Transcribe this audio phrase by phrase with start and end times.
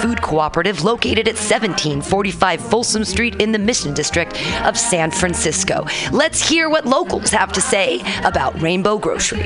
[0.00, 5.86] food cooperative located at 1745 Folsom Street in the Mission District of San Francisco.
[6.10, 9.42] Let's hear what locals have to say about Rainbow Grocery.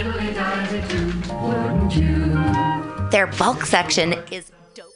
[3.11, 4.93] Their bulk section is dope.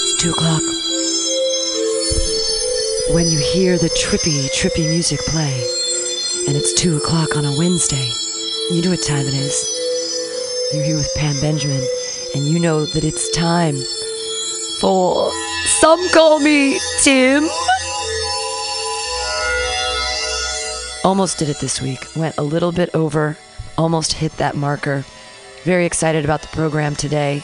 [0.00, 0.77] It's two o'clock.
[3.10, 5.64] When you hear the trippy, trippy music play,
[6.46, 8.12] and it's two o'clock on a Wednesday,
[8.70, 9.66] you know what time it is.
[10.74, 11.82] You're here with Pam Benjamin,
[12.34, 13.76] and you know that it's time
[14.78, 15.32] for
[15.64, 17.48] Some Call Me Tim.
[21.02, 22.00] Almost did it this week.
[22.14, 23.38] Went a little bit over,
[23.78, 25.06] almost hit that marker.
[25.64, 27.42] Very excited about the program today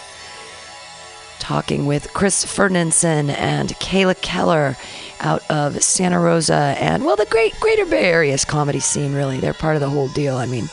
[1.44, 4.76] talking with Chris Ferdinandson and Kayla Keller
[5.20, 9.40] out of Santa Rosa and well the great greater Bay Area's comedy scene really.
[9.40, 10.36] They're part of the whole deal.
[10.36, 10.68] I mean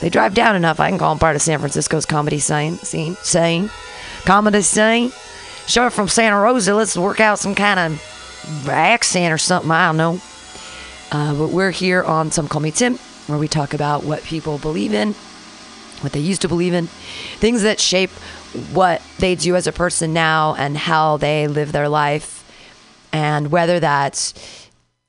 [0.00, 0.80] they drive down enough.
[0.80, 3.70] I can call them part of San Francisco's comedy scene scene scene
[4.24, 5.12] comedy scene.
[5.66, 9.70] Sure from Santa Rosa let's work out some kind of accent or something.
[9.70, 10.20] I don't know.
[11.10, 14.58] Uh, but we're here on Some Call Me Tim where we talk about what people
[14.58, 15.14] believe in
[16.00, 18.10] what they used to believe in, things that shape
[18.72, 22.37] what they do as a person now and how they live their life,
[23.12, 24.32] and whether that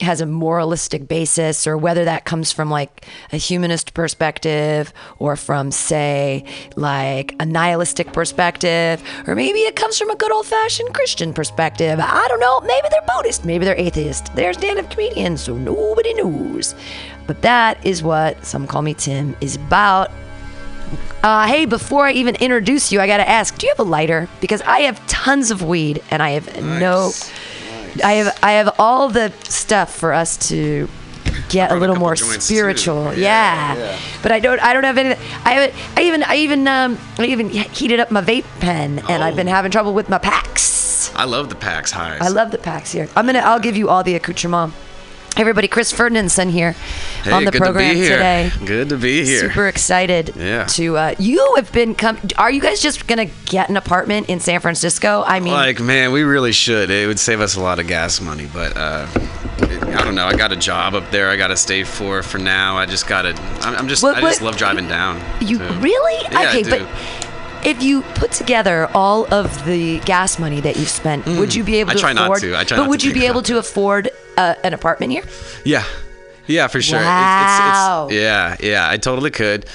[0.02, 5.72] has a moralistic basis or whether that comes from like a humanist perspective or from
[5.72, 6.46] say
[6.78, 12.00] like a nihilistic perspective or maybe it comes from a good old-fashioned christian perspective.
[12.02, 12.62] I don't know.
[12.62, 13.44] Maybe they're buddhist.
[13.44, 14.34] Maybe they're atheist.
[14.36, 16.76] They're stand-up comedians so nobody knows.
[17.28, 20.12] But that is what some call me tim is about.
[21.22, 24.28] Uh, hey, before I even introduce you, I gotta ask: Do you have a lighter?
[24.42, 27.12] Because I have tons of weed, and I have no.
[28.04, 30.88] I have I have all the stuff for us to
[31.50, 33.14] get a brought a little more spiritual.
[33.14, 34.00] Yeah, Yeah, yeah.
[34.22, 35.16] but I don't I don't have any.
[35.46, 39.24] I have, I even I even um I even heated up my vape pen, and
[39.24, 39.38] I've Oh.
[39.38, 41.12] been having trouble with my packs.
[41.16, 42.22] I love the packs highs.
[42.22, 43.08] I love the packs here.
[43.16, 44.74] I'm gonna I'll give you all the accoutrement.
[45.40, 46.74] Everybody, Chris Ferdinandson here
[47.24, 48.18] Hey, on the good program to be here.
[48.18, 48.52] today.
[48.66, 49.40] Good to be here.
[49.48, 50.66] Super excited Yeah.
[50.66, 52.20] to uh, you have been come.
[52.38, 55.24] Are you guys just gonna get an apartment in San Francisco?
[55.26, 56.90] I mean, Like, man, we really should.
[56.92, 59.08] It would save us a lot of gas money, but uh,
[59.62, 60.26] I don't know.
[60.28, 61.30] I got a job up there.
[61.30, 62.78] I got to stay for for now.
[62.78, 63.30] I just got to.
[63.62, 64.04] I'm, I'm just.
[64.04, 65.22] What- I just love driving down.
[65.40, 65.64] you too.
[65.80, 66.24] really?
[66.32, 66.70] Yeah, I okay, do.
[66.72, 67.29] but
[67.66, 71.78] if you put together all of the gas money that you've spent, would you be
[71.78, 71.94] able Mm.
[71.94, 72.42] I to try not afford?
[72.42, 72.56] to.
[72.58, 75.24] I try but not would to you be able to afford uh, an apartment here?
[75.66, 75.84] Yeah,
[76.48, 77.00] yeah, for sure.
[77.00, 78.08] Wow.
[78.10, 79.66] It's, it's, yeah, yeah, I totally could.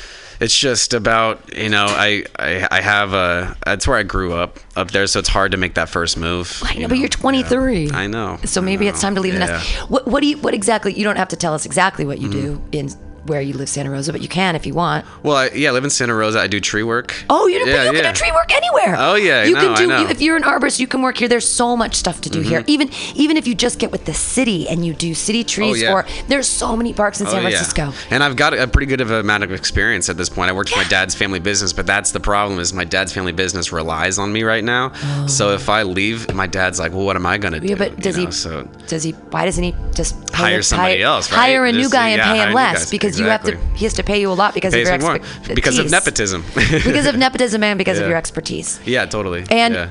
[0.41, 4.59] It's just about you know I I, I have a that's where I grew up
[4.77, 6.61] up there, so it's hard to make that first move.
[6.67, 7.93] I you know, but you're 23.
[7.93, 8.39] I know.
[8.45, 9.47] So maybe it's time to leave the Yeah.
[9.47, 9.71] nest.
[9.89, 10.39] What, what do you?
[10.39, 10.93] What exactly?
[10.93, 12.69] You don't have to tell us exactly what you do Mm-hmm.
[12.73, 12.89] in
[13.27, 15.07] where you live, Santa Rosa, but you can if you want.
[15.23, 16.41] Well, I, yeah, I live in Santa Rosa.
[16.41, 17.15] I do tree work.
[17.31, 18.03] Oh, you, yeah, you yeah.
[18.03, 18.97] can do tree work anywhere.
[18.99, 19.89] Oh, yeah, you know, can do.
[19.95, 20.11] Mm-hmm.
[20.11, 21.29] If you're an arborist, you can work here.
[21.29, 22.65] There's so much stuff to do here.
[22.67, 25.87] Even even if you just get with the city and you do city trees, Oh,
[25.87, 25.93] yeah.
[25.93, 27.49] or there's so many parks in Oh, San yeah.
[27.51, 27.93] Francisco.
[28.11, 30.51] And I've got a pretty good of amount of experience at this point.
[30.51, 33.33] I worked for my dad's family business, but that's the problem is my dad's family
[33.33, 34.93] business relies on me right now.
[35.27, 37.67] So if I leave, my dad's like, well, what am I going to do?
[37.67, 37.71] Oh.
[37.71, 38.25] Yeah, but You does he?
[38.25, 39.13] know, So Does he?
[39.13, 41.39] Why doesn't he just Hire somebody hire, else, right?
[41.39, 42.91] Hire a new Just, guy and pay him less guys.
[43.17, 43.77] Because you have to.
[43.77, 45.49] He has to pay you a lot because of your expertise.
[45.55, 46.45] Because of nepotism.
[46.55, 48.81] because of nepotism and because of your expertise.
[48.85, 49.45] yeah, totally.
[49.51, 49.91] And yeah.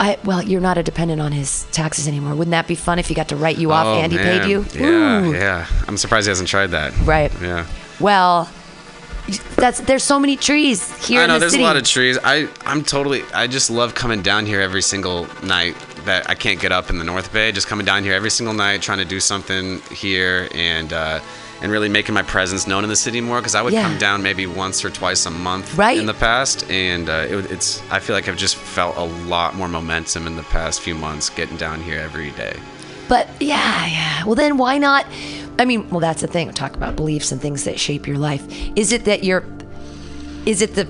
[0.00, 2.34] I, well, you're not a dependent on his taxes anymore.
[2.34, 4.40] Wouldn't that be fun if he got to write you off Oh, and he man.
[4.42, 4.64] paid you?
[4.74, 5.32] Yeah, Ooh.
[5.34, 5.66] yeah.
[5.88, 6.96] I'm surprised he hasn't tried that.
[7.00, 7.32] Right.
[7.42, 7.66] Yeah.
[7.98, 8.48] Well,
[9.56, 11.62] that's there's so many trees here I know the there's city.
[11.62, 12.16] a lot of trees.
[12.24, 13.24] I I'm totally.
[13.34, 15.76] I just love coming down here every single night
[16.06, 17.52] that I can't get up in the North Bay.
[17.52, 20.92] Just coming down here every single night, trying to do something here and.
[20.92, 21.20] uh
[21.60, 23.82] and really making my presence known in the city more because I would Yeah.
[23.82, 25.98] come down maybe once or twice a month Right.
[25.98, 29.54] in the past, and uh, it, it's I feel like I've just felt a lot
[29.56, 32.56] more momentum in the past few months getting down here every day.
[33.08, 34.24] But yeah, yeah.
[34.24, 35.06] Well, then why not?
[35.58, 36.46] I mean, well, that's the thing.
[36.46, 38.42] We talk about beliefs and things that shape your life.
[38.76, 39.44] Is it that you're?
[40.46, 40.86] Is it the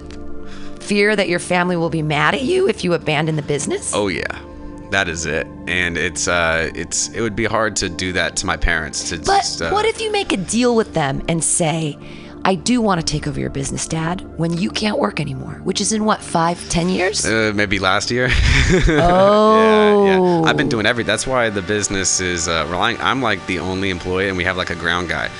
[0.81, 3.93] fear that your family will be mad at you if you abandon the business?
[3.94, 4.26] Oh yeah,
[4.90, 5.46] that is it.
[5.67, 9.11] And it's uh, it's it would be hard to do that to my parents.
[9.11, 11.99] To But just, uh, what if you make a deal with them and say,
[12.44, 15.81] I do want to take over your business, Dad, when you can't work anymore, which
[15.81, 17.26] is in what, five, ten years?
[17.26, 18.29] Uh, maybe last year.
[18.88, 20.06] oh.
[20.06, 20.43] yeah, yeah.
[20.49, 21.05] I've been doing every.
[21.05, 22.96] That's why the business is uh, relying.
[23.00, 25.31] I'm like the only employee, and we have like a ground guy.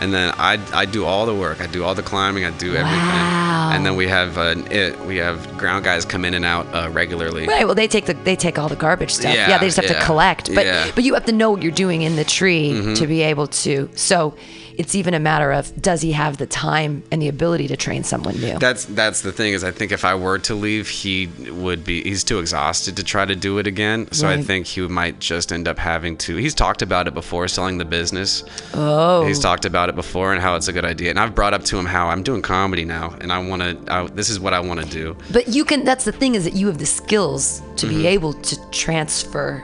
[0.00, 1.60] And then I I do all the work.
[1.60, 2.44] I do all the climbing.
[2.44, 2.98] I do everything.
[2.98, 3.70] Wow.
[3.72, 4.98] And then we have uh, it.
[5.00, 7.46] We have ground guys come in and out uh, regularly.
[7.46, 7.64] Right.
[7.64, 9.34] Well, they take the they take all the garbage stuff.
[9.34, 10.54] Yeah, Yeah, they just have to yeah, collect.
[10.54, 10.84] But yeah.
[10.84, 10.94] Mm-hmm.
[10.94, 13.88] but you have to know what you're doing in the tree to be able to.
[13.94, 14.34] So
[14.78, 18.04] it's even a matter of does he have the time and the ability to train
[18.04, 18.58] someone new?
[18.58, 22.02] That's that's the thing is I think if I were to leave, he would be
[22.02, 24.10] he's too exhausted to try to do it again.
[24.12, 26.36] So I think he might just end up having to.
[26.36, 28.44] He's talked about it before, selling the business.
[28.74, 29.26] oh.
[29.26, 31.10] He's talked about it before and how it's a good idea.
[31.10, 34.10] And I've brought up to him how I'm doing comedy now, and I want to.
[34.14, 35.16] This is what I want to do.
[35.32, 35.84] But you can.
[35.84, 39.62] That's the thing is that you have the skills to be able to transfer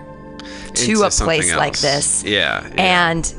[0.75, 0.91] to Mm-hmm.
[0.91, 2.25] Into a place like this.
[2.25, 3.11] Yeah, yeah.
[3.11, 3.35] And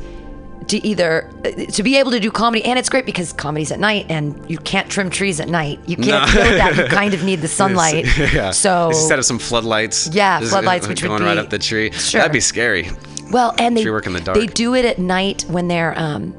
[0.68, 1.30] to either
[1.72, 4.58] to be able to do comedy, and it's great because comedy's at night, and you
[4.58, 5.80] can't trim trees at night.
[5.88, 6.34] You can't No.
[6.34, 6.78] deal with that.
[6.78, 8.06] You kind of need the sunlight.
[8.34, 8.52] yeah.
[8.52, 10.10] So set up some floodlights.
[10.14, 11.92] Yeah, Just, floodlights, uh, which would going right up the tree.
[11.92, 12.20] Sure.
[12.20, 12.90] That'd be scary.
[13.32, 14.38] Well, and they work in the dark.
[14.38, 16.34] they do it at night when they're um,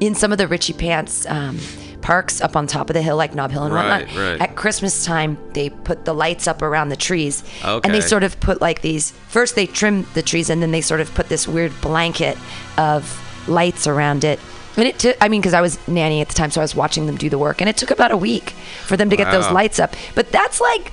[0.00, 1.58] in some of the Richie Pants um,
[2.02, 4.16] parks up on top of the hill, like Nob Hill and Right, whatnot.
[4.32, 4.40] right.
[4.40, 8.38] At Christmas time, they put the lights up around the trees, and they sort of
[8.40, 9.12] put like these.
[9.28, 12.36] First, they trim the trees, and then they sort of put this weird blanket
[12.76, 14.40] of lights around it.
[14.76, 16.74] And it took, I mean, because I was nanny at the time, so I was
[16.74, 18.50] watching them do the work, and it took about a week
[18.84, 19.94] for them to get those lights up.
[20.14, 20.92] But that's like.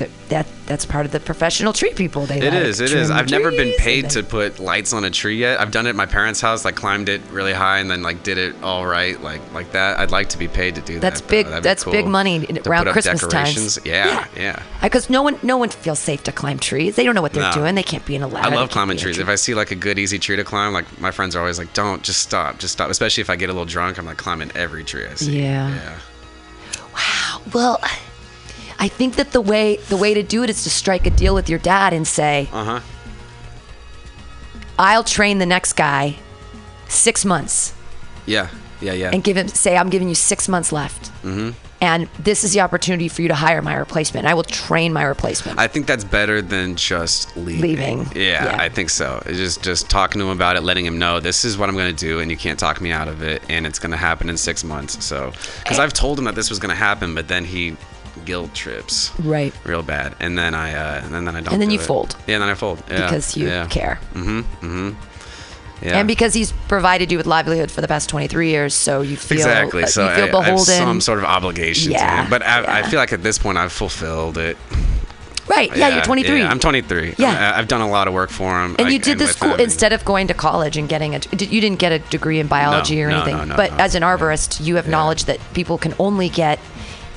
[0.00, 2.26] Th- That that's part of the professional tree people.
[2.26, 2.80] They It like is.
[2.80, 3.10] It is.
[3.10, 5.60] I've never been paid to put lights on a tree yet.
[5.60, 6.64] I've done it at my parents' house.
[6.64, 9.98] Like climbed it really high and then like did it all right, like like that.
[9.98, 11.30] I'd like to be paid to do That's that.
[11.30, 11.50] big- though.
[11.52, 13.78] That'd that's big money around Christmas times.
[13.84, 14.62] Yeah, yeah.
[14.82, 16.96] Because no one, no one feels safe to climb trees.
[16.96, 17.52] They don't know what they're No.
[17.52, 17.74] doing.
[17.74, 18.48] They can't be in a ladder.
[18.52, 19.16] I love climbing be in a trees.
[19.16, 19.22] tree.
[19.24, 21.58] If I see like a good easy tree to climb, like my friends are always
[21.58, 24.16] like, "Don't just stop, just stop." Especially if I get a little drunk, I'm like
[24.18, 25.40] climbing every tree I see.
[25.42, 25.68] Yeah.
[25.74, 25.98] Yeah.
[26.94, 27.40] Wow.
[27.54, 27.80] Well,
[28.80, 31.34] I think that the way the way to do it is to strike a deal
[31.34, 32.80] with your dad and say, Uh huh.
[34.78, 36.16] "I'll train the next guy
[36.88, 37.74] six months,"
[38.26, 38.48] Yeah.
[38.80, 38.92] Yeah.
[38.94, 39.10] Yeah.
[39.12, 41.50] and give him say, "I'm giving you six months left." Mm-hmm.
[41.82, 44.26] And this is the opportunity for you to hire my replacement.
[44.26, 45.58] I will train my replacement.
[45.58, 47.60] I think that's better than just leaving.
[47.62, 47.98] Leaving.
[48.14, 48.56] Yeah, Yeah.
[48.60, 49.22] I think so.
[49.24, 51.74] It's just just talking to him about it, letting him know this is what I'm
[51.76, 53.96] going to do, and you can't talk me out of it, and it's going to
[53.98, 55.02] happen in six months.
[55.04, 57.76] So, because I've told him that this was going to happen, but then he
[58.24, 59.52] guilt trips right.
[59.64, 61.52] real bad, and then I uh, and then I don't.
[61.54, 61.86] And then you it.
[61.86, 62.16] fold.
[62.26, 62.82] Yeah, and then I fold.
[62.88, 63.66] Yeah, Because you yeah.
[63.66, 63.98] care.
[64.14, 64.38] Mm-hmm.
[64.64, 64.90] Mm-hmm.
[65.82, 65.98] Yeah.
[65.98, 69.38] And because he's provided you with livelihood for the past 23 years, so you feel
[69.38, 69.84] Exactly.
[69.84, 72.28] uh, So you feel I, I have some sort of obligation to Yeah, him.
[72.30, 74.58] But I, I feel like at this point I've fulfilled it.
[75.48, 75.74] right?
[75.74, 76.40] Yeah, you're 23.
[76.40, 77.14] Yeah, I'm 23.
[77.16, 77.52] Yeah.
[77.54, 78.76] I, I've done a lot of work for him.
[78.78, 81.20] And I- you did this school instead of going to college and getting a.
[81.32, 84.02] You didn't get a degree in biology or no, anything, no, no, but as an
[84.02, 84.90] arborist, you have Yeah.
[84.90, 86.58] knowledge that people can only get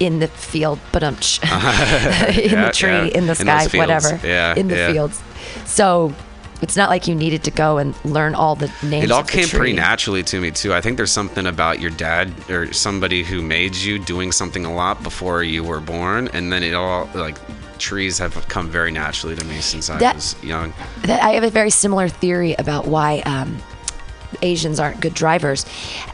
[0.05, 3.03] in the field, but um, in Yeah, the tree, yeah.
[3.17, 3.75] in the sky, fields.
[3.75, 4.19] whatever.
[4.27, 5.21] Yeah, in the fields.
[5.65, 6.13] So
[6.61, 9.05] it's not like you needed to go and learn all the names.
[9.05, 10.73] It all came pretty naturally to me too.
[10.73, 14.73] I think there's something about your dad or somebody who made you doing something a
[14.73, 17.37] lot before you were born, and then it all like
[17.79, 20.73] trees have come very naturally to me since I was young.
[21.03, 23.57] that I have a very similar theory about why um,
[24.41, 25.65] Asians aren't good drivers,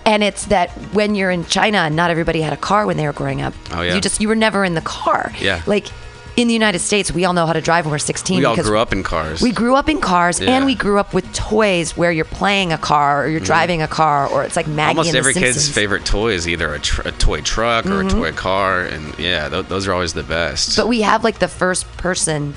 [0.05, 3.13] and it's that when you're in China, not everybody had a car when they were
[3.13, 3.53] growing up.
[3.71, 3.95] Oh, yeah.
[3.95, 5.31] You just you were never in the car.
[5.39, 5.61] Yeah.
[5.67, 5.87] Like
[6.35, 8.37] in the United States, we all know how to drive when we're 16.
[8.37, 9.41] We all grew up in cars.
[9.41, 10.51] We grew up in cars, Yeah.
[10.51, 13.89] and we grew up with toys where you're playing a car or you're driving a
[13.89, 14.99] car, or it's like Maggie Mm-hmm.
[14.99, 18.07] Almost every kid's favorite toy is either a, tr- a toy truck or Mm-hmm.
[18.07, 20.77] a toy car, and yeah, th- those are always the best.
[20.77, 22.53] But we have like the first person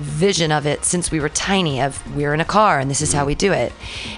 [0.00, 3.12] vision of it since we were tiny of we're in a car and this is
[3.12, 3.72] how we do it.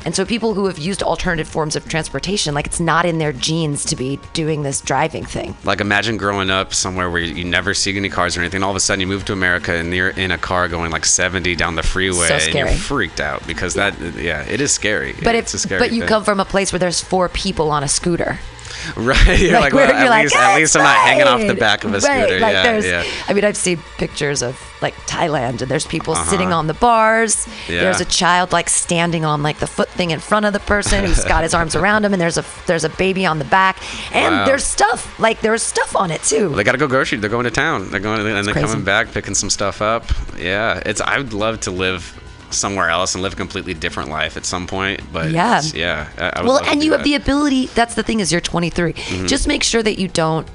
[0.05, 3.33] And so people who have used alternative forms of transportation, like it's not in their
[3.33, 5.57] genes to be doing this driving thing.
[5.65, 8.63] Like imagine growing up somewhere where you never see any cars or anything.
[8.63, 11.05] All of a sudden you move to America and you're in a car going like
[11.05, 15.15] 70 down the freeway So and you're freaked out because that yeah, it is scary.
[15.23, 16.09] But it's if a scary but you thing.
[16.09, 18.39] come from a place where there's four people on a scooter.
[18.97, 19.39] right.
[19.41, 21.55] You're Like, like, well, you're at like, least at least I'm not hanging off the
[21.55, 22.41] back of a Right, scooter.
[22.41, 23.05] Like yeah, there's, yeah.
[23.29, 27.47] I mean, I've seen pictures of like Thailand, and there's people sitting on the bars.
[27.47, 27.73] Uh-huh.
[27.73, 27.81] Yeah.
[27.83, 31.05] There's a child like standing on like the foot thing in front of the person
[31.05, 33.77] who's got his arms around him, and there's a there's a baby on the back,
[34.15, 34.45] and Wow.
[34.47, 36.49] there's stuff like there's stuff on it too.
[36.51, 37.19] They got to go grocery.
[37.19, 37.91] They're going to town.
[37.91, 38.67] They're going and they're crazy.
[38.69, 40.11] coming back, picking some stuff up.
[40.37, 41.01] Yeah, it's.
[41.01, 42.19] I would love to live
[42.53, 45.01] somewhere else and live a completely different life at some point.
[45.13, 45.63] But Yeah.
[45.75, 46.09] yeah.
[46.19, 47.67] I, I well, and you have the ability.
[47.67, 48.93] That's the thing is you're 23.
[48.93, 49.27] Mm-hmm.
[49.27, 50.47] Just make sure that you don't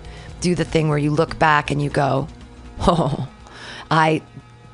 [0.42, 2.27] do the thing where you look back and you go,
[2.82, 3.27] "Oh,
[3.89, 4.22] I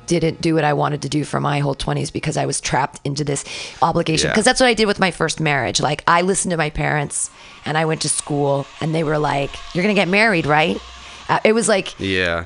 [0.06, 3.00] didn't do what I wanted to do for my whole 20s because I was trapped
[3.04, 3.44] into this
[3.80, 4.32] obligation." Yeah.
[4.32, 5.80] Because that's what I did with my first marriage.
[5.80, 7.30] Like I listened to my parents
[7.64, 10.78] and I went to school and they were like, "You're going to get married, right?"
[11.28, 12.44] Uh, it was like Yeah.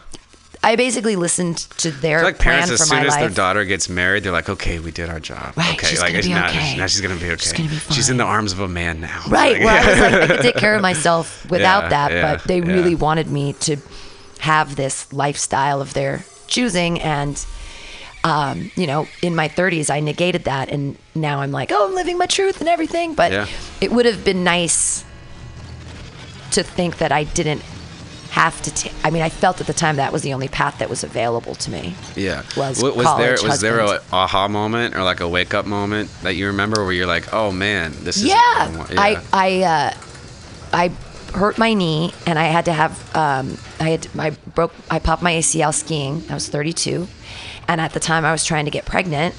[0.62, 3.20] I basically listened to their like parents, as soon as life.
[3.20, 5.52] their daughter gets married, they're like, "Okay, we did our job.
[5.56, 6.76] Right, okay, she's like gonna be now, okay.
[6.76, 7.36] now she's gonna be okay.
[7.36, 9.86] She's gonna be She's in the arms of a man now." Right, Like- where I
[9.90, 12.72] was like, I could take care of myself without Yeah, that, yeah, but they yeah.
[12.72, 13.76] really wanted me to
[14.40, 17.00] have this lifestyle of their choosing.
[17.00, 17.44] And,
[18.24, 20.68] um, you know, in my 30s, I negated that.
[20.70, 23.14] And now I'm like, oh, I'm living my truth and everything.
[23.14, 23.46] But Yeah.
[23.80, 25.04] it would have been nice
[26.52, 27.62] to think that I didn't
[28.30, 30.78] have to take, I mean, I felt at the time that was the only path
[30.78, 31.94] that was available to me.
[32.14, 32.42] Yeah.
[32.56, 36.10] was Wa- was there was there a aha moment or like a wake up moment
[36.22, 38.34] that you remember where you're like, "Oh man, this is yeah.
[38.36, 38.86] I.
[38.98, 39.94] I I uh,
[40.72, 40.92] I
[41.34, 45.22] hurt my knee and I had to have um, I had I broke I popped
[45.22, 46.22] my ACL skiing.
[46.30, 47.06] I was 32,
[47.66, 49.34] and at the time I was trying to get pregnant.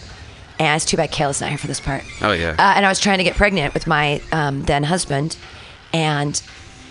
[0.58, 2.04] And it's too bad Kayla's not here for this part.
[2.22, 2.50] Oh, yeah.
[2.60, 5.38] Uh, and I was trying to get pregnant with my um, then husband,
[5.94, 6.42] and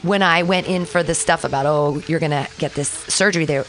[0.02, 3.62] when I went in for the stuff about oh you're gonna get this surgery, they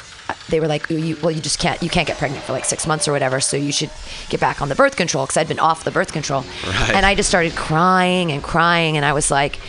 [0.49, 2.85] they were like you, well you just can't you can't get pregnant for like six
[2.85, 3.89] months or whatever, so you should
[4.29, 6.91] get back on the birth control because I'd been off the birth control, Right.
[6.93, 9.59] and I just started crying and crying, and I was like.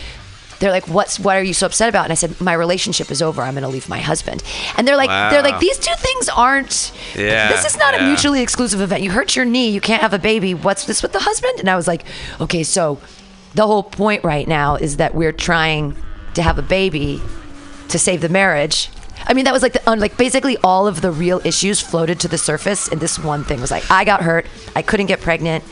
[0.59, 3.19] They're like, "What's what are you so upset about?" And I said, "My relationship is
[3.19, 3.41] over.
[3.41, 4.43] I'm going to leave my husband."
[4.77, 6.91] And they're like, "They're like, these two things aren't.
[7.15, 9.01] Yeah, this is not a mutually exclusive event.
[9.01, 10.53] You hurt your knee, you can't have a baby.
[10.53, 12.03] What's this with the husband?" And I was like,
[12.39, 12.99] "Okay, so
[13.55, 15.95] the whole point right now is that we're trying
[16.33, 17.21] to have a baby
[17.89, 18.89] to save the marriage."
[19.27, 22.27] I mean, that was like the, like basically all of the real issues floated to
[22.27, 24.45] the surface, and this one thing was like, I got hurt,
[24.75, 25.63] I couldn't get pregnant,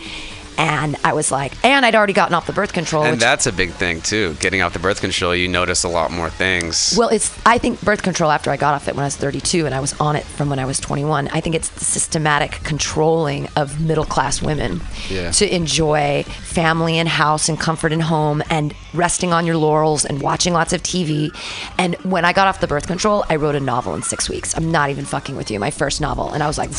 [0.59, 3.03] and I was like, and I'd already gotten off the birth control.
[3.05, 4.35] and that's a big thing too.
[4.35, 6.93] Getting off the birth control, you notice a lot more things.
[6.97, 9.65] Well, it's I think birth control after I got off it when I was 32
[9.65, 11.29] and I was on it from when I was 21.
[11.29, 15.31] I think it's the systematic controlling of middle class women Yeah.
[15.31, 20.21] to enjoy family and house and comfort and home and resting on your laurels and
[20.21, 21.29] watching lots of TV.
[21.77, 24.55] And when I got off the birth control, I wrote a novel in 6 weeks.
[24.57, 26.69] I'm not even fucking with you, my first novel, and I was like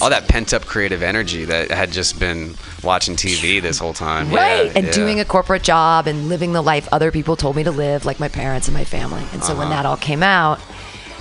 [0.00, 4.30] all that pent up creative energy that had just been watching TV this whole time.
[4.30, 4.66] Right.
[4.66, 4.92] Yeah, and yeah.
[4.92, 8.20] doing a corporate job and living the life other people told me to live, like
[8.20, 9.22] my parents and my family.
[9.32, 9.76] And so when Uh-huh.
[9.82, 10.60] that all came out,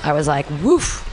[0.03, 1.05] I was like, woof.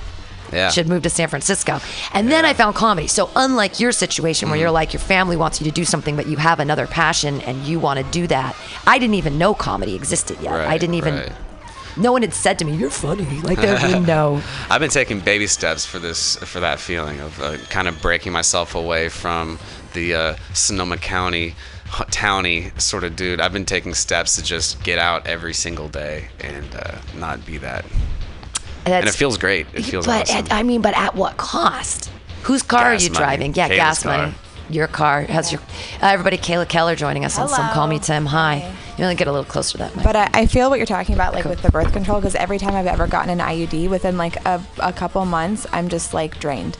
[0.52, 0.70] Yeah.
[0.70, 1.80] Should move to San Francisco.
[2.12, 3.08] And then I found comedy.
[3.08, 4.50] So, unlike your situation Mm.
[4.52, 7.40] where you're like, your family wants you to do something, but you have another passion
[7.40, 8.54] and you want to do that,
[8.86, 10.52] I didn't even know comedy existed yet.
[10.54, 11.32] I didn't even, right.
[11.96, 13.24] No one had said to me, you're funny.
[13.40, 14.42] Like, they didn't know.
[14.70, 18.32] I've been taking baby steps for this, for that feeling of uh, kind of breaking
[18.32, 19.58] myself away from
[19.94, 21.54] the uh, Sonoma County,
[22.10, 23.40] towny sort of dude.
[23.40, 27.58] I've been taking steps to just get out every single day and uh, not be
[27.58, 27.84] that.
[28.84, 29.66] And it feels great.
[29.74, 30.46] It feels but awesome.
[30.46, 32.10] at, I mean, but at what cost?
[32.42, 33.24] Whose car Gas are you money.
[33.24, 33.54] driving?
[33.54, 34.32] Yeah, gas car.
[34.68, 35.60] Your car has your.
[36.02, 38.26] Uh, everybody, Kayla Keller joining us on some Call Me Tim.
[38.26, 38.72] Hi.
[38.98, 39.94] You only get a little closer to that.
[39.94, 40.04] mic.
[40.04, 42.58] But I, I feel what you're talking about, like with the birth control, because every
[42.58, 46.40] time I've ever gotten an IUD, within like a, a couple months, I'm just like
[46.40, 46.78] drained.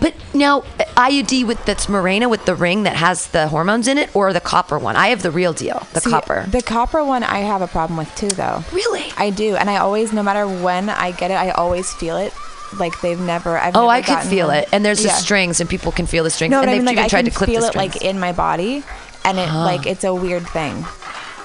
[0.00, 3.98] But now, uh, IUD with that's Mirena with the ring that has the hormones in
[3.98, 4.96] it, or the copper one?
[4.96, 6.46] I have the real deal, the See, copper.
[6.48, 8.64] The copper one, I have a problem with too, though.
[8.72, 9.04] really?
[9.16, 12.32] I do, and I always, no matter when I get it, I always feel it.
[12.76, 13.58] Like they've never.
[13.58, 14.68] I've oh, never I could gotten feel it.
[14.72, 16.50] And there's the strings, and people can feel the strings.
[16.50, 18.82] No, and I mean, like I can to clip feel it like in my body,
[19.24, 20.84] and it like it's a weird thing.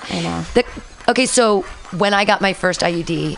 [0.10, 0.46] I know.
[0.53, 0.65] The,
[1.10, 1.62] okay, so
[1.98, 3.38] when I got my first IUD,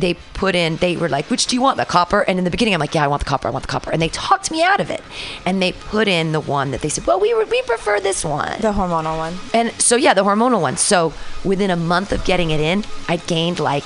[0.00, 2.20] they put in, they were like, which do you want, the copper?
[2.20, 3.90] And in the beginning, I'm like, yeah, I want the copper, I want the copper.
[3.90, 5.02] And they talked me out of it.
[5.44, 8.60] And they put in the one that they said, well, we, we prefer this one.
[8.60, 9.36] The hormonal one.
[9.52, 10.76] and so, yeah, the hormonal one.
[10.76, 11.12] So
[11.44, 13.84] within a month of getting it in, I gained like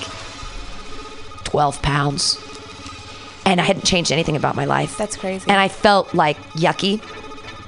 [1.43, 2.39] 12 pounds.
[3.45, 4.97] And I hadn't changed anything about my life.
[4.97, 5.49] That's crazy.
[5.49, 7.01] And I felt like yucky.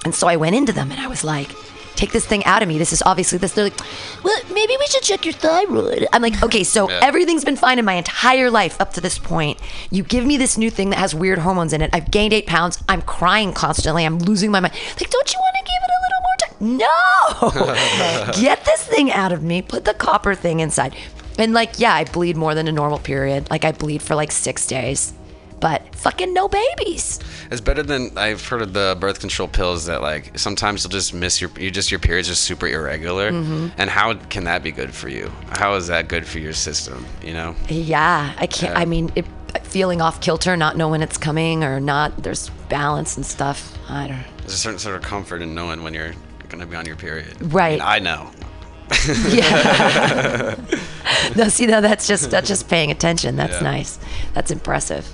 [0.05, 1.50] And so I went into them and I was like,
[1.96, 2.77] take this thing out of me.
[2.77, 3.53] This is obviously this.
[3.53, 3.79] They're like,
[4.24, 6.08] well, maybe we should check your thyroid.
[6.13, 7.00] I'm like, okay, so Yeah.
[7.01, 9.60] everything's been fine in my entire life up to this point.
[9.91, 11.89] You give me this new thing that has weird hormones in it.
[11.94, 12.84] I've gained eight pounds.
[12.88, 14.05] I'm crying constantly.
[14.05, 14.74] I'm losing my mind.
[15.00, 18.34] Like, don't you want to give it a little more time?
[18.34, 18.41] No.
[18.41, 19.62] Get this thing out of me.
[19.62, 20.96] Put the copper thing inside.
[21.38, 23.50] And like, yeah, I bleed more than a normal period.
[23.50, 25.13] Like, I bleed for like six days.
[25.59, 27.19] But fucking no babies.
[27.50, 31.13] It's better than I've heard of the birth control pills that like sometimes you'll just
[31.13, 33.31] miss your you just your periods are super irregular.
[33.31, 33.69] Mm-hmm.
[33.77, 35.31] And how can that be good for you?
[35.50, 37.05] How is that good for your system?
[37.24, 37.55] You know?
[37.69, 38.77] Yeah, I can't.
[38.77, 39.25] I mean, it,
[39.63, 42.24] feeling off kilter, not knowing it's coming or not.
[42.24, 43.77] There's balance and stuff.
[43.89, 44.24] I don't.
[44.39, 46.13] There's a certain sort of comfort in knowing when you're
[46.50, 47.53] gonna be on your period.
[47.53, 47.81] Right.
[47.81, 48.31] I, mean, I know.
[49.29, 50.55] Yeah.
[51.35, 53.35] no, see, no, that's just that's just paying attention.
[53.35, 53.71] That's Yeah.
[53.71, 54.00] nice.
[54.33, 55.07] That's impressive.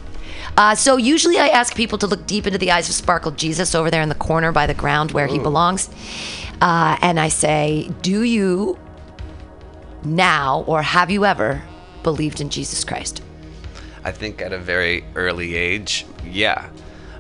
[0.58, 3.74] Uh, so usually I ask people to look deep into the eyes of Sparkle Jesus
[3.74, 5.90] over there in the corner by the ground where he belongs,
[6.62, 8.78] uh, and I say, "Do you
[10.04, 11.64] now or have you ever
[12.04, 13.22] believed in Jesus Christ?"
[14.04, 16.70] I think at a very early age, yeah.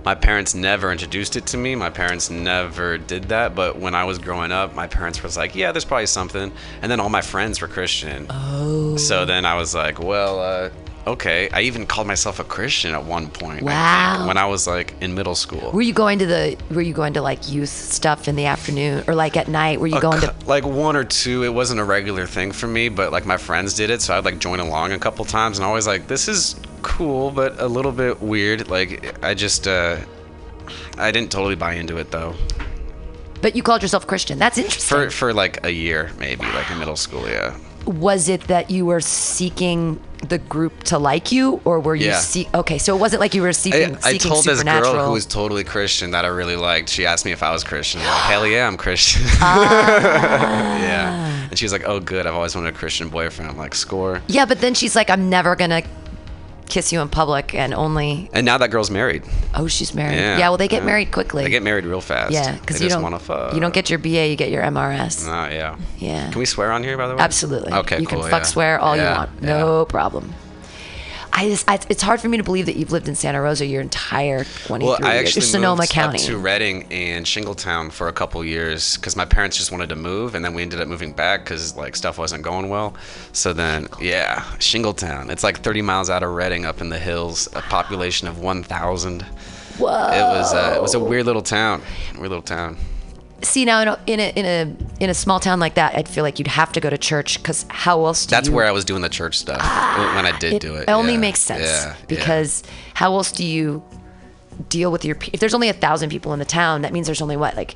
[0.04, 1.76] My parents never introduced it to me.
[1.76, 3.54] My parents never did that.
[3.54, 6.92] But when I was growing up, my parents was like, "Yeah, there's probably something." And
[6.92, 8.26] then all my friends were Christian.
[8.32, 8.98] Oh.
[8.98, 10.70] So then I was like, "Well, uh,
[11.08, 13.62] okay." I even called myself a Christian at one point.
[13.64, 14.14] I Wow.
[14.18, 15.72] think, when I was like in middle school.
[15.72, 16.58] Were you going to the?
[16.72, 19.80] Were you going to like youth stuff in the afternoon or like at night?
[19.80, 20.34] Were you A going to?
[20.46, 21.44] like one or two.
[21.44, 24.26] It wasn't a regular thing for me, but like my friends did it, so I'd
[24.26, 27.68] like join along a couple times, and I was like, "This is cool, but a
[27.68, 29.98] little bit weird." Like I just, uh,
[30.98, 32.36] I didn't totally buy into it though.
[33.42, 34.38] But you called yourself Christian.
[34.38, 34.96] That's interesting.
[34.98, 37.56] For for like a year, maybe, like in middle school, yeah.
[37.86, 42.44] Was it that you were seeking the group to like you, or were you Yeah.
[42.54, 43.96] Okay, so it wasn't like you were I, seeking.
[43.98, 46.90] I seeking told this girl who was totally Christian that I really liked.
[46.90, 48.02] She asked me if I was Christian.
[48.02, 49.24] I'm like, hell yeah, I'm Christian.
[49.42, 50.78] Ah.
[50.82, 51.48] yeah.
[51.50, 52.28] And she was like, oh, good.
[52.28, 53.50] I've always wanted a Christian boyfriend.
[53.50, 54.22] I'm like, score.
[54.28, 55.82] Yeah, but then she's like, I'm never gonna
[56.72, 58.30] kiss you in public, and only.
[58.34, 59.24] And now that girl's married.
[59.54, 60.16] Oh, she's married.
[60.16, 60.38] Yeah.
[60.38, 60.86] Yeah, well, they get yeah.
[60.88, 61.44] married quickly.
[61.44, 62.32] They get married real fast.
[62.32, 63.04] Yeah, because you just don't.
[63.04, 63.54] wanna fuck.
[63.54, 65.28] You don't get your BA, you get your MRS.
[65.28, 65.78] Oh, ah, yeah.
[66.00, 66.32] Yeah.
[66.32, 67.22] Can we swear on here, by the way?
[67.22, 67.74] Absolutely.
[67.74, 68.48] Okay, You cool, can fuck yeah.
[68.48, 69.42] swear all you want.
[69.42, 70.34] No problem.
[71.34, 73.66] I just, I, it's hard for me to believe that you've lived in Santa Rosa
[73.66, 75.28] your entire 23 Well, I years.
[75.28, 76.20] actually Sonoma moved County.
[76.20, 79.96] up to Redding and Shingletown for a couple years because my parents just wanted to
[79.96, 82.94] move, and then we ended up moving back because like stuff wasn't going well.
[83.34, 85.30] So then, yeah, Shingletown.
[85.32, 89.22] It's like 30 miles out of Redding, up in the hills, a population of 1,000.
[89.78, 89.88] Whoa.
[89.88, 91.82] It was uh, it was a weird little town.
[92.16, 92.78] Weird little town.
[93.44, 96.08] See now in a, in a in a in a small town like that, I'd
[96.08, 98.26] feel like you'd have to go to church because how else?
[98.26, 99.62] Do That's you, where I was doing the church stuff
[100.16, 100.84] when I did do it.
[100.84, 101.20] It only yeah.
[101.20, 102.06] makes sense Yeah, yeah.
[102.08, 103.84] because how else do you
[104.70, 105.18] deal with your?
[105.34, 107.76] If there's only a thousand people in the town, that means there's only what like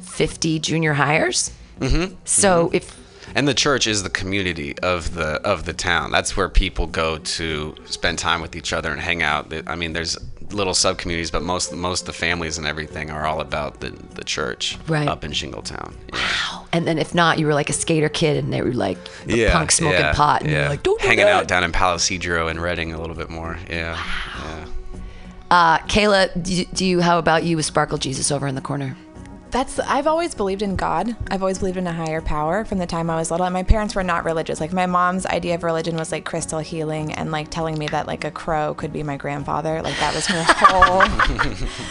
[0.00, 1.50] fifty junior hires.
[1.80, 2.14] Mm-hmm.
[2.24, 2.96] So if
[3.34, 6.10] And the church is the community of the of the town.
[6.10, 9.52] That's where people go to spend time with each other and hang out.
[9.66, 10.16] I mean, there's
[10.50, 13.90] little sub communities, but most most of the families and everything are all about the
[13.90, 15.08] the church Right.
[15.08, 15.94] up in Shingletown.
[16.12, 16.64] Yeah.
[16.72, 19.48] and then if not, you were like a skater kid and they were like the
[19.50, 20.60] punk smoking yeah, pot and yeah.
[20.60, 21.34] you're like don't do hanging that.
[21.34, 23.58] out down in Palo Cedro and Redding a little bit more.
[23.70, 24.00] Yeah, Wow.
[24.58, 24.66] yeah.
[25.50, 27.00] Uh, Kayla, do, do you?
[27.00, 28.96] How about you with Sparkle Jesus over in the corner?
[29.54, 31.14] That's I've always believed in God.
[31.30, 33.46] I've always believed in a higher power from the time I was little.
[33.46, 34.58] And my parents were not religious.
[34.58, 38.08] Like my mom's idea of religion was like crystal healing and like telling me that
[38.08, 39.80] like a crow could be my grandfather.
[39.80, 41.02] Like that was her whole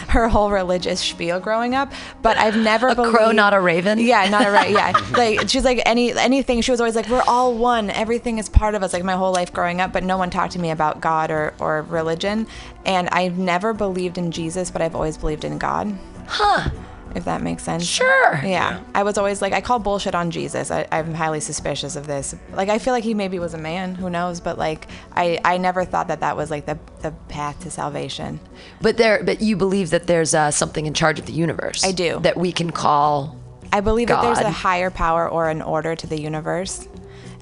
[0.08, 1.90] her whole religious spiel growing up.
[2.20, 3.98] But I've never A crow, not a raven.
[3.98, 4.74] Yeah, not a raven.
[4.74, 6.60] Yeah, like she's like any anything.
[6.60, 7.88] She was always like, we're all one.
[7.88, 8.92] Everything is part of us.
[8.92, 11.54] Like my whole life growing up, but no one talked to me about God or
[11.58, 12.46] or religion.
[12.84, 15.98] And I've never believed in Jesus, but I've always believed in God.
[16.26, 16.68] Huh?
[17.14, 17.84] If that makes sense.
[17.84, 18.40] Sure.
[18.44, 18.82] Yeah.
[18.94, 20.70] I was always like, I call bullshit on Jesus.
[20.70, 22.34] I, I'm highly suspicious of this.
[22.52, 23.94] Like, I feel like he maybe was a man.
[23.94, 24.40] Who knows?
[24.40, 28.40] But like, I, I never thought that that was like the, the path to salvation.
[28.80, 31.84] But there, but you believe that there's uh, something in charge of the universe.
[31.84, 32.18] I do.
[32.20, 33.38] That we can call.
[33.72, 36.88] I believe that there's a higher power or an order to the universe.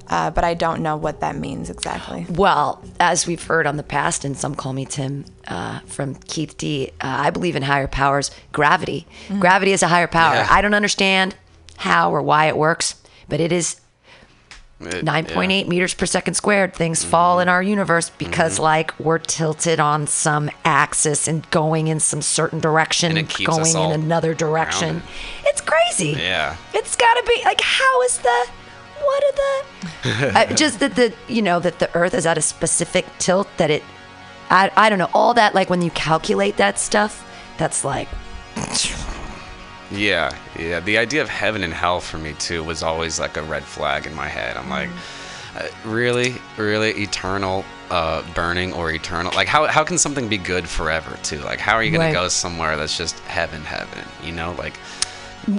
[0.08, 2.26] Uh, but I don't know what that means exactly.
[2.28, 6.56] Well, as we've heard on the past, and some call me Tim uh, from Keith
[6.58, 6.90] D.
[7.00, 8.30] Uh, I believe in higher powers.
[8.52, 9.06] Gravity.
[9.38, 10.34] Gravity is a higher power.
[10.34, 10.48] Yeah.
[10.50, 11.34] I don't understand
[11.78, 12.96] how or why it works,
[13.28, 13.80] but it is
[14.80, 15.68] It- 9.8 yeah.
[15.68, 16.74] meters per second squared.
[16.74, 18.62] Things fall in our universe because, Mm-hmm.
[18.64, 23.48] like, we're tilted on some axis and going in some certain direction, And it keeps
[23.50, 24.88] us going all in another direction.
[24.98, 25.08] grounded.
[25.46, 26.18] It's crazy.
[26.20, 26.56] Yeah.
[26.74, 28.46] It's got to be like, how is the.
[29.04, 29.32] What are
[30.32, 30.38] the.
[30.38, 33.70] uh, just that the, you know, that the earth is at a specific tilt that
[33.70, 33.82] it.
[34.50, 35.08] I, I don't know.
[35.14, 37.26] All that, like, when you calculate that stuff,
[37.58, 38.08] that's like.
[39.90, 40.80] Yeah, yeah.
[40.80, 44.06] The idea of heaven and hell for me too was always like a red flag
[44.06, 44.56] in my head.
[44.56, 44.88] I'm like,
[45.56, 49.30] uh, really, really eternal uh, burning or eternal?
[49.34, 51.40] Like, how how can something be good forever too?
[51.40, 52.14] Like, how are you gonna Right.
[52.14, 54.04] go somewhere that's just heaven, heaven?
[54.24, 54.74] You know, like,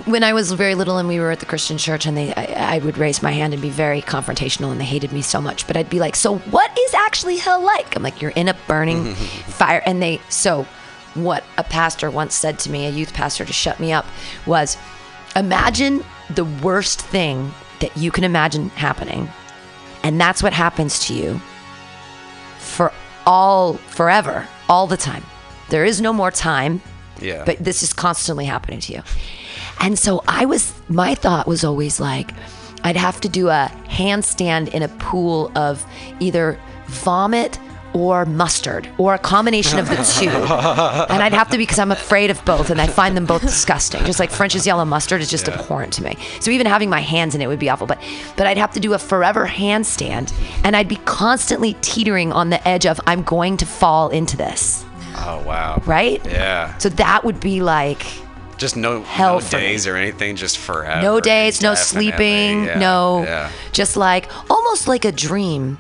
[0.06, 2.76] when I was very little and we were at the Christian church and they I,
[2.76, 5.68] I would raise my hand and be very confrontational and they hated me so much
[5.68, 8.56] but I'd be like so what is actually hell like I'm like you're in a
[8.68, 10.66] burning fire and they so
[11.16, 14.06] what a pastor once said to me a youth pastor to shut me up
[14.46, 14.78] was
[15.36, 19.30] imagine the worst thing that you can imagine happening
[20.04, 21.40] and that's what happens to you
[22.58, 22.92] for
[23.26, 25.24] all forever all the time
[25.70, 26.82] there is no more time
[27.24, 27.44] yeah.
[27.46, 29.02] but this is constantly happening to you.
[29.80, 32.32] And so I was, my thought was always like,
[32.84, 35.86] I'd have to do a handstand in a pool of
[36.20, 37.60] either vomit
[37.94, 40.30] or mustard or a combination of the two.
[40.30, 44.04] and I'd have to because I'm afraid of both and I find them both disgusting.
[44.06, 46.18] Just like French's yellow mustard is just abhorrent to me.
[46.40, 47.88] So even having my hands in it would be awful.
[47.88, 48.00] But
[48.36, 50.34] but I'd have to do a forever handstand
[50.64, 54.84] and I'd be constantly teetering on the edge of I'm going to fall into this.
[55.16, 55.82] Oh wow.
[55.86, 56.24] Right?
[56.26, 56.76] Yeah.
[56.80, 58.04] So that would be like
[58.58, 59.62] Just no, Hell no for me.
[59.64, 61.02] days or anything, just forever.
[61.02, 63.50] no days, no sleeping, Yeah, no, Yeah.
[63.72, 65.78] just like almost like a dream.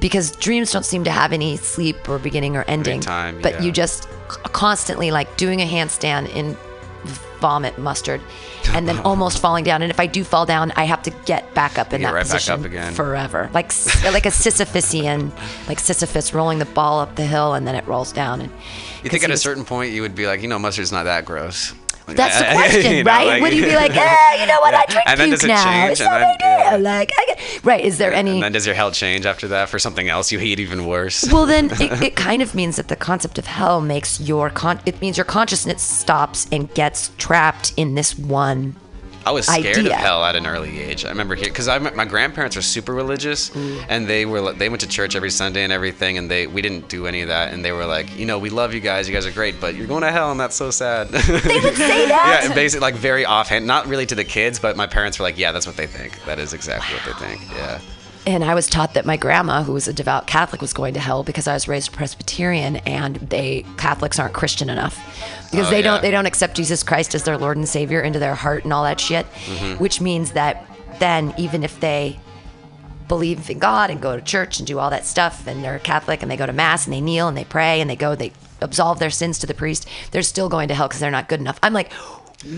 [0.00, 3.00] Because dreams don't seem to have any sleep or beginning or ending.
[3.00, 3.62] time, but yeah.
[3.62, 4.08] you just
[4.52, 6.56] constantly like doing a handstand in
[7.40, 8.20] vomit mustard
[8.72, 9.82] and then almost falling down.
[9.82, 12.20] And if I do fall down, I have to get back up in that right
[12.26, 12.92] back position up again.
[12.92, 13.50] forever.
[13.54, 13.66] Like
[14.04, 15.30] like a Sisyphusian,
[15.68, 18.40] like Sisyphus rolling the ball up the hill and then it rolls down.
[18.42, 18.52] And
[19.04, 21.24] You think at a certain point you would be like, you know, mustard's not that
[21.24, 21.72] gross.
[22.06, 23.26] That's the You question, know, right?
[23.26, 24.74] like- Would you be like, eh, you know what?
[24.74, 25.64] I drink And then does it now.
[25.64, 25.92] change?
[25.92, 26.76] It's And no then- yeah.
[26.76, 27.82] Like, I get, right?
[27.84, 28.32] Is there any?
[28.32, 31.24] And then does your hell change after that for something else you hate even worse?
[31.32, 34.80] well, then it, it kind of means that the concept of hell makes your con.
[34.84, 38.76] It means your consciousness stops and gets trapped in this one.
[39.26, 39.92] I was scared idea.
[39.92, 41.04] of hell at an early age.
[41.04, 43.84] I remember here because my grandparents were super religious, Mm.
[43.88, 46.88] and they were they went to church every Sunday and everything, and they we didn't
[46.88, 49.14] do any of that, and they were like, you know, we love you guys, you
[49.14, 51.08] guys are great, but you're going to hell, and that's so sad.
[51.08, 51.18] They
[51.60, 52.40] would say that?
[52.48, 55.38] yeah, basically like very offhand, not really to the kids, but my parents were like,
[55.38, 56.22] yeah, that's what they think.
[56.26, 57.40] That is exactly what they think.
[57.50, 57.80] Yeah.
[58.26, 61.00] And I was taught that my grandma, who was a devout Catholic, was going to
[61.00, 64.96] hell because I was raised Presbyterian, and they Catholics aren't Christian enough
[65.50, 65.82] because Oh, they yeah.
[65.82, 68.72] don't they don't accept Jesus Christ as their Lord and Savior into their heart and
[68.72, 69.26] all that shit.
[69.44, 69.82] Mm-hmm.
[69.82, 70.66] Which means that
[71.00, 72.18] then even if they
[73.08, 76.22] believe in God and go to church and do all that stuff, and they're Catholic
[76.22, 78.32] and they go to mass and they kneel and they pray and they go they
[78.62, 81.40] absolve their sins to the priest, they're still going to hell because they're not good
[81.40, 81.58] enough.
[81.62, 81.92] I'm like,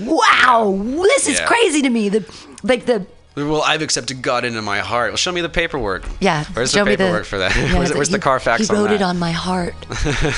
[0.05, 1.47] wow, this is Yeah.
[1.47, 2.09] crazy to me.
[2.09, 2.25] The
[2.63, 5.11] like the Well, I've accepted God into my heart.
[5.11, 6.05] Well, show me the paperwork.
[6.21, 7.55] Yeah, Where's the paperwork for that?
[7.55, 9.75] yeah, where's where's the Carfax He wrote on it on my heart.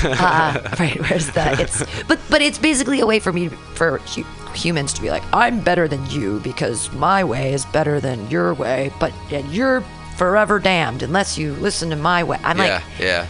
[0.03, 1.61] uh, right, where's that?
[1.61, 5.23] It's but but it's basically a way for me for hu- humans to be like,
[5.31, 9.79] I'm better than you because my way is better than your way, but and you're
[10.17, 12.37] forever damned unless you listen to my way.
[12.43, 13.27] I'm yeah, like, yeah.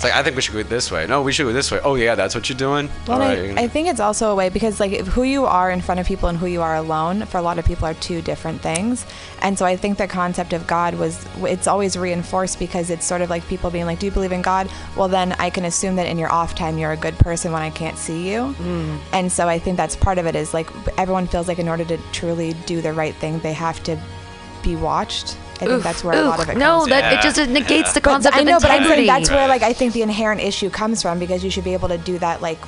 [0.00, 1.06] It's like I think we should go this way.
[1.06, 1.78] No, we should go this way.
[1.84, 2.88] Oh yeah, that's what you're doing.
[3.06, 5.70] Well, All I, gonna- I think it's also a way because like who you are
[5.70, 7.92] in front of people and who you are alone for a lot of people are
[7.92, 9.04] two different things,
[9.42, 13.20] and so I think the concept of God was it's always reinforced because it's sort
[13.20, 15.96] of like people being like, "Do you believe in God?" Well, then I can assume
[15.96, 18.98] that in your off time you're a good person when I can't see you, mm.
[19.12, 21.84] and so I think that's part of it is like everyone feels like in order
[21.84, 23.98] to truly do the right thing they have to
[24.62, 25.36] be watched.
[25.62, 26.90] I think oof, that's where a lot of it no, comes from.
[26.90, 29.06] that it just it negates the But concept I of know, but I'm integrity.
[29.06, 31.74] saying that's where like I think the inherent issue comes from because you should be
[31.74, 32.58] able to do that like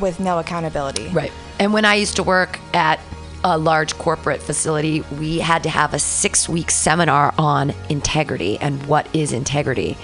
[0.00, 1.08] with no accountability.
[1.08, 1.32] Right.
[1.58, 3.00] And when I used to work at
[3.44, 8.84] a large corporate facility, we had to have a six week seminar on integrity and
[8.86, 9.96] what is integrity.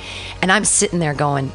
[0.42, 1.52] And I'm sitting there going,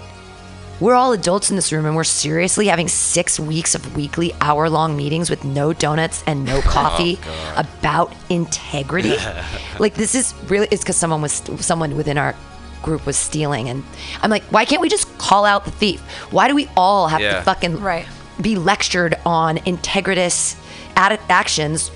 [0.80, 4.70] we're all adults in this room and we're seriously having six weeks of weekly hour
[4.70, 7.20] long meetings with no donuts and no oh, coffee
[7.58, 9.16] about integrity.
[9.80, 12.36] like this is really it's because someone was someone within our
[12.82, 13.84] group was stealing and
[14.22, 16.00] I'm like, why can't we just call out the thief?
[16.32, 17.36] Why do we all have Yeah.
[17.40, 18.06] to fucking Right.
[18.40, 20.56] be lectured on integritous
[20.96, 21.92] ad- actions,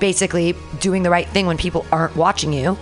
[0.00, 2.78] basically doing the right thing when people aren't watching you.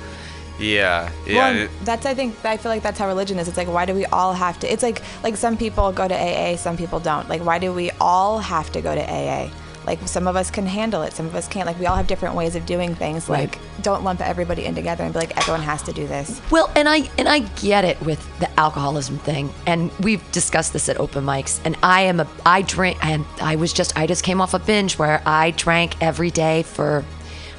[0.60, 1.34] Yeah, yeah.
[1.36, 3.48] Well, and and it- that's I think I feel like that's how religion is.
[3.48, 4.72] It's like why do we all have to?
[4.72, 7.28] It's like like some people go to AA, some people don't.
[7.28, 9.50] Like why do we all have to go to AA?
[9.86, 11.66] Like some of us can handle it, some of us can't.
[11.66, 13.28] Like we all have different ways of doing things.
[13.28, 13.48] Right.
[13.50, 16.40] Like don't lump everybody in together and be like everyone has to do this.
[16.50, 20.90] Well, and I and I get it with the alcoholism thing, and we've discussed this
[20.90, 21.60] at open mics.
[21.64, 24.58] And I am a I drink, and I was just I just came off a
[24.58, 27.02] binge where I drank every day for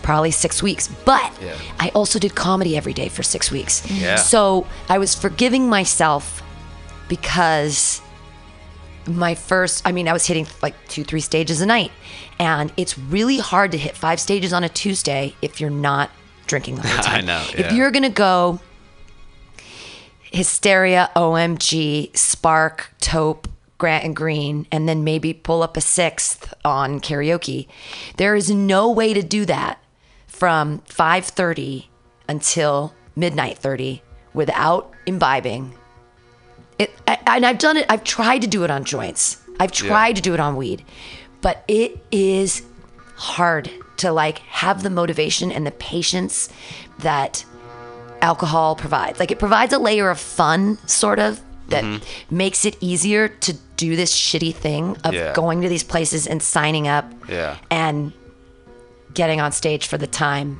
[0.01, 0.87] probably six weeks.
[1.05, 1.55] But Yeah.
[1.79, 3.89] I also did comedy every day for six weeks.
[3.89, 4.15] Yeah.
[4.15, 6.41] So I was forgiving myself
[7.07, 8.01] because
[9.07, 11.91] my first i mean i was hitting like two three stages a night
[12.37, 16.11] and it's really hard to hit five stages on a tuesday if you're not
[16.45, 17.17] drinking the whole time.
[17.17, 18.59] I know, if you're gonna go
[20.31, 26.99] hysteria omg spark taupe grant and green and then maybe pull up a sixth on
[26.99, 27.67] karaoke
[28.17, 29.79] there is no way to do that
[30.41, 31.85] from 5.30
[32.27, 34.01] until midnight 30
[34.33, 35.71] without imbibing
[36.79, 37.85] it, I, and I've done it.
[37.89, 39.39] I've tried to do it on joints.
[39.59, 40.83] I've tried to do it on weed,
[41.41, 42.63] but it is
[43.17, 46.49] hard to like have the motivation and the patience
[46.97, 47.45] that
[48.23, 49.19] alcohol provides.
[49.19, 52.35] Like it provides a layer of fun, sort of, that mm-hmm.
[52.35, 55.33] makes it easier to do this shitty thing of Yeah.
[55.33, 57.57] going to these places and signing up Yeah.
[57.69, 58.11] and
[59.13, 60.59] getting on stage for the time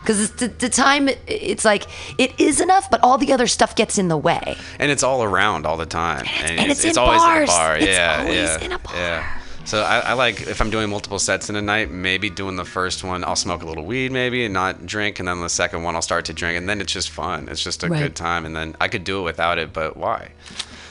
[0.00, 1.84] Because the, the time, it's like,
[2.18, 4.56] it is enough, but all the other stuff gets in the way.
[4.78, 6.24] and it's all around all the time.
[6.24, 7.48] it's- and it's in always in bars.
[7.50, 7.76] a bar.
[7.76, 8.94] It's yeah, always yeah, in a bar.
[8.96, 9.36] Yeah.
[9.66, 12.64] So I, I like if I'm doing multiple sets in a night, maybe doing the
[12.64, 15.82] first one, I'll smoke a little weed maybe and not drink, and then the second
[15.82, 17.46] one I'll start to drink, and then it's just fun.
[17.50, 18.00] It's just a Right.
[18.02, 20.30] good time, and then I could do it without it, but why?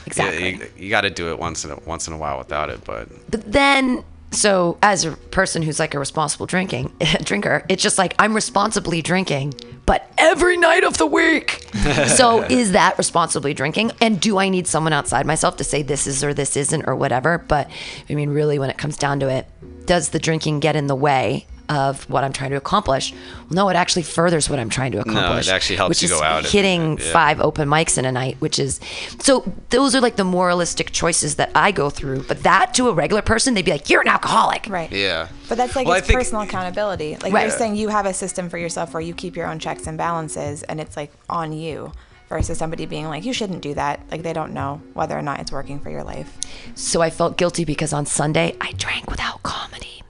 [0.05, 0.51] Exactly.
[0.51, 2.83] Yeah, you, got to do it once in a, once in a while without it,
[2.85, 7.97] but But then, so as a person who's like a responsible drinking drinker, it's just
[7.97, 9.53] like I'm responsibly drinking,
[9.85, 11.65] but every night of the week.
[12.07, 13.91] so is that responsibly drinking?
[14.01, 16.95] And do I need someone outside myself to say this is or this isn't or
[16.95, 17.39] whatever?
[17.39, 17.69] But
[18.09, 19.47] I mean, really, when it comes down to it,
[19.85, 21.47] does the drinking get in the way?
[21.69, 23.13] Of what I'm trying to accomplish.
[23.51, 25.45] No, it actually furthers what I'm trying to accomplish.
[25.47, 27.11] No, It actually helps which you is go out and- Hitting yeah.
[27.13, 28.79] five open mics in a night, which is
[29.19, 32.23] so those are like the moralistic choices that I go through.
[32.23, 34.65] But that to a regular person, they'd be like, You're an alcoholic.
[34.67, 34.91] Right.
[34.91, 35.27] yeah.
[35.47, 37.17] But that's like Well, it's think- personal accountability.
[37.21, 37.41] Like Right.
[37.47, 39.95] you're saying, you have a system for yourself where you keep your own checks and
[39.97, 41.91] balances, and it's like on you.
[42.29, 44.01] Versus somebody being like, you shouldn't do that.
[44.11, 46.35] Like they don't know whether or not it's working for your life.
[46.75, 50.03] So I felt guilty because on Sunday I drank without comedy.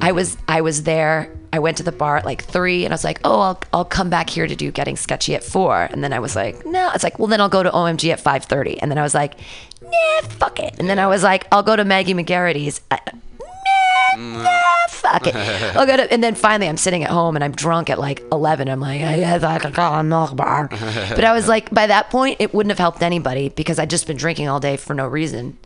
[0.00, 1.30] I was I was there.
[1.52, 3.84] I went to the bar at like three, and I was like, "Oh, I'll I'll
[3.84, 5.88] come back here to do getting sketchy at 4.
[5.90, 8.20] And then I was like, "No." It's like, "Well, then I'll go to OMG at
[8.22, 9.34] 5:30." And then I was like,
[9.82, 12.98] "Nah, fuck it." And then I was like, "I'll go to Maggie McGarry's." Uh,
[14.16, 15.34] Nah, nah, fuck it.
[15.76, 18.22] I'll go to, and then finally, I'm sitting at home and I'm drunk at like
[18.32, 18.68] 11.
[18.68, 20.68] I'm like, I could call a bar.
[21.14, 24.08] But I was like, by that point, it wouldn't have helped anybody because I'd just
[24.08, 25.56] been drinking all day for no reason.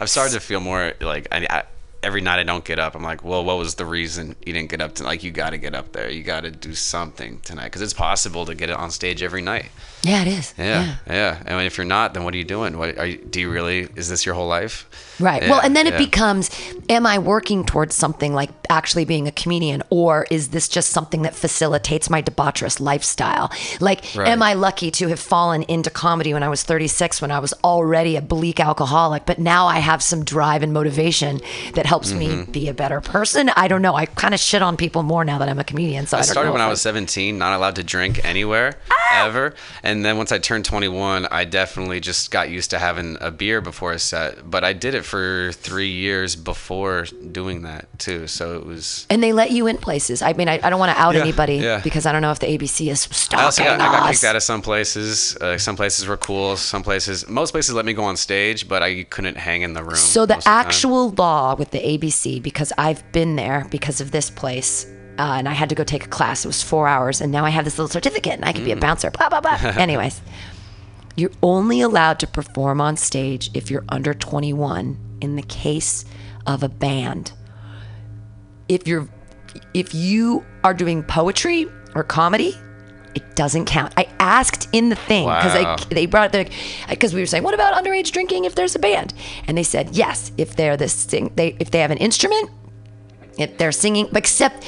[0.00, 1.62] I've started to feel more like I, I,
[2.02, 2.94] every night I don't get up.
[2.94, 4.94] I'm like, well, what was the reason you didn't get up?
[4.96, 6.10] To, like, you got to get up there.
[6.10, 9.42] You got to do something tonight because it's possible to get it on stage every
[9.42, 9.70] night.
[10.02, 10.54] Yeah, it is.
[10.56, 11.42] Yeah, yeah.
[11.44, 12.78] And if you're not, then what are you doing?
[12.78, 13.18] What are you?
[13.18, 13.88] Do you really?
[13.96, 14.88] Is this your whole life?
[15.20, 15.42] Right.
[15.42, 15.98] Yeah, well, and then it yeah.
[15.98, 16.50] becomes
[16.88, 21.20] am I working towards something like actually being a comedian or is this just something
[21.22, 23.52] that facilitates my debaucherous lifestyle?
[23.80, 24.28] Like Right.
[24.28, 27.52] am I lucky to have fallen into comedy when I was 36 when I was
[27.62, 31.40] already a bleak alcoholic, but now I have some drive and motivation
[31.74, 32.52] that helps me Mm-hmm.
[32.52, 33.50] be a better person?
[33.56, 33.94] I don't know.
[33.94, 36.22] I kind of shit on people more now that I'm a comedian, so I, I
[36.22, 38.94] started when I was 17, not allowed to drink anywhere Ah!
[39.12, 39.54] Ever.
[39.82, 43.60] And then once I turned 21, I definitely just got used to having a beer
[43.60, 44.48] before a set.
[44.50, 48.26] But I did it for three years before doing that too.
[48.26, 49.06] So it was.
[49.10, 50.22] and they let you in places.
[50.22, 51.80] I mean, I, I don't want to out Yeah, anybody yeah.
[51.82, 54.10] because I don't know if the ABC is I stalking also got, I got us.
[54.20, 55.36] kicked out of some places.
[55.36, 56.56] Uh, some places were cool.
[56.56, 59.82] Some places, most places let me go on stage, but I couldn't hang in the
[59.82, 59.96] room.
[59.96, 60.66] So the most of time.
[60.66, 64.86] actual law with the ABC, because I've been there because of this place,
[65.18, 66.44] uh, and I had to go take a class.
[66.44, 68.72] It was four hours, and now I have this little certificate, and I can be
[68.72, 68.80] a Mm.
[68.80, 69.10] bouncer.
[69.10, 69.58] Blah blah blah.
[69.76, 70.20] Anyways,
[71.16, 74.98] you're only allowed to perform on stage if you're under 21.
[75.20, 76.04] In the case
[76.46, 77.32] of a band,
[78.68, 79.08] if you're
[79.74, 82.56] if you are doing poetry or comedy,
[83.14, 83.92] it doesn't count.
[83.96, 85.76] I asked in the thing because Wow.
[85.88, 86.50] they they brought it
[86.88, 89.12] because we were saying, what about underage drinking if there's a band?
[89.46, 92.48] And they said yes if they're this thing, they if they have an instrument,
[93.36, 94.64] if they're singing, except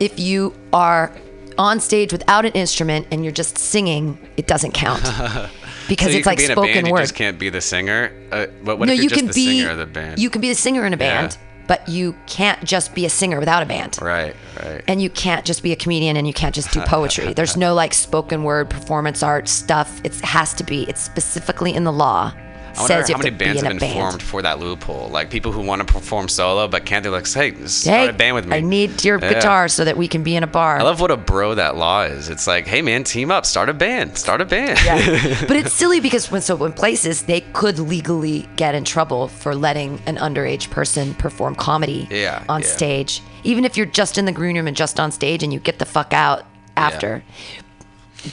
[0.00, 1.12] if you are
[1.58, 5.02] on stage without an instrument and you're just singing, it doesn't count
[5.88, 6.98] because So it's like be spoken band, word.
[7.00, 8.12] You just can't be the singer.
[8.32, 10.18] Uh, but what no, if you're you just can the be singer of the band?
[10.18, 11.20] you can be the singer in a Yeah.
[11.22, 13.98] band, but you can't just be a singer without a band.
[14.02, 14.82] right, right.
[14.88, 17.32] And you can't just be a comedian and you can't just do poetry.
[17.32, 20.00] There's no like spoken word performance art stuff.
[20.04, 20.82] It has to be.
[20.88, 22.32] It's specifically in the law.
[22.76, 23.92] I wonder says how many bands in have been band.
[23.94, 25.08] formed for that loophole.
[25.08, 27.02] Like people who want to perform solo but can't.
[27.02, 28.56] They're like, hey, start Hey, a band with me.
[28.56, 29.32] I need your Yeah.
[29.34, 30.78] guitar so that we can be in a bar.
[30.78, 32.28] I love what a bro that law is.
[32.28, 34.78] It's like, hey man, team up, start a band, start a band.
[35.48, 39.54] but it's silly because when so when places they could legally get in trouble for
[39.54, 42.66] letting an underage person perform comedy Yeah, on yeah.
[42.68, 45.60] stage, even if you're just in the green room and just on stage and you
[45.60, 46.44] get the fuck out
[46.76, 47.22] after.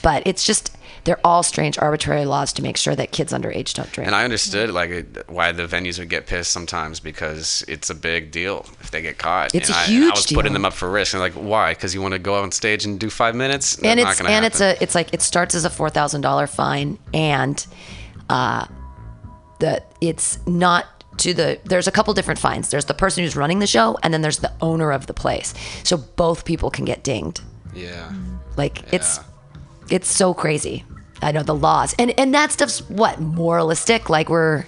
[0.02, 3.92] But it's just they're all strange arbitrary laws to make sure that kids underage don't
[3.92, 4.08] drink.
[4.08, 8.32] And I understood like why the venues would get pissed sometimes because it's a big
[8.32, 9.56] deal if they get caught.
[9.56, 11.14] It's and a I, huge I was putting them up for risk.
[11.14, 11.74] And like, why?
[11.74, 13.80] Because you want to go on stage and do five minutes?
[13.82, 16.46] And not it's and it's a it's like it starts as a four thousand dollar
[16.46, 17.66] fine and
[18.30, 18.68] uh
[19.60, 20.86] the it's not
[21.18, 24.14] to the there's a couple different fines there's the person who's running the show and
[24.14, 27.42] then there's the owner of the place so both people can get dinged
[27.74, 28.12] yeah.
[28.58, 29.20] like it's
[29.92, 30.84] it's so crazy
[31.22, 34.66] i know the laws and and that stuff's what moralistic like we're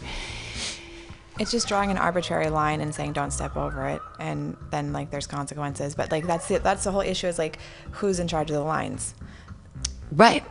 [1.40, 5.10] It's just drawing an arbitrary line and saying don't step over it, and then like
[5.10, 5.96] there's consequences.
[5.96, 7.58] But like that's the, that's the whole issue is like
[7.92, 9.16] who's in charge of the lines.
[10.12, 10.44] Right.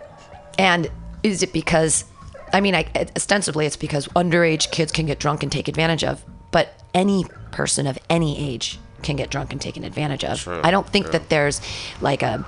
[0.59, 0.91] And
[1.23, 2.05] is it because,
[2.53, 6.25] I mean, I, ostensibly it's because underage kids can get drunk and take advantage of,
[6.51, 10.41] but any person of any age can get drunk and taken advantage of.
[10.41, 11.13] True, I don't think true.
[11.13, 11.61] that there's
[12.01, 12.45] like a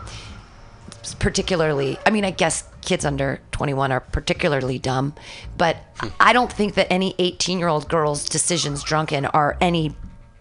[1.13, 5.15] particularly I mean I guess kids under 21 are particularly dumb,
[5.59, 5.77] but
[6.21, 9.95] I don't think that any 18-year-old girl's decisions drunken are any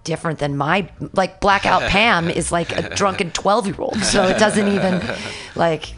[0.04, 3.97] different than my like blackout Pam is like a drunken 12-year-old.
[4.04, 5.02] So it doesn't even
[5.56, 5.93] like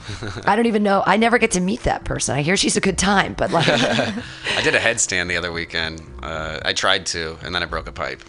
[0.46, 1.04] I don't even know.
[1.06, 2.36] I never get to meet that person.
[2.36, 6.02] I hear she's a good time, but like I did a headstand the other weekend.
[6.22, 8.24] Uh, I tried to, and then I broke a pipe.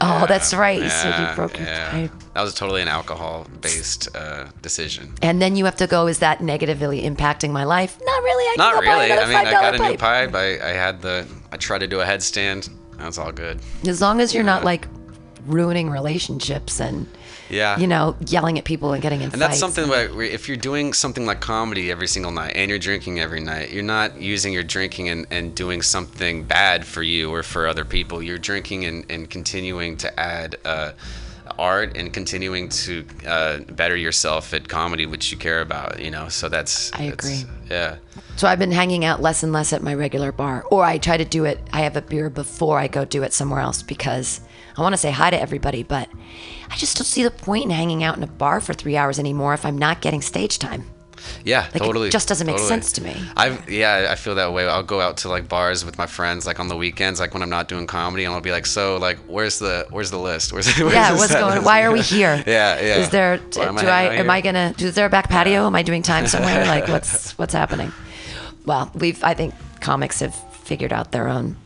[0.00, 0.80] Oh, that's right.
[0.82, 1.90] You said Yeah, you broke your yeah.
[1.90, 2.10] pipe.
[2.34, 5.12] That was totally an alcohol-based uh, decision.
[5.22, 7.98] And then you have to go, is that negatively impacting my life?
[8.04, 8.44] Not really.
[8.44, 9.10] I can Not go buy really.
[9.10, 10.32] another I mean, I got a $5 new pipe.
[10.32, 10.34] pipe.
[10.34, 11.26] I, I had the.
[11.52, 12.70] I tried to do a headstand.
[12.98, 13.60] That's all good.
[13.86, 14.86] As long as you're not like
[15.46, 17.06] ruining relationships and
[17.50, 17.78] Yeah.
[17.78, 20.56] you know yelling at people and getting in And that's something where, where if you're
[20.56, 24.52] doing something like comedy every single night and you're drinking every night, you're not using
[24.52, 28.22] your drinking and, and doing something bad for you or for other people.
[28.22, 30.92] You're drinking and, and continuing to add uh,
[31.58, 36.28] art and continuing to uh, better yourself at comedy, which you care about, you know?
[36.28, 36.92] So that's.
[36.92, 37.50] I that's- agree.
[37.70, 37.96] Yeah.
[38.36, 41.16] So I've been hanging out less and less at my regular bar, or I try
[41.16, 41.58] to do it.
[41.72, 44.40] I have a beer before I go do it somewhere else because
[44.78, 46.08] I want to say hi to everybody, but
[46.70, 49.18] I just don't see the point in hanging out in a bar for three hours
[49.18, 50.84] anymore if I'm not getting stage time.
[51.44, 52.08] Yeah, it totally.
[52.08, 52.68] It just doesn't make totally.
[52.68, 53.16] sense to me.
[53.36, 54.68] I've yeah, I feel that way.
[54.68, 57.42] I'll go out to like bars with my friends like on the weekends, like when
[57.42, 60.52] I'm not doing comedy, and I'll be like, so like, where's the where's the list?
[60.58, 61.54] Where's, where's yeah, what's going?
[61.54, 61.66] list?
[61.66, 62.42] Why are we here?
[62.46, 62.96] Yeah, yeah.
[62.98, 63.38] Is there?
[63.38, 64.02] Do I I?
[64.14, 64.74] Am I gonna?
[64.78, 65.66] Is there a back patio?
[65.66, 66.64] Am I doing time somewhere?
[66.66, 67.92] like, what's what's happening?
[68.64, 69.22] Well, we've.
[69.24, 71.56] I think comics have figured out their own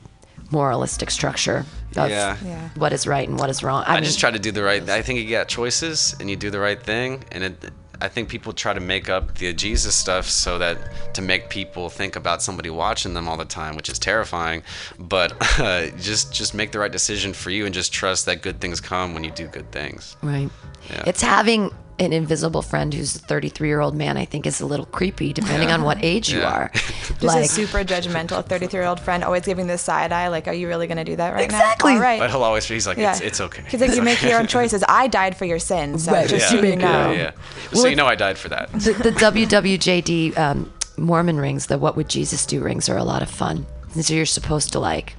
[0.53, 1.65] moralistic structure
[1.97, 2.37] of Yeah.
[2.45, 2.69] Yeah.
[2.77, 3.85] what is right and what is wrong.
[3.87, 4.87] I, I mean, just try to do the right.
[4.89, 7.71] I think you got choices, and you do the right thing, and it.
[8.01, 10.77] I think people try to make up the Jesus stuff so that
[11.15, 14.65] to make people think about somebody watching them all the time, which is terrifying.
[14.99, 18.61] But uh, just just make the right decision for you, and just trust that good
[18.61, 20.17] things come when you do good things.
[20.21, 20.51] Right.
[20.91, 21.05] Yeah.
[21.07, 21.71] It's having
[22.05, 24.17] an invisible friend who's a 33 year old man.
[24.17, 26.71] I think is a little creepy, depending on what age you are.
[26.75, 30.49] Just like a super judgmental 33 year old friend always giving this side eye, like,
[30.49, 31.93] are you really going to do that right Exactly.
[31.93, 31.97] now?
[31.99, 32.19] All right.
[32.21, 33.13] But he'll always he's like, yeah.
[33.13, 33.63] it's, it's okay.
[33.69, 34.83] He's like, It's you make your own choices.
[34.89, 36.05] I died for your sins.
[36.05, 36.29] So Right.
[36.29, 37.13] just yeah, so you yeah, know.
[37.13, 37.31] yeah.
[37.31, 38.73] Just Well, so you know, I died for that.
[38.73, 43.23] the, the WWJD um, Mormon rings, the What Would Jesus Do rings, are a lot
[43.23, 43.67] of fun.
[43.95, 45.15] And so you're supposed to like,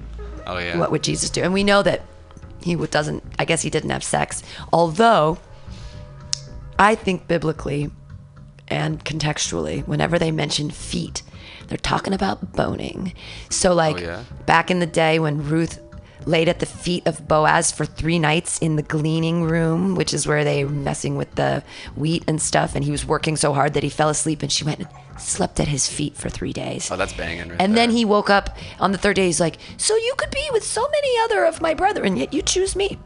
[0.46, 0.76] Oh yeah.
[0.78, 1.42] what would Jesus do?
[1.42, 2.02] And we know that
[2.62, 3.22] he doesn't.
[3.38, 4.42] I guess he didn't have sex.
[4.72, 5.38] Although,
[6.78, 7.90] I think biblically
[8.68, 11.22] and contextually, whenever they mention feet,
[11.68, 13.12] they're talking about boning.
[13.50, 14.24] So, oh, like yeah?
[14.46, 15.80] back in the day when Ruth
[16.26, 20.26] laid at the feet of Boaz for three nights in the gleaning room, which is
[20.26, 21.62] where they were messing with the
[21.96, 24.64] wheat and stuff, and he was working so hard that he fell asleep, and she
[24.64, 24.88] went and
[25.20, 26.90] slept at his feet for three days.
[26.90, 27.50] Oh, that's banging.
[27.50, 29.26] Right And then he woke up on the third day.
[29.26, 32.42] He's like, So you could be with so many other of my brethren, yet you
[32.42, 32.98] choose me.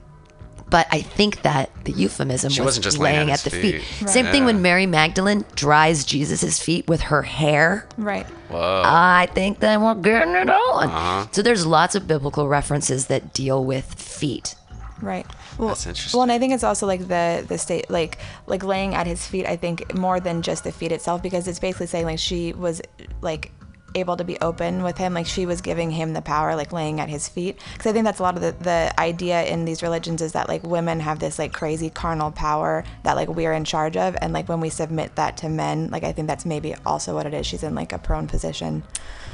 [0.71, 3.57] But I think that the euphemism She was wasn't just laying laying at at the
[3.57, 3.83] his feet.
[3.83, 4.09] feet.
[4.09, 7.87] Same thing when Mary Magdalene dries Jesus' feet with her hair.
[7.97, 8.27] Right.
[8.51, 8.83] Whoa.
[8.85, 10.89] I think that we're getting it on.
[10.89, 11.27] Uh-huh.
[11.33, 14.55] So there's lots of biblical references that deal with feet.
[15.01, 15.27] Right.
[15.59, 16.19] Well, That's interesting.
[16.19, 19.25] Well, and I think it's also like the the state like like laying at his
[19.27, 19.47] feet.
[19.47, 22.83] I think more than just the feet itself, because it's basically saying like she was
[23.23, 23.53] like
[23.95, 27.01] able to be open with him like she was giving him the power like laying
[27.01, 29.83] at his feet because i think that's a lot of the, the idea in these
[29.83, 33.65] religions is that like women have this like crazy carnal power that like we're in
[33.65, 36.75] charge of and like when we submit that to men like i think that's maybe
[36.85, 38.83] also what it is she's in like a prone position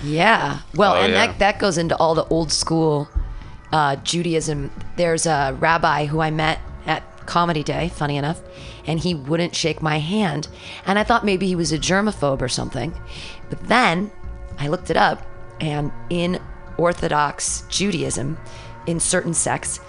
[0.02, 0.60] Yeah.
[0.74, 1.26] Well, Oh, and yeah.
[1.26, 3.08] that that goes into all the old school
[3.72, 4.70] uh, Judaism.
[4.96, 8.40] There's a rabbi who I met at Comedy Day, funny enough,
[8.86, 10.46] and he wouldn't shake my hand,
[10.86, 12.92] and I thought maybe he was a germaphobe or something.
[13.50, 14.10] But then
[14.58, 15.26] I looked it up,
[15.60, 16.40] and in
[16.76, 18.38] Orthodox Judaism,
[18.86, 19.80] in certain sects,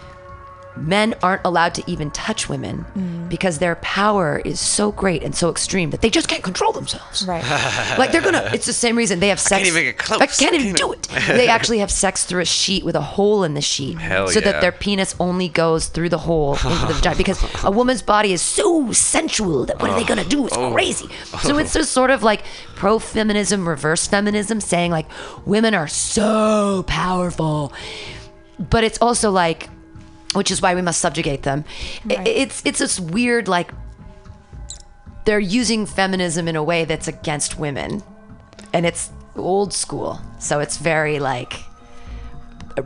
[0.77, 3.29] men aren't allowed to even touch women mm.
[3.29, 7.25] because their power is so great and so extreme that they just can't control themselves.
[7.27, 7.43] right
[7.97, 8.49] Like they're gonna.
[8.53, 9.63] It's the same reason they have sex.
[9.63, 10.21] Can't even get close.
[10.21, 11.03] I can't I even can't do it.
[11.27, 14.39] They actually have sex through a sheet with a hole in the sheet, Hell so
[14.39, 14.51] yeah.
[14.51, 17.15] that their penis only goes through the hole into the vagina.
[17.15, 20.45] Because a woman's body is so sensual that what are they gonna do?
[20.47, 20.71] It's Oh.
[20.73, 21.07] crazy.
[21.45, 22.43] So it's just sort of like
[22.75, 25.05] pro feminism, reverse feminism, saying like
[25.45, 27.71] women are so powerful,
[28.57, 29.69] but it's also like,
[30.35, 31.63] which is why we must subjugate them.
[32.05, 32.27] Right.
[32.27, 33.71] It's it's this weird like
[35.25, 38.03] they're using feminism in a way that's against women.
[38.73, 40.19] And it's old school.
[40.39, 41.53] So it's very like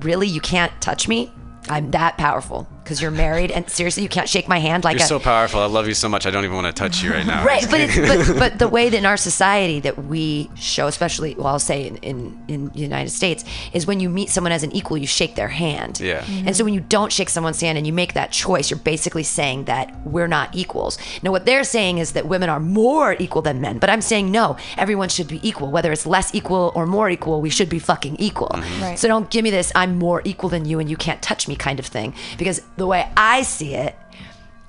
[0.03, 0.27] really?
[0.27, 1.31] You can't touch me?
[1.67, 5.05] I'm that powerful because you're married and seriously you can't shake my hand like You're
[5.05, 5.59] a, so powerful.
[5.59, 6.25] I love you so much.
[6.25, 7.45] I don't even want to touch you right now.
[7.45, 7.95] Right, but it's
[8.27, 11.85] but, but the way that in our society that we show, especially well, I'll say
[11.85, 15.05] in, in in the United States, is when you meet someone as an equal, you
[15.05, 15.99] shake their hand.
[15.99, 16.23] Yeah.
[16.23, 16.47] Mhm.
[16.47, 19.21] And so when you don't shake someone's hand and you make that choice, you're basically
[19.21, 20.97] saying that we're not equals.
[21.21, 24.31] Now what they're saying is that women are more equal than men, but I'm saying
[24.31, 25.69] no, everyone should be equal.
[25.69, 28.59] Whether it's less equal or more equal, we should be fucking equal.
[28.81, 28.97] Right.
[28.97, 31.55] So don't give me this I'm more equal than you and you can't touch me
[31.55, 32.15] kind of thing.
[32.39, 33.95] Because the way I see it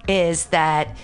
[0.08, 0.96] is that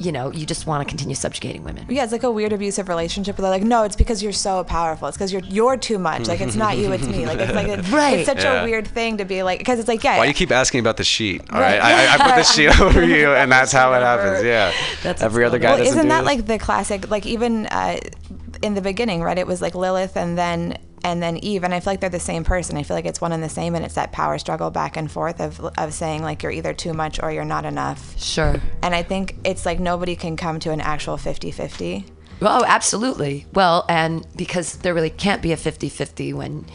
[0.00, 1.84] you know, you just want to continue subjugating women.
[1.88, 4.62] Yeah, it's like a weird abusive relationship where they're like, no, it's because you're so
[4.62, 5.08] powerful.
[5.08, 6.28] It's because you're you're too much.
[6.28, 7.26] Like it's not you, it's me.
[7.26, 8.18] Like it's like it's, Right.
[8.20, 8.62] it's such Yeah.
[8.62, 10.18] a weird thing to be like because it's like yeah.
[10.18, 11.40] Why you keep asking about the sheet?
[11.52, 12.08] All right, Right.
[12.10, 14.44] I, I put the sheet over you, and that's how it happens.
[14.44, 14.72] Yeah.
[15.02, 16.26] That's Every other guy well, doesn't isn't do that this.
[16.26, 17.10] like the classic?
[17.10, 17.98] Like even uh,
[18.62, 19.36] in the beginning, right?
[19.36, 22.20] It was like Lilith and then and then Eve, and I feel like they're the
[22.20, 22.76] same person.
[22.76, 25.10] I feel like it's one and the same, and it's that power struggle back and
[25.10, 28.18] forth of of saying like you're either too much or you're not enough.
[28.20, 28.56] Sure.
[28.82, 32.04] And I think it's like nobody can come to an actual 50-50.
[32.40, 33.46] Oh, absolutely.
[33.52, 36.66] Well, and because there really can't be a 50 50 when,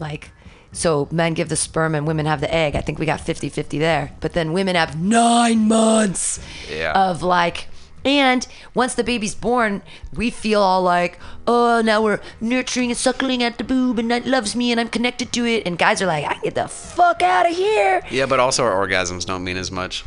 [0.00, 0.30] like,
[0.72, 2.74] so men give the sperm and women have the egg.
[2.74, 4.10] I think we got 50 50 there.
[4.20, 6.92] But then women have nine months Yeah.
[7.10, 7.68] of like,
[8.04, 9.82] and once the baby's born,
[10.14, 14.26] we feel all like, oh, now we're nurturing and suckling at the boob and it
[14.26, 15.62] loves me and I'm connected to it.
[15.66, 18.02] And guys are like, I get the fuck out of here.
[18.10, 20.04] yeah, but also our orgasms don't mean as much.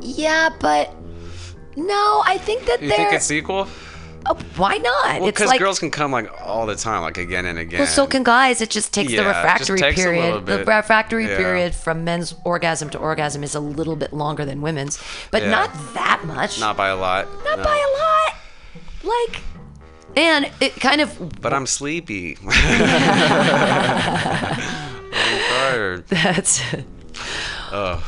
[0.00, 0.92] Yeah, but
[1.76, 2.96] no, I think that You they're.
[2.96, 3.68] think it's equal?
[4.26, 5.20] Oh, why not?
[5.20, 7.80] Well, because like, girls can come like all the time, like again and again.
[7.80, 8.60] Well, so can guys.
[8.60, 9.36] It just takes the Yeah, just
[9.70, 10.46] refractory takes period.
[10.46, 11.36] The refractory Yeah.
[11.36, 14.98] period from men's orgasm to orgasm is a little bit longer than women's,
[15.30, 15.50] but Yeah.
[15.50, 16.58] not that much.
[16.60, 17.26] Not by a lot.
[17.44, 17.64] Not no.
[17.64, 18.34] by a lot.
[19.04, 19.40] Like,
[20.16, 22.38] and it kind of But I'm sleepy.
[25.14, 26.08] Oh, I'm tired.
[26.08, 26.62] that's.
[27.70, 28.02] Oh.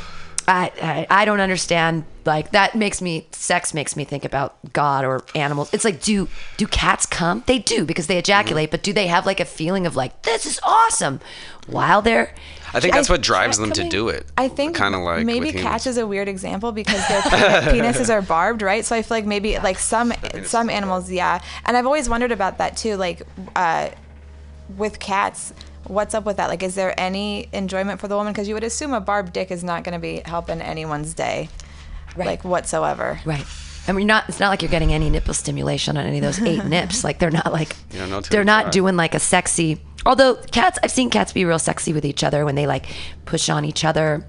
[0.49, 2.05] I, I I don't understand.
[2.25, 5.73] Like that makes me sex makes me think about God or animals.
[5.73, 7.43] It's like do do cats come?
[7.47, 10.47] They do because they ejaculate, but do they have like a feeling of like this
[10.47, 11.21] is awesome
[11.67, 12.35] while they're
[12.73, 14.27] I think that's I- what drives them to do it.
[14.37, 17.21] I think kind of like maybe with cats is a weird example because their
[17.63, 18.85] penises are barbed, right?
[18.85, 20.13] So I feel like maybe like some
[20.45, 21.41] some animals, yeah.
[21.67, 22.97] And I've always wondered about that too.
[22.97, 23.23] Like
[23.55, 23.91] uh,
[24.77, 25.53] with cats,
[25.87, 26.49] what's up with that?
[26.49, 28.33] Like, is there any enjoyment for the woman?
[28.33, 31.49] Because you would assume a barbed dick is not going to be helping anyone's day,
[32.17, 32.27] Right.
[32.27, 33.21] like whatsoever.
[33.25, 33.45] Right.
[33.87, 34.29] I mean, not.
[34.29, 37.05] It's not like you're getting any nipple stimulation on any of those eight nips.
[37.05, 38.71] Like they're not like You don't know till they're not try.
[38.71, 39.81] doing like a sexy.
[40.07, 42.87] Although cats, I've seen cats be real sexy with each other when they like
[43.25, 44.27] push on each other,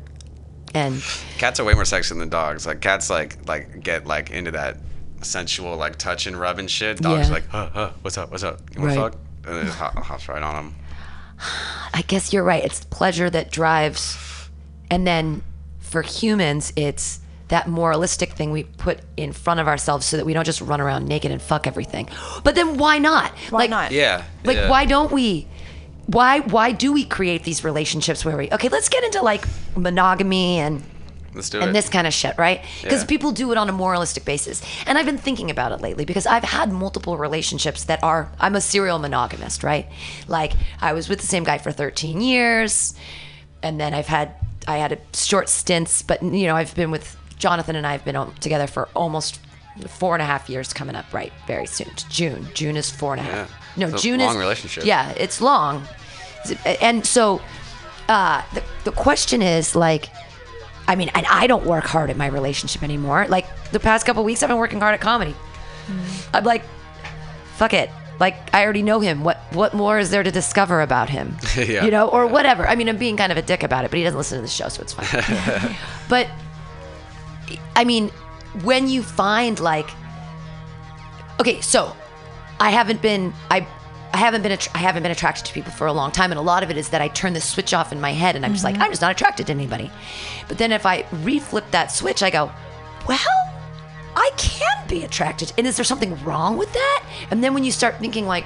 [0.74, 1.02] and
[1.38, 2.66] Cats are way more sexy than dogs.
[2.66, 4.78] Like cats, like like get like into that
[5.22, 6.98] sensual like touch and rub and shit.
[6.98, 7.34] Dogs Yeah.
[7.34, 8.60] like, huh, huh, what's up, what's up?
[8.76, 9.12] You want to Right.
[9.14, 9.22] fuck?
[9.48, 10.76] And then it hop- hops right on them.
[11.94, 12.64] I guess you're right.
[12.64, 14.18] It's pleasure that drives,
[14.90, 15.44] and then
[15.80, 17.20] for humans, it's
[17.50, 20.82] that moralistic thing we put in front of ourselves so that we don't just run
[20.82, 22.10] around naked and fuck everything.
[22.44, 23.32] But then why not?
[23.50, 23.92] Why like, not?
[23.92, 24.24] Yeah.
[24.44, 24.70] Like yeah.
[24.70, 25.48] why don't we?
[26.08, 28.70] Why why do we create these relationships where we okay?
[28.70, 30.84] Let's get into like monogamy and
[31.36, 31.74] Let's do and it.
[31.74, 32.64] this kind of shit, right?
[32.82, 33.08] Because Yeah.
[33.08, 34.62] people do it on a moralistic basis.
[34.88, 38.56] And I've been thinking about it lately because I've had multiple relationships that are, I'm
[38.56, 39.88] a serial monogamist, right?
[40.28, 42.94] Like, I was with the same guy for 13 years,
[43.62, 44.32] and then I've had,
[44.66, 48.06] I had a short stints, but, you know, I've been with Jonathan and I have
[48.06, 49.40] been together for almost
[49.88, 51.90] four and a half years coming up right very soon.
[52.10, 52.48] June.
[52.54, 53.50] June is four and a half.
[53.50, 53.56] Yeah.
[53.78, 54.38] No, It's a June long is.
[54.38, 54.86] relationship.
[54.86, 55.84] Yeah, it's long.
[56.82, 57.42] And so,
[58.08, 60.08] uh, the, the question is like,
[60.88, 63.26] I mean, and I don't work hard at my relationship anymore.
[63.28, 65.36] Like the past couple weeks, I've been working hard at comedy.
[66.34, 66.64] I'm like,
[67.56, 67.90] fuck it.
[68.20, 69.24] Like I already know him.
[69.26, 71.36] What what more is there to discover about him?
[71.58, 71.84] Yeah.
[71.84, 72.66] You know, or whatever.
[72.68, 74.42] I mean, I'm being kind of a dick about it, but he doesn't listen to
[74.42, 75.76] the show, so it's fine.
[76.10, 76.28] but
[77.76, 78.10] I mean,
[78.64, 79.90] when you find like,
[81.40, 81.96] okay, so
[82.60, 83.68] I haven't been I.
[84.14, 86.42] I haven't been I haven't been attracted to people for a long time, and a
[86.42, 88.54] lot of it is that I turn the switch off in my head, and I'm
[88.54, 88.84] just like mm-hmm.
[88.84, 89.92] I'm just not attracted to anybody.
[90.48, 92.50] But then if I reflip that switch, I go,
[93.10, 93.20] well,
[94.16, 97.04] I can be attracted, and is there something wrong with that?
[97.30, 98.46] And then when you start thinking like,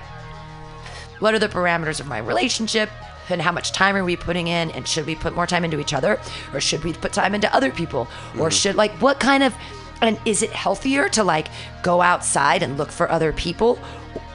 [1.19, 2.89] what are the parameters of my relationship?
[3.29, 4.71] And how much time are we putting in?
[4.71, 6.19] And should we put more time into each other?
[6.53, 8.07] Or should we put time into other people?
[8.35, 8.49] Or mm-hmm.
[8.49, 9.55] should, like, what kind of,
[10.01, 11.47] and is it healthier to, like,
[11.83, 13.79] go outside and look for other people?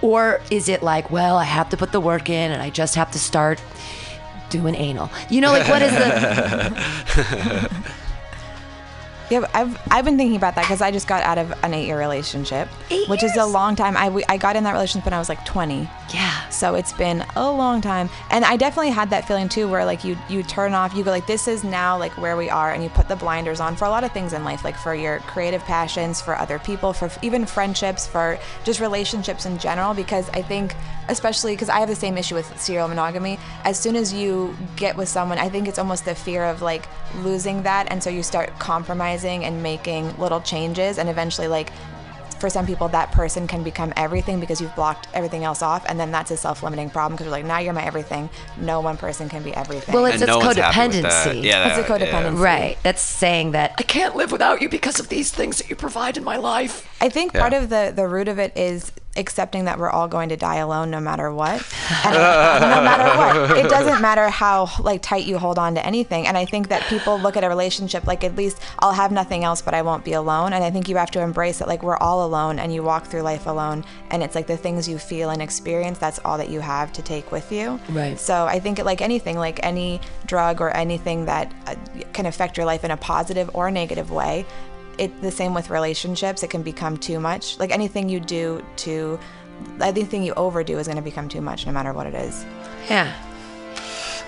[0.03, 2.95] Or is it like, well, I have to put the work in and I just
[2.95, 3.62] have to start
[4.51, 5.11] doing anal?
[5.30, 7.70] You know, like, what is the,
[9.31, 11.99] Yeah, I've I've been thinking about that because I just got out of an eight-year
[11.99, 13.97] relationship, Eight which is a long time.
[13.97, 15.89] I I got in that relationship when I was like 20.
[16.12, 16.49] Yeah.
[16.51, 20.05] So it's been a long time, and I definitely had that feeling too, where like
[20.05, 22.83] you you turn off, you go like this is now like where we are, and
[22.83, 25.20] you put the blinders on for a lot of things in life, like for your
[25.20, 29.95] creative passions, for other people, for f- even friendships, for just relationships in general.
[29.95, 30.75] Because I think,
[31.09, 34.97] especially because I have the same issue with serial monogamy, as soon as you get
[34.97, 36.87] with someone, I think it's almost the fear of like
[37.22, 41.71] losing that, and so you start compromising and making little changes, and eventually like
[42.41, 45.99] for some people that person can become everything because you've blocked everything else off and
[45.99, 49.29] then that's a self-limiting problem because you're like now you're my everything no one person
[49.29, 51.27] can be everything Well, it's, And it's no one's happy with that.
[51.29, 51.43] codependency.
[51.45, 52.07] Yeah, It's a that- yeah.
[52.12, 52.41] codependency.
[52.41, 52.77] Right.
[52.83, 56.17] That's saying that I can't live without you because of these things that you provide
[56.19, 56.87] in my life.
[57.01, 60.29] i think part of the the root of it is accepting that we're all going
[60.29, 61.62] to die alone no matter what.
[62.05, 62.15] And
[62.75, 63.59] no matter what.
[63.65, 66.27] It doesn't matter how like tight you hold on to anything.
[66.27, 69.45] And i think that people look at a relationship like at least i'll have nothing
[69.45, 70.53] else but i won't be alone.
[70.53, 73.07] And i think you have to embrace it like we're all alone and you walk
[73.07, 73.85] through life alone.
[74.11, 77.03] And it's like the things you feel and experience that's all that you have to
[77.03, 77.81] take with you.
[77.91, 78.19] Right.
[78.19, 81.75] so i think like anything like any drug or anything that uh,
[82.12, 84.45] can affect your life in a positive or negative way
[84.99, 89.18] it the same with relationships it can become too much like anything you do to
[89.80, 92.45] anything you overdo is going to become too much no matter what it is
[92.88, 93.12] Yeah.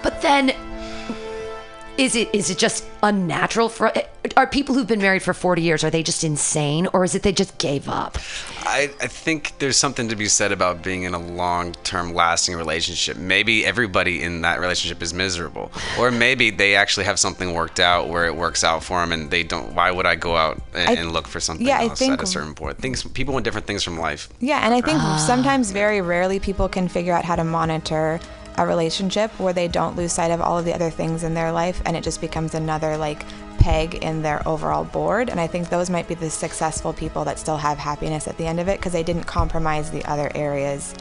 [0.02, 0.54] But then
[1.99, 3.92] is it is it just unnatural for
[4.36, 7.22] are people who've been married for 40 years are they just insane or is it
[7.22, 8.18] they just gave up?
[8.68, 13.16] I, I think there's something to be said about being in a long-term lasting relationship.
[13.16, 18.09] Maybe everybody in that relationship is miserable, or maybe they actually have something worked out
[18.09, 19.72] where it works out for them, and they don't.
[19.76, 22.22] Why would I go out and, I- and look for something yeah, I think- at
[22.22, 22.78] a certain point?
[22.78, 24.28] Things people want different things from life.
[24.40, 25.24] Yeah, and I think Ah.
[25.24, 28.18] sometimes very rarely people can figure out how to monitor
[28.59, 31.52] a relationship where they don't lose sight of all of the other things in their
[31.52, 33.24] life and it just becomes another like
[33.59, 35.28] peg in their overall board.
[35.28, 38.46] And I think those might be the successful people that still have happiness at the
[38.46, 40.94] end of it because they didn't compromise the other areas.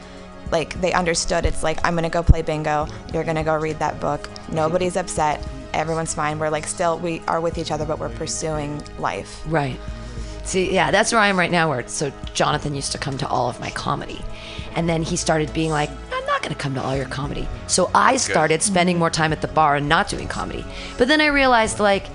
[0.51, 3.55] Like they understood it's like I'm going to go play bingo, you're going to go
[3.55, 4.29] read that book.
[4.51, 5.45] Nobody's upset.
[5.73, 6.39] Everyone's fine.
[6.39, 9.43] We're like still we are with each other but we're pursuing life.
[9.47, 9.79] Right.
[10.45, 11.69] See, yeah, that's where I am right now.
[11.69, 14.21] Where so Jonathan used to come to all of my comedy,
[14.75, 17.47] and then he started being like, "I'm not going to come to all your comedy."
[17.67, 20.63] So I started spending more time at the bar and not doing comedy.
[20.97, 22.07] But then I realized like.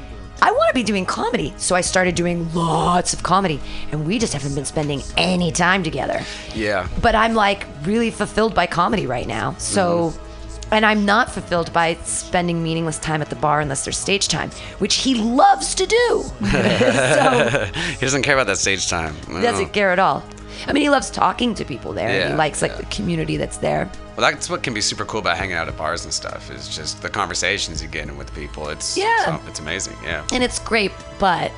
[0.43, 3.61] I want to be doing comedy, so I started doing lots of comedy,
[3.93, 6.23] and we just haven't been spending any time together.
[6.55, 6.89] Yeah.
[7.03, 9.55] But I'm like really fulfilled by comedy right now.
[9.59, 10.75] So, mm-hmm.
[10.75, 14.51] and I'm not fulfilled by spending meaningless time at the bar unless there's stage time,
[14.79, 16.23] which he loves to do.
[16.41, 19.15] so, he doesn't care about that stage time.
[19.29, 19.43] No.
[19.43, 20.25] doesn't care at all.
[20.67, 22.11] I mean, he loves talking to people there.
[22.11, 22.79] Yeah, he likes like yeah.
[22.79, 23.91] the community that's there.
[24.17, 26.51] Well, that's what can be super cool about hanging out at bars and stuff.
[26.51, 28.69] Is just the conversations you get in with people.
[28.69, 29.37] It's Yeah.
[29.37, 29.97] it's, it's amazing.
[30.03, 30.27] Yeah.
[30.33, 31.51] And it's great, but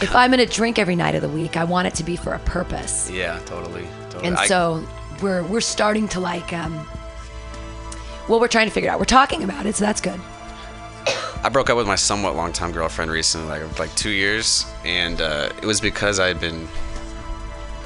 [0.00, 2.16] if I'm going to drink every night of the week, I want it to be
[2.16, 3.10] for a purpose.
[3.10, 3.86] Yeah, totally.
[4.10, 4.26] totally.
[4.26, 4.86] And I- so
[5.22, 6.86] we're we're starting to like um
[8.28, 8.98] well, we're trying to figure it out.
[8.98, 10.20] We're talking about it, so that's good.
[11.44, 15.50] I broke up with my somewhat long-time girlfriend recently, like like two years, and uh,
[15.60, 16.68] it was because I had been.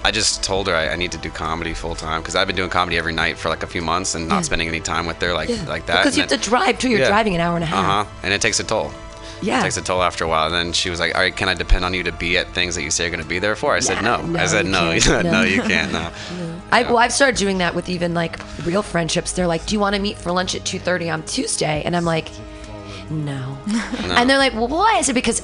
[0.07, 2.55] I just told her I, I need to do comedy full time because I've been
[2.55, 5.21] doing comedy every night for like a few months and not spending any time with
[5.21, 5.99] her like like that.
[6.03, 6.89] Because you have to drive too.
[6.91, 7.09] You're Yeah.
[7.09, 7.85] driving an hour and a half.
[7.85, 8.11] Uh huh.
[8.23, 8.93] And it takes a toll.
[9.43, 9.59] Yeah.
[9.59, 10.47] It takes a toll after a while.
[10.47, 12.47] And then she was like, "All right, can I depend on you to be at
[12.55, 14.47] things that you say you're going to be there for?" I said, "No." no, I
[14.47, 15.25] said, you "No, can't.
[15.25, 15.43] no, No.
[15.43, 16.11] you can't." No.
[16.77, 19.33] I, well, I've started doing that with even like real friendships.
[19.33, 22.05] They're like, "Do you want to meet for lunch at 2:30 on Tuesday?" And I'm
[22.05, 22.29] like,
[23.11, 23.59] "No."
[24.17, 25.43] And they're like, "Well, why?" I said, "Because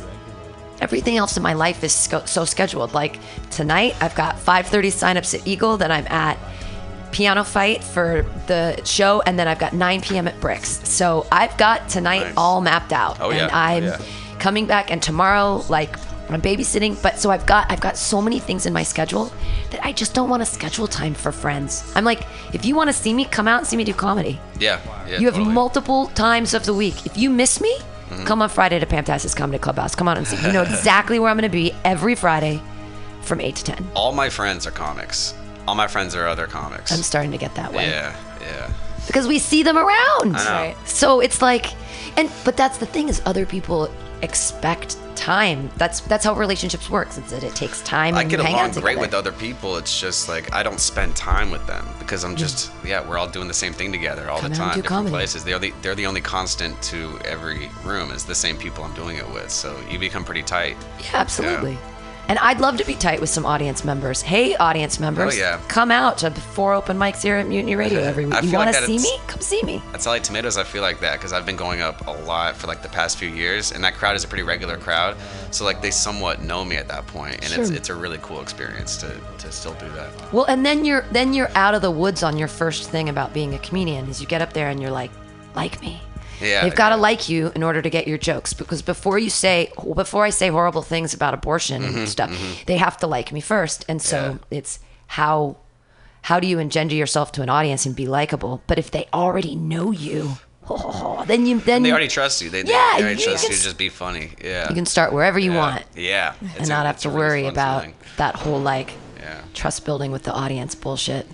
[0.83, 2.93] everything else in my life is so scheduled.
[2.93, 3.19] Like
[3.51, 5.77] tonight, I've got 5:30 signups at Eagle.
[5.77, 6.37] Then I'm at
[7.13, 10.27] PianoFight for the show, and then I've got 9 p.m.
[10.29, 10.81] at Bricks.
[10.89, 12.35] So I've got tonight Nice.
[12.37, 13.43] all mapped out, Oh, yeah.
[13.45, 13.99] and I'm Yeah.
[14.39, 14.91] coming back.
[14.91, 15.97] And tomorrow, like."
[16.31, 19.31] I'm babysitting, but so I've got I've got so many things in my schedule
[19.71, 21.93] that I just don't want to schedule time for friends.
[21.95, 22.23] I'm like,
[22.55, 24.41] if you want to see me, come out and see me do comedy.
[24.59, 24.79] Yeah.
[25.07, 25.53] yeah you have totally.
[25.53, 27.05] multiple times of the week.
[27.05, 27.77] If you miss me,
[28.13, 28.25] Mm-hmm.
[28.27, 29.95] come on Friday to Pamtastic's Comedy Clubhouse.
[29.95, 30.37] Come on and see.
[30.47, 32.61] You know exactly where I'm going to be every Friday
[33.23, 33.91] from 8 to 10.
[33.95, 35.35] All my friends are comics.
[35.67, 36.91] All my friends are other comics.
[36.93, 37.89] I'm starting to get that way.
[37.89, 38.17] yeah.
[38.41, 38.71] Yeah.
[39.07, 40.33] Because we see them around.
[40.35, 40.77] Right.
[40.85, 41.75] So it's like
[42.19, 43.89] and but that's the thing is other people
[44.23, 45.71] expect time.
[45.77, 47.19] That's that's how relationships works.
[47.19, 49.77] It's that it takes time I get along great with other people.
[49.77, 52.89] It's just like I don't spend time with them because I'm just mm.
[52.89, 55.13] yeah, we're all doing the same thing together all Come the time, do different comedy.
[55.13, 55.45] places.
[55.45, 59.17] They're the they're the only constant to every room is the same people I'm doing
[59.17, 59.51] it with.
[59.51, 60.77] So you become pretty tight.
[61.01, 61.79] Yeah, absolutely.
[62.29, 64.23] And I'd love to be tight with some audience members.
[64.23, 65.61] Hey, audience members, Oh, yeah.
[65.69, 68.35] come out to four open mics here at Mutiny Radio every week.
[68.35, 69.19] I You want to that see me?
[69.27, 69.83] Come see me.
[69.93, 72.69] At Solid Tomatoes, I feel like that because I've been going up a lot for
[72.69, 75.17] like the past few years, and that crowd is a pretty regular crowd.
[75.51, 78.41] So like they somewhat know me at that point, and it's it's a really cool
[78.41, 80.33] experience to, to still do that.
[80.33, 83.35] Well, and then you're then you're out of the woods on your first thing about
[83.35, 85.11] being a comedian is you get up there and you're like,
[85.55, 86.01] like me.
[86.43, 89.31] Yeah, They've got to like you in order to get your jokes because before you
[89.31, 93.33] say before I say horrible things about abortion Mm-hmm, and stuff, they have to like
[93.33, 93.85] me first.
[93.89, 95.57] And so it's how
[96.23, 98.63] how do you engender yourself to an audience and be likable?
[98.67, 100.33] But if they already know you,
[101.27, 102.51] then you then They you, already trust you.
[102.51, 104.31] They, they, Yeah, they already you trust can you to just be funny.
[104.43, 104.69] Yeah.
[104.69, 105.59] you can start wherever you yeah.
[105.59, 106.35] want Yeah.
[106.41, 107.95] and It's a- not have to really worry about feeling.
[108.19, 109.41] that whole like Yeah.
[109.55, 111.27] trust building with the audience bullshit.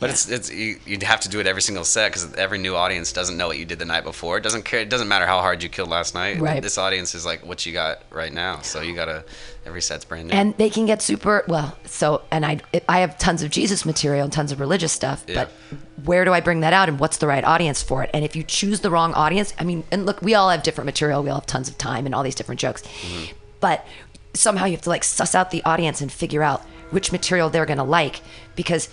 [0.00, 2.76] But it's it's you, you'd have to do it every single set because every new
[2.76, 4.38] audience doesn't know what you did the night before.
[4.38, 4.78] It doesn't care.
[4.80, 6.38] It doesn't matter how hard you killed last night.
[6.40, 6.62] Right.
[6.62, 8.60] This audience is like what you got right now.
[8.60, 9.24] So you gotta
[9.66, 10.34] every set's brand new.
[10.34, 14.24] and they can get super well so and i i have tons of jesus material
[14.24, 15.44] and tons of religious stuff Yeah.
[15.44, 15.50] but
[16.06, 18.34] where do i bring that out and what's the right audience for it and if
[18.34, 21.28] you choose the wrong audience i mean and look we all have different material we
[21.28, 23.34] all have tons of time and all these different jokes Mm-hmm.
[23.60, 23.84] but
[24.32, 27.66] somehow you have to like suss out the audience and figure out which material they're
[27.66, 28.22] going to like
[28.56, 28.88] because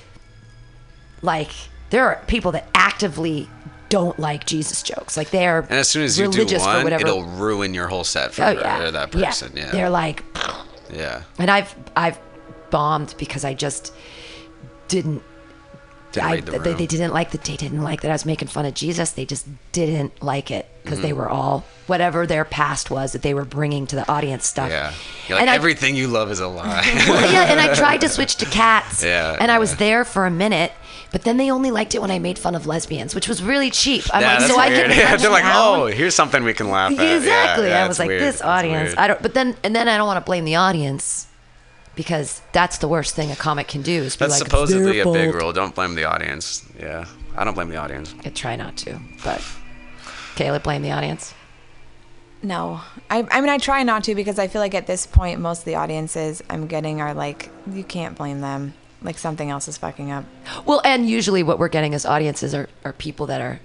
[1.25, 1.51] like
[1.89, 3.49] there are people that actively
[3.89, 6.83] don't like jesus jokes like they are And as soon as you do religious one,
[6.83, 9.51] whatever it'll ruin your whole set for oh yeah that person.
[9.55, 9.71] Yeah.
[9.71, 10.23] they're like
[10.93, 11.23] yeah.
[11.39, 12.19] and I've I've
[12.71, 13.93] bombed because I just
[14.87, 15.23] didn't.
[16.11, 17.43] Didn't I, the they, they didn't like that.
[17.43, 19.11] They didn't like that I was making fun of Jesus.
[19.11, 21.07] They just didn't like it because Mm-hmm.
[21.07, 24.69] they were all whatever their past was that they were bringing to the audience stuff.
[24.69, 24.93] Yeah.
[25.27, 26.83] You're like And I- everything you love is a lie.
[27.09, 29.03] Well, yeah, and I tried to switch to cats.
[29.03, 30.71] Yeah, And I was there for a minute,
[31.11, 33.71] but then they only liked it when I made fun of lesbians, which was really
[33.71, 34.03] cheap.
[34.13, 34.91] I'm yeah, like, that's so I weird.
[34.91, 34.97] can.
[34.97, 35.79] Yeah, they're like, down.
[35.79, 37.15] oh, here's something we can laugh at.
[37.17, 37.69] Exactly.
[37.69, 38.21] yeah, I was like, weird.
[38.21, 38.93] this audience.
[38.97, 39.21] I don't.
[39.21, 41.27] But then, and then I don't want to blame the audience
[41.95, 44.03] because that's the worst thing a comic can do.
[44.03, 45.53] Is be That's like, supposedly their a big rule.
[45.53, 46.65] Don't blame the audience.
[46.79, 47.05] Yeah.
[47.37, 48.13] I don't blame the audience.
[48.23, 49.41] I try not to, but
[50.35, 51.33] Kayla, blame the audience.
[52.41, 55.39] No, I, I mean I try not to because I feel like at this point
[55.39, 58.73] most of the audiences I'm getting are like you can't blame them.
[59.01, 60.25] Like something else is fucking up.
[60.65, 63.59] Well, and usually what we're getting as audiences are, are people that are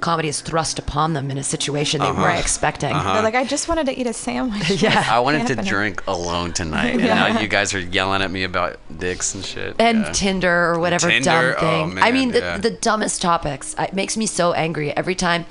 [0.00, 2.90] comedy is thrust upon them in a situation they weren't expecting.
[2.90, 4.80] They're like, I just wanted to eat a sandwich.
[4.86, 5.06] Yeah.
[5.08, 5.64] I wanted to happening?
[5.64, 9.74] drink alone tonight, and now you guys are yelling at me about dicks and shit.
[9.78, 10.12] and yeah.
[10.12, 11.98] Tinder or whatever Tinder, dumb oh, thing.
[11.98, 12.58] I man, mean, the, yeah.
[12.58, 13.74] the dumbest topics.
[13.78, 15.46] It makes me so angry every time.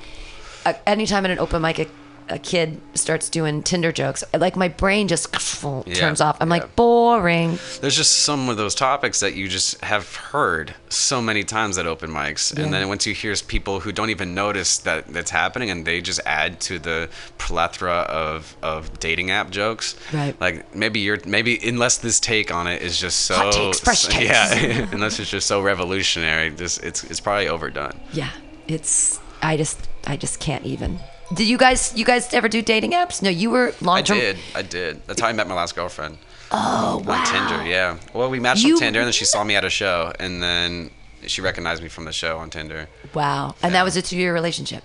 [0.64, 1.86] Uh, anytime at an open mic, a,
[2.28, 5.32] a kid starts doing Tinder jokes, like my brain just
[5.94, 6.36] turns off.
[6.40, 6.54] I'm yeah.
[6.56, 7.58] like boring.
[7.80, 11.86] There's just some of those topics that you just have heard so many times at
[11.86, 12.64] open mics, Yeah.
[12.64, 16.00] and then once you hear people who don't even notice that that's happening, and they
[16.00, 17.08] just add to the
[17.38, 19.94] plethora of, of dating app jokes.
[20.12, 20.38] Right.
[20.40, 24.04] Like maybe you're maybe unless this take on it is just so Hot takes, fresh
[24.08, 24.24] takes.
[24.24, 27.98] yeah, unless it's just so revolutionary, just it's it's probably overdone.
[28.12, 28.30] Yeah,
[28.66, 29.20] it's.
[29.42, 30.98] I just, I just can't even.
[31.34, 33.20] Did you guys, you guys ever do dating apps?
[33.22, 34.16] No, you were long term.
[34.16, 35.06] I did, I did.
[35.06, 36.18] That's how I met my last girlfriend.
[36.52, 37.14] Oh wow.
[37.14, 37.68] on Tinder.
[37.68, 37.98] Yeah.
[38.14, 40.42] Well, we matched You- on Tinder, and then she saw me at a show, and
[40.42, 40.90] then
[41.26, 42.88] she recognized me from the show on Tinder.
[43.14, 44.84] Wow, and that was a two-year relationship.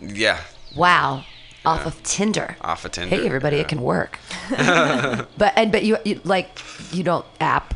[0.00, 0.40] Yeah.
[0.76, 1.24] Wow,
[1.64, 2.56] off of Tinder.
[2.60, 3.16] Off of Tinder.
[3.16, 3.62] Hey, everybody, yeah.
[3.62, 4.18] it can work.
[4.50, 6.50] but and but you, you like
[6.92, 7.74] you don't app.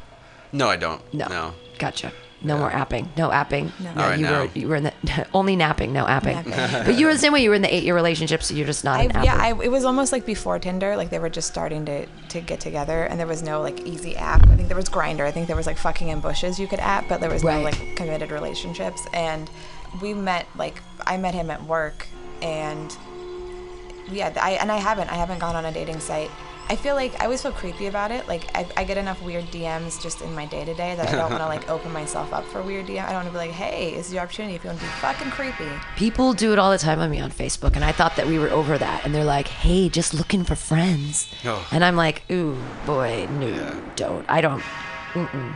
[0.52, 1.00] No, I don't.
[1.14, 1.26] No.
[1.28, 1.54] No.
[1.78, 2.12] Gotcha.
[2.44, 3.08] No more apping.
[3.16, 3.70] No apping.
[3.80, 4.40] No, All right, you now.
[4.42, 6.46] were you were in the only napping, no apping.
[6.46, 6.84] Napping.
[6.86, 7.42] but you were the same way.
[7.42, 9.24] You were in the eight-year relationship, so you're just not I, an apper.
[9.24, 10.96] yeah, I, it was almost like before Tinder.
[10.96, 14.16] Like they were just starting to, to get together, and there was no like easy
[14.16, 14.46] app.
[14.48, 15.22] I think there was Grindr.
[15.24, 17.56] I think there was like fucking in bushes you could app, but there was Right.
[17.58, 19.06] no like committed relationships.
[19.12, 19.50] And
[20.02, 22.06] we met like I met him at work,
[22.42, 22.94] and
[24.10, 26.30] yeah, I and I haven't I haven't gone on a dating site.
[26.66, 28.26] I feel like I always feel creepy about it.
[28.26, 31.12] Like I, I get enough weird DMs just in my day to day that I
[31.12, 33.02] don't want to like open myself up for weird DM.
[33.04, 34.84] I don't want to be like, hey, this is your opportunity if you want to
[34.86, 35.68] be fucking creepy.
[35.96, 38.38] People do it all the time on me on Facebook, and I thought that we
[38.38, 39.04] were over that.
[39.04, 41.66] And they're like, "Hey, just looking for friends," Oh.
[41.70, 42.56] and I'm like, "Ooh,
[42.86, 44.24] boy, no, don't.
[44.28, 44.62] I don't.
[45.12, 45.54] Mm-mm,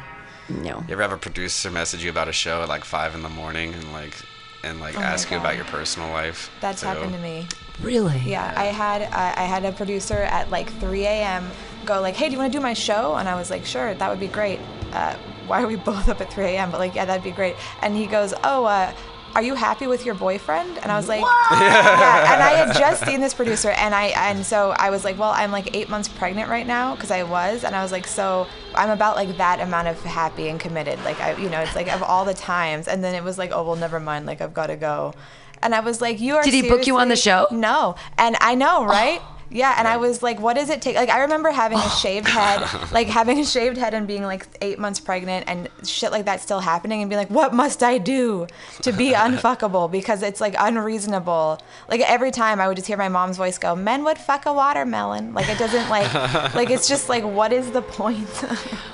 [0.50, 3.22] no." You ever have a producer message you about a show at like five in
[3.22, 4.14] the morning and like
[4.62, 6.50] and like Oh ask you about your personal life?
[6.60, 6.88] That's too?
[6.88, 7.46] happened to me.
[7.80, 8.18] Really?
[8.26, 11.50] Yeah, I had I I had a producer at like 3 a.m.
[11.84, 13.94] go like, "Hey, do you want to do my show?" And I was like, "Sure,
[13.94, 14.60] that would be great."
[14.92, 15.14] Uh,
[15.46, 16.70] why are we both up at 3 a.m.?
[16.70, 17.56] But like, yeah, that'd be great.
[17.82, 18.92] And he goes, "Oh, uh,
[19.38, 21.60] are you happy with your boyfriend?" And I was like, what?
[21.60, 25.16] "Yeah." And I had just seen this producer, and I and so I was like,
[25.16, 28.08] "Well, I'm like eight months pregnant right now because I was," and I was like,
[28.08, 30.98] "So I'm about like that amount of happy and committed.
[31.04, 33.52] Like I, you know, it's like of all the times." And then it was like,
[33.54, 34.26] "Oh well, never mind.
[34.26, 35.14] Like I've got to go."
[35.62, 37.46] And I was like, "You are." Did he book you on the show?
[37.52, 39.22] No, and I know, right?
[39.50, 40.96] Yeah, and I was like, what does it take?
[40.96, 41.98] Like, I remember having a oh.
[42.02, 42.60] shaved head,
[42.92, 46.40] like having a shaved head and being like eight months pregnant and shit like that
[46.40, 48.46] still happening and being like, what must I do
[48.82, 49.90] to be unfuckable?
[49.90, 51.60] Because it's like unreasonable.
[51.88, 54.52] Like, every time I would just hear my mom's voice go, men would fuck a
[54.52, 55.32] watermelon.
[55.32, 56.12] Like, it doesn't like,
[56.54, 58.28] like, it's just like, what is the point?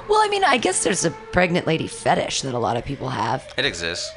[0.08, 3.08] Well, I mean, I guess there's a pregnant lady fetish that a lot of people
[3.08, 3.44] have.
[3.56, 4.12] It exists.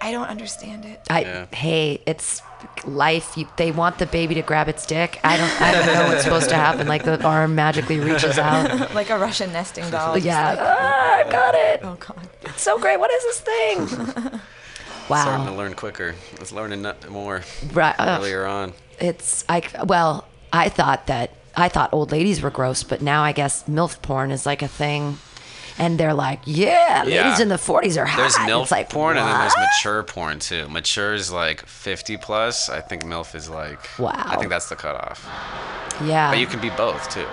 [0.00, 1.00] I don't understand it.
[1.10, 1.46] I Yeah.
[1.52, 2.40] hey, it's
[2.84, 3.36] life.
[3.36, 5.18] You, they want the baby to grab its dick.
[5.24, 5.60] I don't.
[5.62, 6.86] I don't know what's supposed to happen.
[6.86, 8.94] Like the arm magically reaches out.
[8.94, 10.16] Like a Russian nesting doll.
[10.18, 11.80] Yeah, like, ah, I got it.
[11.82, 12.28] oh, God.
[12.42, 12.98] It's so great.
[13.00, 14.40] What is this thing?
[15.08, 15.22] Wow.
[15.22, 16.14] Starting to learn quicker.
[16.36, 17.42] Let's learn it more
[17.72, 17.94] Right.
[17.98, 18.20] ugh.
[18.20, 18.74] earlier on.
[19.00, 19.62] It's I.
[19.86, 24.02] Well, I thought that I thought old ladies were gross, but now I guess milf
[24.02, 25.16] porn is like a thing.
[25.78, 28.16] And they're like, yeah, ladies in the 40s are hot.
[28.16, 30.68] There's MILF it's like, porn and then there's mature porn too.
[30.68, 32.68] Mature is like 50 plus.
[32.68, 33.78] I think MILF is like.
[33.98, 34.12] Wow.
[34.14, 35.24] I think that's the cutoff.
[36.04, 36.30] Yeah.
[36.30, 37.26] But you can be both too.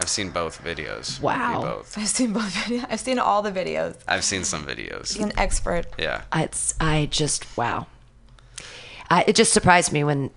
[0.00, 1.20] I've seen both videos.
[1.20, 1.60] You can be Wow.
[1.62, 1.96] both.
[1.98, 2.86] I've seen both videos.
[2.90, 3.96] I've seen all the videos.
[4.06, 5.14] I've seen some videos.
[5.14, 5.86] He's an expert.
[5.98, 6.22] Yeah.
[6.34, 7.86] it's I just wow.
[9.08, 10.30] I, it just surprised me when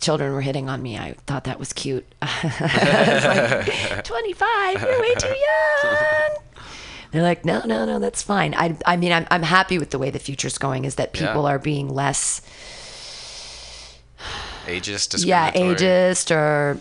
[0.00, 0.96] children were hitting on me.
[0.96, 2.06] I thought that was cute.
[2.22, 6.36] Like, 25, you're way too young.
[7.10, 8.54] They're like, no, no, no, that's fine.
[8.54, 10.84] I, I mean, I'm, I'm happy with the way the future's going.
[10.84, 11.50] Is that people Yeah.
[11.50, 12.40] are being less,
[14.66, 16.78] Ageist, yeah, ageist or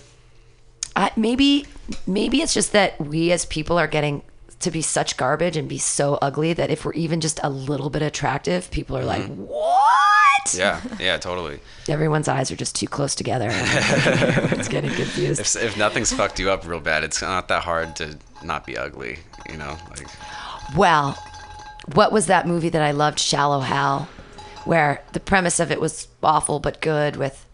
[0.95, 1.65] I, maybe,
[2.05, 4.21] maybe it's just that we as people are getting
[4.61, 7.89] to be such garbage and be so ugly that if we're even just a little
[7.89, 9.81] bit attractive, people are like, what?
[10.47, 10.59] Mm-hmm.
[10.59, 11.59] Yeah, yeah, totally.
[11.87, 15.39] everyone's eyes are just too close together everyone's getting confused.
[15.39, 18.75] If, if nothing's fucked you up real bad, it's not that hard to not be
[18.75, 19.77] ugly, you know?
[19.91, 20.07] Like,
[20.75, 21.11] Well,
[21.93, 24.09] what was that movie that I loved, Shallow Hal,
[24.65, 27.45] where the premise of it was awful but good with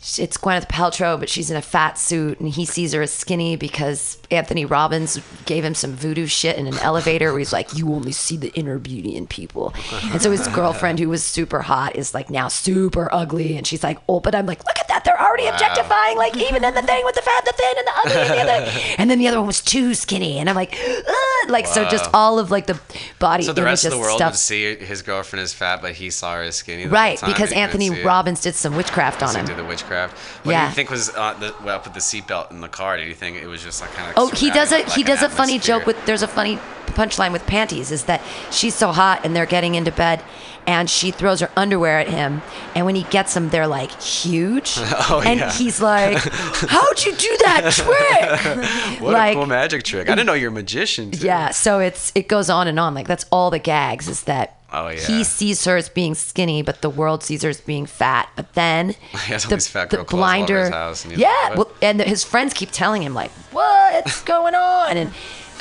[0.00, 3.56] it's Gwyneth Paltrow, but she's in a fat suit, and he sees her as skinny
[3.56, 7.92] because Anthony Robbins gave him some voodoo shit in an elevator where he's like, You
[7.92, 9.74] only see the inner beauty in people.
[10.04, 13.58] And so his girlfriend, who was super hot, is like now super ugly.
[13.58, 15.04] And she's like, Oh, but I'm like, Look at that.
[15.04, 17.92] They're already objectifying, like, even in the thing with the fat, the thin, and the
[17.98, 18.38] ugly.
[18.40, 18.94] And, the other.
[18.98, 20.38] and then the other one was too skinny.
[20.38, 21.50] And I'm like, Ugh!
[21.50, 22.80] Like, so just all of like the
[23.18, 24.32] body so the rest of the world stuff.
[24.32, 26.86] would see his girlfriend as fat, but he saw her as skinny.
[26.86, 28.04] Right, because and he couldn't Anthony.
[28.04, 29.44] Robbins did some witchcraft on him.
[29.44, 29.89] did the witchcraft.
[29.94, 30.62] What Yeah.
[30.64, 32.96] do you think was uh, the, well, up with the seatbelt in the car?
[32.96, 34.14] Did you think it was just like kind of?
[34.16, 37.46] Oh, he does a he does a funny joke with there's a funny punchline with
[37.46, 38.20] panties is that
[38.50, 40.20] she's so hot and they're getting into bed
[40.66, 42.42] and she throws her underwear at him
[42.74, 44.74] and when he gets them they're like huge
[45.08, 45.52] Oh, and yeah.
[45.52, 46.18] he's like
[46.68, 50.08] how'd you do that trick What like a cool magic trick!
[50.10, 51.12] I didn't know you're a magician.
[51.12, 51.24] Too.
[51.24, 54.56] yeah so it's it goes on and on like that's all the gags is that
[54.72, 55.00] Oh, yeah.
[55.00, 58.54] he sees her as being skinny but the world sees her as being fat but
[58.54, 62.22] then He has all the, the blinder his house, and yeah like, well, and his
[62.24, 65.10] friends keep telling him like what's going on and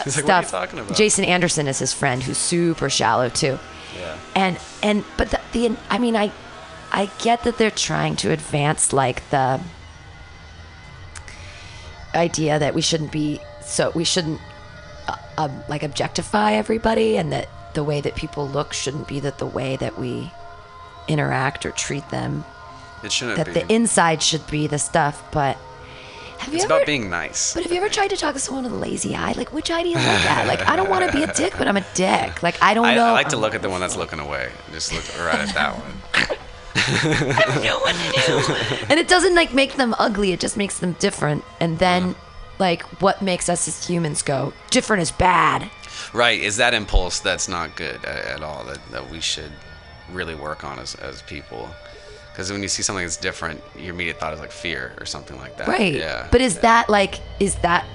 [0.03, 2.89] He's like, stuff "What are you talking about?" jason anderson is his friend who's super
[2.89, 3.57] shallow too
[3.99, 4.17] Yeah.
[4.35, 6.31] and and but the, the i mean i
[6.91, 9.59] i get that they're trying to advance like the
[12.15, 14.39] idea that we shouldn't be so we shouldn't
[15.07, 19.37] uh, um, like objectify everybody and that the way that people look shouldn't be that
[19.37, 20.31] the way that we
[21.07, 22.43] interact or treat them
[23.03, 23.53] It shouldn't that be.
[23.53, 25.57] the inside should be the stuff but
[26.39, 27.53] have you ever about being nice.
[27.53, 29.69] but have you ever tried to talk to someone with a lazy eye like which
[29.69, 31.77] eye do you look at like i don't want to be a dick but i'm
[31.77, 33.97] a dick like i don't I, know I like to look at the one that's
[33.97, 34.51] looking away.
[34.71, 35.93] Just look right at that one.
[36.75, 38.83] I don't know what to do.
[38.89, 40.31] and it doesn't like make them ugly.
[40.31, 41.43] It just makes them different.
[41.59, 42.15] And then,
[42.57, 45.69] like, what makes us as humans go different is bad.
[46.13, 46.39] Right?
[46.39, 48.63] Is that impulse that's not good at, at all?
[48.65, 49.51] That, that we should
[50.11, 51.69] really work on as, as people.
[52.31, 55.37] Because when you see something that's different, your immediate thought is like fear or something
[55.37, 55.67] like that.
[55.67, 55.93] Right.
[55.93, 56.27] Yeah.
[56.31, 57.85] But is that like is that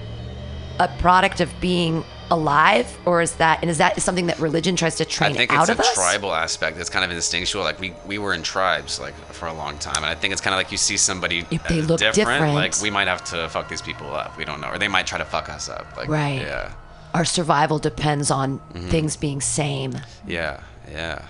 [0.79, 4.97] a product of being alive, or is that and is that something that religion tries
[4.97, 5.95] to train I think out it's a of us?
[5.95, 6.79] tribal aspect.
[6.79, 7.63] It's kind of instinctual.
[7.63, 10.41] Like we, we were in tribes like for a long time, and I think it's
[10.43, 12.55] kind of like you see somebody If they look different.
[12.55, 14.37] like we might have to fuck these people up.
[14.37, 15.97] We don't know, or they might try to fuck us up.
[15.97, 16.41] Like Right.
[16.43, 16.73] Yeah.
[17.15, 18.89] Our survival depends on Mm-hmm.
[18.89, 19.93] things being same.
[20.27, 20.61] Yeah.
[20.91, 21.23] Yeah.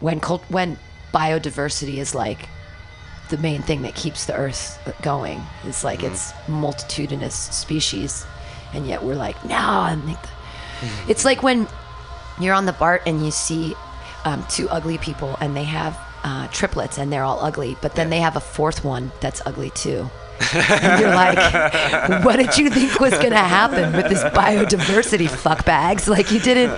[0.00, 0.78] When cult, when
[1.14, 2.48] biodiversity is like
[3.30, 5.40] the main thing that keeps the earth going.
[5.64, 6.12] It's like Mm-hmm.
[6.12, 8.26] it's multitudinous species,
[8.74, 9.56] and yet we're like, no.
[9.56, 10.28] I think the-"
[11.10, 11.66] it's like when
[12.40, 13.74] you're on the BART and you see
[14.24, 18.10] um, two ugly people and they have uh, triplets and they're all ugly, but then
[18.10, 20.08] they have a fourth one that's ugly too.
[20.54, 21.38] And you're like,
[22.24, 26.08] what did you think was gonna happen with this biodiversity fuck bags?
[26.08, 26.70] Like you didn't.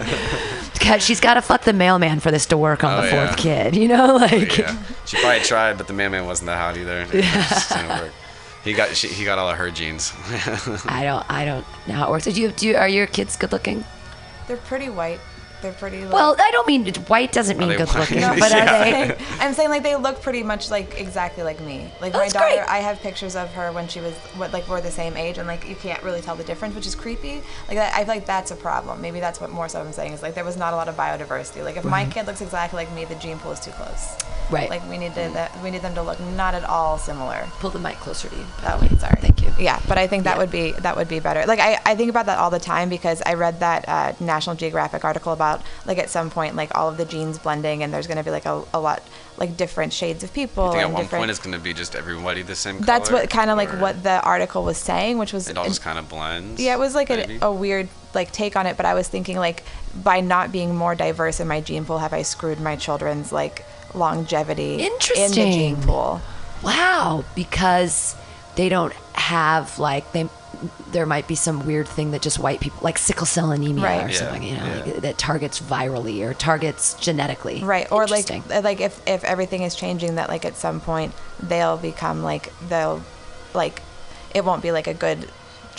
[0.81, 3.27] God, she's got to fuck the mailman for this to work on Oh, the yeah.
[3.27, 4.13] fourth kid, you know?
[4.15, 4.83] Oh, like, Yeah.
[5.05, 7.03] She probably tried, but the mailman wasn't that hot either.
[7.13, 8.13] It just didn't work.
[8.65, 10.13] He got she, he got all of her genes.
[10.87, 12.25] I don't I don't know how it works.
[12.25, 13.85] Do you do you, are your kids good looking?
[14.49, 15.21] They're pretty white.
[15.63, 16.05] They're pretty.
[16.05, 17.99] Like, Well, I don't mean white doesn't mean good white?
[18.01, 18.63] looking, No, but Yeah.
[18.63, 19.17] are they?
[19.41, 21.91] I'm saying like they look pretty much like exactly like me.
[22.01, 22.69] Like That's my daughter, great.
[22.69, 25.47] I have pictures of her when she was what like we're the same age, and
[25.47, 27.43] like you can't really tell the difference, which is creepy.
[27.69, 29.01] Like I feel like that's a problem.
[29.01, 30.97] Maybe that's what more so I'm saying is like there was not a lot of
[30.97, 31.65] biodiversity.
[31.65, 34.17] Like if my kid looks exactly like me, the gene pool is too close.
[34.51, 34.69] Right.
[34.69, 37.47] Like we need to that we need them to look not at all similar.
[37.61, 38.45] Pull the mic closer to you.
[38.63, 39.21] That way, sorry.
[39.21, 39.53] Thank you.
[39.59, 40.39] Yeah, but I think that Yeah.
[40.39, 41.45] would be that would be better.
[41.47, 44.57] Like I, I think about that all the time because I read that uh, National
[44.57, 45.50] Geographic article about
[45.87, 48.31] like at some point like all of the genes blending and there's going to be
[48.31, 49.03] like a, a lot
[49.39, 51.21] like different shades of people I think at one different.
[51.23, 52.87] point it's going to be just everybody the same color.
[52.87, 55.83] that's what kind of like what the article was saying, which was it all just
[55.83, 56.61] kind of blends.
[56.61, 58.77] yeah, it was like a, a weird like take on it.
[58.77, 59.63] But I was thinking like
[60.05, 63.65] by not being more diverse in my gene pool, have I screwed my children's like
[63.95, 65.53] longevity in the Interesting.
[65.53, 66.21] gene pool?
[66.63, 68.15] Wow, because
[68.57, 70.29] they don't have like they
[70.93, 74.05] there might be some weird thing that just white people like sickle cell anemia Right.
[74.05, 74.83] or Yeah, something, you know, yeah.
[74.85, 77.63] like, that targets virally or targets genetically.
[77.63, 81.13] right or like uh, like if if everything is changing that like at some point
[81.43, 83.03] they'll become like they'll
[83.55, 83.81] like
[84.35, 85.29] it won't be like a good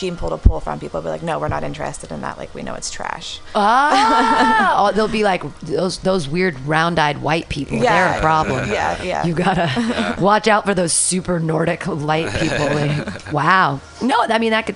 [0.02, 2.38] gene pool to pull from people will be like no we're not interested in that
[2.38, 7.47] like we know it's trash ah, oh, they'll be like those those weird round-eyed white
[7.49, 7.80] people.
[7.80, 8.70] They're a problem.
[8.72, 12.66] yeah yeah You gotta watch out for those super Nordic light people.
[12.66, 13.80] Like, wow.
[14.02, 14.76] No, I mean that could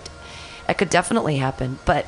[0.68, 1.80] that could definitely happen.
[1.86, 2.06] But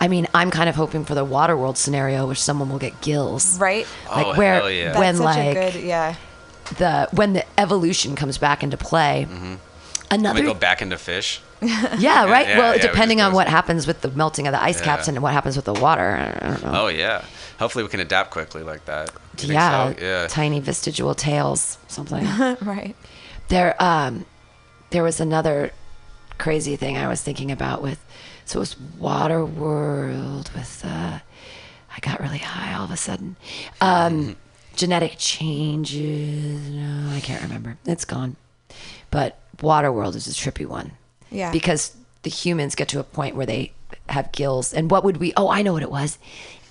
[0.00, 3.00] I mean, I'm kind of hoping for the water world scenario where someone will get
[3.00, 3.58] gills.
[3.58, 4.92] right Like Oh, where hell yeah.
[4.92, 6.14] that's when such like a good yeah
[6.78, 9.26] the when the evolution comes back into play.
[9.30, 9.58] We
[10.10, 11.40] Another go back into fish.
[11.98, 12.48] yeah, right.
[12.48, 15.22] yeah, well, yeah, depending on what happens with the melting of the ice caps and
[15.22, 16.36] what happens with the water.
[16.40, 16.82] I don't know.
[16.82, 17.24] Oh yeah.
[17.58, 19.10] Hopefully we can adapt quickly like that.
[19.38, 20.04] Yeah, so?
[20.04, 20.26] Yeah.
[20.28, 22.24] tiny vestigial tails, something.
[22.60, 22.94] right
[23.48, 24.24] there um
[24.90, 25.70] there was another
[26.38, 28.04] crazy thing I was thinking about with
[28.44, 31.18] so it was Waterworld with uh
[31.94, 33.36] I got really high all of a sudden.
[33.80, 34.36] Um
[34.76, 37.78] genetic changes no, I can't remember.
[37.86, 38.36] It's gone.
[39.10, 40.92] But Waterworld is a trippy one.
[41.30, 41.52] Yeah.
[41.52, 43.72] Because the humans get to a point where they
[44.08, 46.18] have gills and what would we oh I know what it was.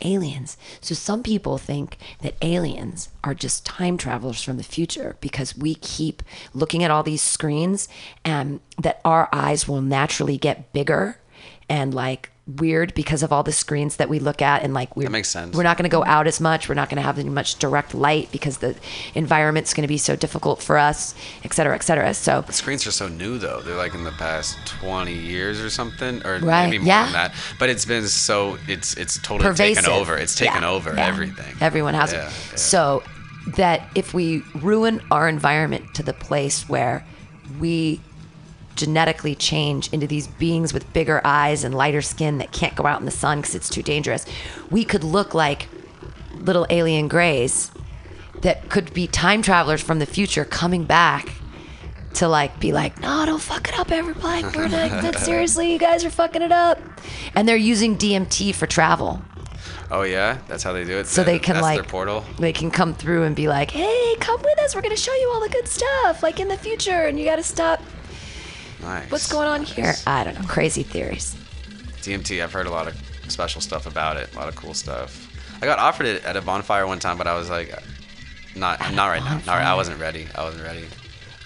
[0.01, 0.57] Aliens.
[0.81, 5.75] So some people think that aliens are just time travelers from the future because we
[5.75, 6.21] keep
[6.53, 7.87] looking at all these screens
[8.25, 11.17] and that our eyes will naturally get bigger
[11.69, 15.03] and like weird because of all the screens that we look at and like we're,
[15.05, 15.55] That makes sense.
[15.57, 17.57] we're not going to go out as much we're not going to have as much
[17.57, 18.75] direct light because the
[19.15, 22.85] environment's going to be so difficult for us et cetera et cetera so The screens
[22.85, 23.61] are so new though.
[23.61, 27.03] They're like in the past 20 years or something, or Right, maybe more yeah.
[27.05, 27.33] than that.
[27.57, 29.83] But it's been so it's it's totally pervasive.
[29.85, 30.15] taken over.
[30.15, 31.07] It's taken Yeah, over yeah.
[31.07, 31.55] everything.
[31.61, 32.29] Everyone has it.
[32.59, 33.01] So
[33.55, 37.03] that if we ruin our environment to the place where
[37.59, 38.01] we
[38.75, 42.99] genetically change into these beings with bigger eyes and lighter skin that can't go out
[42.99, 44.25] in the sun because it's too dangerous,
[44.69, 45.67] we could look like
[46.33, 47.71] little alien grays
[48.41, 51.33] that could be time travelers from the future coming back
[52.15, 54.43] to like be like, no, don't fuck it up, everybody.
[54.55, 56.79] We're like, that seriously, you guys are fucking it up.
[57.33, 59.21] And they're using DMT for travel.
[59.91, 61.07] Oh yeah, that's how they do it.
[61.07, 62.25] So they can that's like their portal.
[62.39, 64.73] They can come through and be like, "Hey, come with us.
[64.75, 67.35] We're gonna show you all the good stuff, like in the future, and you got
[67.35, 67.81] to stop.
[68.85, 69.11] Nice.
[69.11, 69.95] What's going on here?
[70.05, 70.47] I don't know.
[70.47, 71.35] Crazy theories.
[72.03, 72.43] DMT.
[72.43, 72.95] I've heard a lot of
[73.27, 74.31] special stuff about it.
[74.33, 75.31] A lot of cool stuff.
[75.61, 77.79] I got offered it at a bonfire one time, but I was like, uh,
[78.55, 79.35] not not right now.
[79.45, 79.65] Not right.
[79.65, 80.27] I wasn't ready.
[80.35, 80.85] I wasn't ready.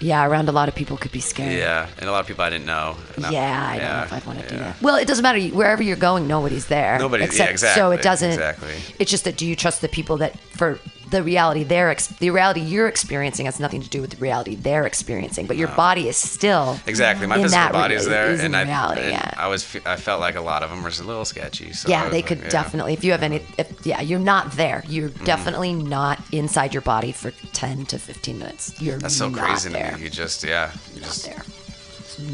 [0.02, 1.56] Yeah, around a lot of people could be scary.
[1.58, 2.96] Yeah, and a lot of people I didn't know.
[3.16, 4.80] And I- Yeah, I don't know if I'd want to do that.
[4.80, 5.38] Well, it doesn't matter.
[5.54, 6.98] Wherever you're going, nobody's there.
[6.98, 8.30] Nobody- yeah, Except, So it doesn't.
[8.30, 8.74] exactly.
[8.98, 10.78] It's just that do you trust the people that for
[11.10, 14.54] the reality they're ex- the reality you're experiencing has nothing to do with the reality
[14.54, 17.26] they're experiencing, but your body is still Exactly.
[17.26, 19.02] My physical body is rea- there, is in and I reality.
[19.02, 19.34] and yeah.
[19.36, 21.72] I was I felt like a lot of them were a little sketchy.
[21.72, 22.48] So yeah, they like, could yeah.
[22.48, 22.92] definitely.
[22.92, 24.84] If you have any, if, yeah, you're not there.
[24.88, 25.24] You're Mm-hmm.
[25.24, 28.80] definitely not inside your body for ten to fifteen minutes.
[28.80, 29.90] You're That's so crazy there.
[29.92, 30.04] to me.
[30.04, 31.42] You just yeah, you just there.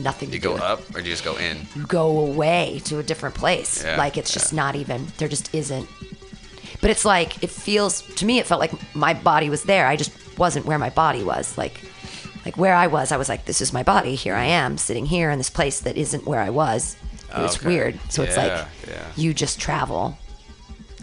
[0.02, 0.30] Nothing.
[0.32, 1.58] you to go up or do you just go in?
[1.76, 3.84] You go away to a different place.
[3.84, 5.06] Yeah, like it's just not even.
[5.18, 5.88] There just isn't.
[6.80, 8.38] But it's like it feels to me.
[8.38, 9.86] It felt like my body was there.
[9.86, 11.56] I just wasn't where my body was.
[11.58, 11.80] Like,
[12.44, 14.14] like where I was, I was like, this is my body.
[14.14, 16.96] Here I am, sitting here in this place that isn't where I was.
[17.34, 17.66] It's Okay.
[17.66, 17.98] weird.
[18.08, 19.06] So it's like Yeah, yeah.
[19.16, 20.16] you just travel.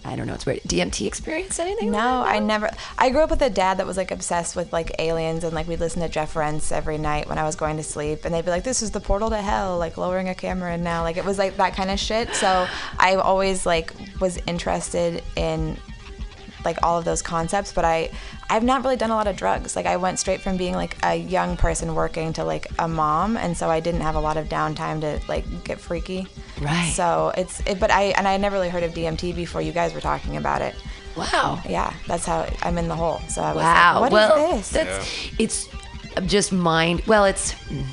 [0.06, 0.34] I don't know.
[0.34, 0.62] It's weird.
[0.64, 1.92] DMT experience anything?
[1.92, 2.24] No?
[2.24, 2.70] I never.
[2.98, 5.68] I grew up with a dad that was like obsessed with like aliens, and like
[5.68, 8.44] we'd listen to Jeff Rense every night when I was going to sleep, and they'd
[8.46, 11.18] be like, "This is the portal to hell," like lowering a camera, and now like
[11.18, 12.34] it was like that kind of shit.
[12.36, 12.68] So
[13.00, 15.78] I always like was interested in
[16.66, 18.12] like all of those concepts, but I
[18.50, 19.76] I've not really done a lot of drugs.
[19.76, 23.38] Like I went straight from being like a young person working to like a mom,
[23.38, 26.28] and so I didn't have a lot of downtime to like get freaky.
[26.62, 26.92] Right.
[26.94, 29.94] So it's it, but I and I never really heard of DMT before you guys
[29.94, 30.76] were talking about it.
[31.16, 31.62] Wow.
[31.68, 33.20] Yeah, that's how I'm in the hole.
[33.30, 34.00] So I was Wow.
[34.02, 34.70] like, "What is well, this?
[34.70, 35.70] that's it's
[36.26, 37.02] just mind.
[37.08, 37.86] Well, it's it,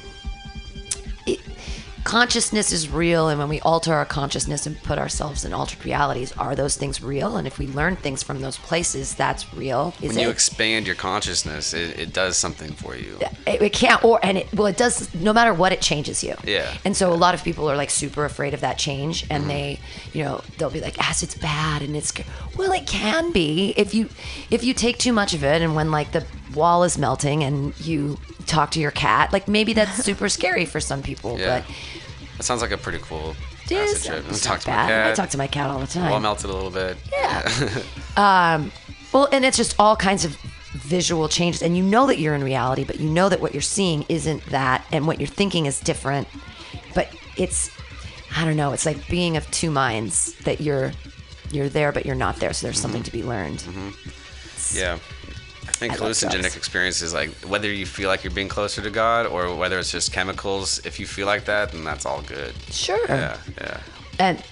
[2.10, 6.32] consciousness is real, and when we alter our consciousness and put ourselves in altered realities,
[6.32, 7.36] are those things real?
[7.36, 9.94] And if we learn things from those places, that's real.
[10.02, 10.22] Is when it?
[10.22, 13.16] you expand your consciousness, it, it does something for you.
[13.46, 16.34] it, it can't or and it well it does no matter what it changes you
[16.44, 16.72] Yeah.
[16.84, 19.48] and so a lot of people are like super afraid of that change and Mm-hmm.
[19.48, 19.80] they
[20.12, 22.12] you know they'll be like acid's bad and it's
[22.56, 24.08] well it can be if you
[24.50, 26.24] if you take too much of it and when like the
[26.54, 30.80] wall is melting and you talk to your cat like maybe that's super scary for
[30.80, 31.60] some people Yeah.
[31.60, 31.76] but
[32.38, 33.34] That sounds like a pretty cool
[33.66, 34.24] it is trip.
[34.28, 35.10] it's talk to my cat.
[35.12, 36.96] I talk to my cat all the time Wall melted a little bit.
[37.12, 37.48] Yeah.
[38.16, 38.72] um,
[39.12, 40.36] well, and it's just all kinds of
[40.72, 43.60] visual changes, and you know that you're in reality, but you know that what you're
[43.62, 46.26] seeing isn't that, and what you're thinking is different.
[46.96, 47.70] But it's,
[48.36, 50.90] I don't know, it's like being of two minds that you're,
[51.52, 52.52] you're there, but you're not there.
[52.52, 53.62] So there's something to be learned.
[54.72, 54.98] Yeah.
[55.80, 59.24] I think hallucinogenic experience is like whether you feel like you're being closer to God
[59.24, 60.78] or whether it's just chemicals.
[60.84, 62.54] If you feel like that, then that's all good.
[62.70, 63.00] Sure.
[63.08, 63.80] Yeah, yeah.
[64.18, 64.42] And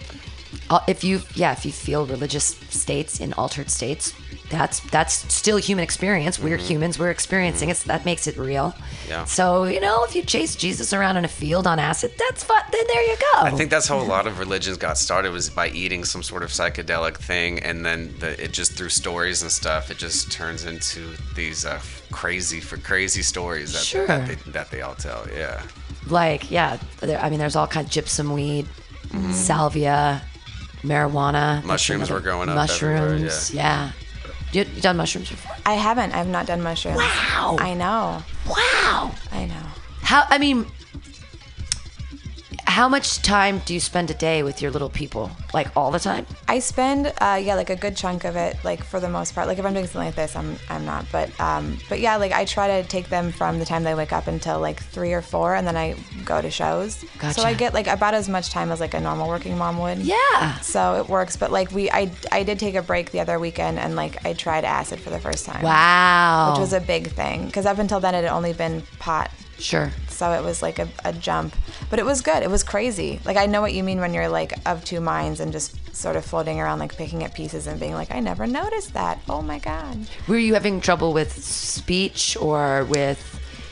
[0.86, 4.12] if you, yeah, if you feel religious states in altered states,
[4.50, 6.38] that's that's still human experience.
[6.38, 6.98] We're humans.
[6.98, 7.76] We're experiencing it.
[7.86, 8.72] That makes it real.
[8.72, 9.10] Mm-hmm.
[9.10, 9.24] Yeah.
[9.24, 12.62] So you know, if you chase Jesus around in a field on acid, that's fun.
[12.72, 13.40] Then there you go.
[13.40, 16.42] I think that's how a lot of religions got started was by eating some sort
[16.42, 20.64] of psychedelic thing, and then the, it just through stories and stuff, it just turns
[20.64, 24.06] into these uh, crazy for crazy stories that, Sure.
[24.06, 25.26] that, they, that they all tell.
[25.36, 25.62] Yeah.
[26.08, 26.78] like yeah.
[27.00, 28.66] There, I mean, there's all kind of jimson weed,
[29.08, 29.32] Mm-hmm.
[29.32, 30.20] salvia,
[30.82, 31.62] marijuana.
[31.64, 33.54] Mushrooms another- were growing up everywhere, Mushrooms.
[33.54, 33.92] yeah.
[34.52, 35.54] You, you done mushrooms before?
[35.66, 36.14] I haven't.
[36.14, 36.96] I've not done mushrooms.
[36.96, 37.56] Wow.
[37.60, 38.22] I know.
[38.48, 39.12] Wow.
[39.30, 39.66] I know.
[40.00, 40.24] How?
[40.28, 40.64] I mean,
[42.68, 45.30] how much time do you spend a day with your little people?
[45.54, 46.26] Like all the time?
[46.46, 49.48] I spend, uh, yeah, like a good chunk of it, like for the most part.
[49.48, 51.06] Like if I'm doing something like this, I'm, I'm not.
[51.10, 54.12] But, um, but yeah, like I try to take them from the time they wake
[54.12, 55.96] up until like three or four, and then I
[56.26, 57.04] go to shows.
[57.18, 57.40] Gotcha.
[57.40, 59.98] So I get like about as much time as like a normal working mom would.
[59.98, 60.60] Yeah.
[60.60, 61.36] So it works.
[61.36, 64.34] But like we, I, I did take a break the other weekend, and like I
[64.34, 65.62] tried acid for the first time.
[65.62, 66.52] Wow.
[66.52, 69.30] Which was a big thing because up until then it had only been pot.
[69.58, 69.90] sure.
[70.18, 71.54] So it was like a, a jump,
[71.90, 72.42] but it was good.
[72.42, 73.20] It was crazy.
[73.24, 76.16] Like I know what you mean when you're like of two minds and just sort
[76.16, 79.20] of floating around, like picking at pieces and being like, I never noticed that.
[79.28, 79.96] Oh my god.
[80.26, 83.20] Were you having trouble with speech or with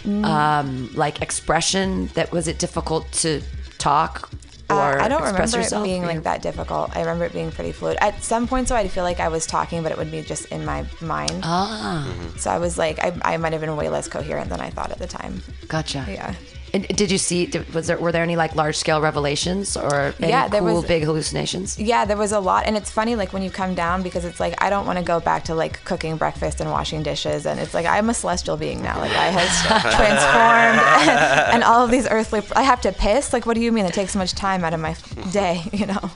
[0.04, 0.24] Mm.
[0.24, 2.06] um, like expression?
[2.14, 3.42] That was it difficult to
[3.78, 4.30] talk
[4.68, 5.82] or Uh, I don't express remember yourself?
[5.84, 6.96] it being like that difficult.
[6.96, 7.98] I remember it being pretty fluid.
[8.00, 10.46] At some points, though, I'd feel like I was talking, but it would be just
[10.46, 11.40] in my mind.
[11.44, 12.06] Ah,
[12.36, 14.90] So I was like, I, I might have been way less coherent than I thought
[14.90, 15.42] at the time.
[15.68, 16.04] gotcha.
[16.08, 16.34] Yeah.
[16.76, 17.50] And did you see?
[17.72, 20.84] Was there were there any like large scale revelations or any Yeah, there cool was-
[20.84, 21.78] big hallucinations?
[21.78, 24.38] Yeah, there was a lot, and it's funny like when you come down because it's
[24.40, 27.58] like I don't want to go back to like cooking breakfast and washing dishes, and
[27.58, 28.98] it's like I'm a celestial being now.
[29.00, 29.50] Like I has
[29.96, 31.18] transformed, and,
[31.54, 32.42] and all of these earthly.
[32.54, 33.32] I have to piss.
[33.32, 33.86] Like, what do you mean?
[33.86, 34.94] It takes so much time out of my
[35.32, 36.10] day, you know?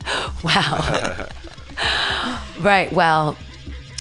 [0.44, 1.26] Wow.
[2.61, 2.92] right.
[2.92, 3.36] Well,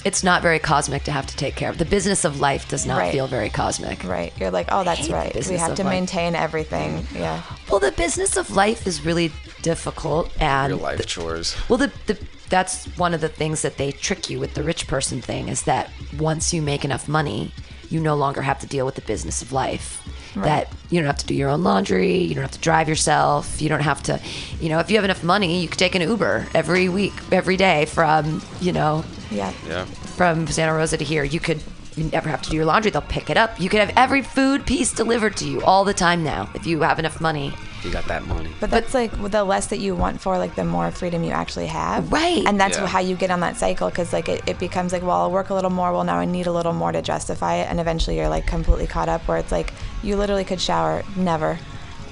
[0.10, 1.78] it's not very cosmic to have to take care of.
[1.78, 3.12] The business of life does not Right.
[3.12, 4.04] feel very cosmic.
[4.04, 4.34] Right?
[4.40, 5.34] You're like, oh, that's right.
[5.48, 5.92] We have to life.
[5.98, 7.06] maintain everything.
[7.14, 7.44] Yeah.
[7.70, 9.32] Well, the business of life is really
[9.62, 11.56] difficult and Real life chores.
[11.70, 12.18] Well, the, the
[12.50, 15.62] that's one of the things that they trick you with the rich person thing is
[15.64, 17.52] that once you make enough money,
[17.92, 20.02] you no longer have to deal with the business of life.
[20.36, 23.62] That you don't have to do your own laundry, you don't have to drive yourself,
[23.62, 24.20] you don't have to,
[24.62, 27.58] you know, if you have enough money, you could take an Uber every week, every
[27.58, 29.52] day from, you know, Yeah.
[29.68, 29.86] Yeah.
[29.86, 31.24] from Santa Rosa to here.
[31.24, 31.62] You could
[31.96, 32.92] you never have to do your laundry.
[32.92, 33.60] They'll pick it up.
[33.60, 36.80] You could have every food piece delivered to you all the time now if you
[36.82, 37.54] have enough money.
[37.84, 38.50] You got that money.
[38.60, 41.68] But that's like the less that you want for, like the more freedom you actually
[41.68, 42.12] have.
[42.12, 42.44] Right.
[42.46, 42.88] And that's Yeah.
[42.88, 45.50] how you get on that cycle because like it, it becomes like, well, I'll work
[45.50, 45.92] a little more.
[45.94, 48.88] Well, now I need a little more to justify it, and eventually you're like completely
[48.88, 49.74] caught up where it's like
[50.04, 51.58] you literally could shower never.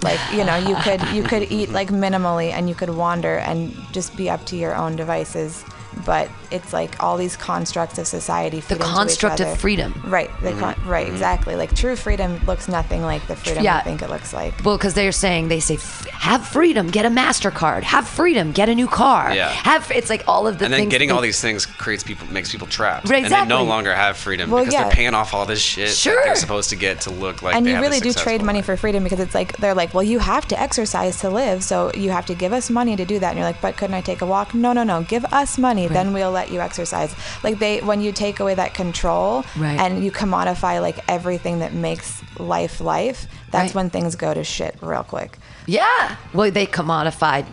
[0.03, 3.75] Like you know, you could you could eat like minimally, and you could wander and
[3.91, 5.65] just be up to your own devices.
[6.05, 8.57] But it's like all these constructs of society.
[8.61, 10.01] The feed into each construct of freedom.
[10.05, 10.29] Right.
[10.41, 10.89] The con- mm-hmm.
[10.89, 11.05] right.
[11.05, 11.13] Mm-hmm.
[11.15, 11.55] Exactly.
[11.55, 13.77] Like true freedom looks nothing like the freedom Yeah.
[13.77, 14.53] I think it looks like.
[14.63, 17.83] Well, because they're saying they say "F- have freedom, get a Mastercard.
[17.83, 19.33] Have freedom, get a new car.
[19.33, 19.49] Yeah.
[19.49, 22.03] Have it's like all of the and then things getting that- all these things creates
[22.03, 24.83] people makes people trapped Right, and they no longer have freedom Well, because yeah.
[24.83, 26.21] they're paying off all this shit Sure.
[26.23, 28.31] they're supposed to get to look like and they you have a really do successful
[28.31, 31.29] trade money for freedom because it's like they're like, well, you have to exercise to
[31.29, 33.29] live, so you have to give us money to do that.
[33.29, 34.53] And you're like, but couldn't I take a walk?
[34.53, 35.01] No, no, no.
[35.03, 37.13] Give us money okay, then we'll let you exercise.
[37.43, 39.79] Like they, when you take away that control Right.
[39.79, 43.75] and you commodify like everything that makes life life, that's Right.
[43.75, 45.37] when things go to shit real quick.
[45.65, 46.15] Yeah.
[46.33, 47.45] Well, they commodified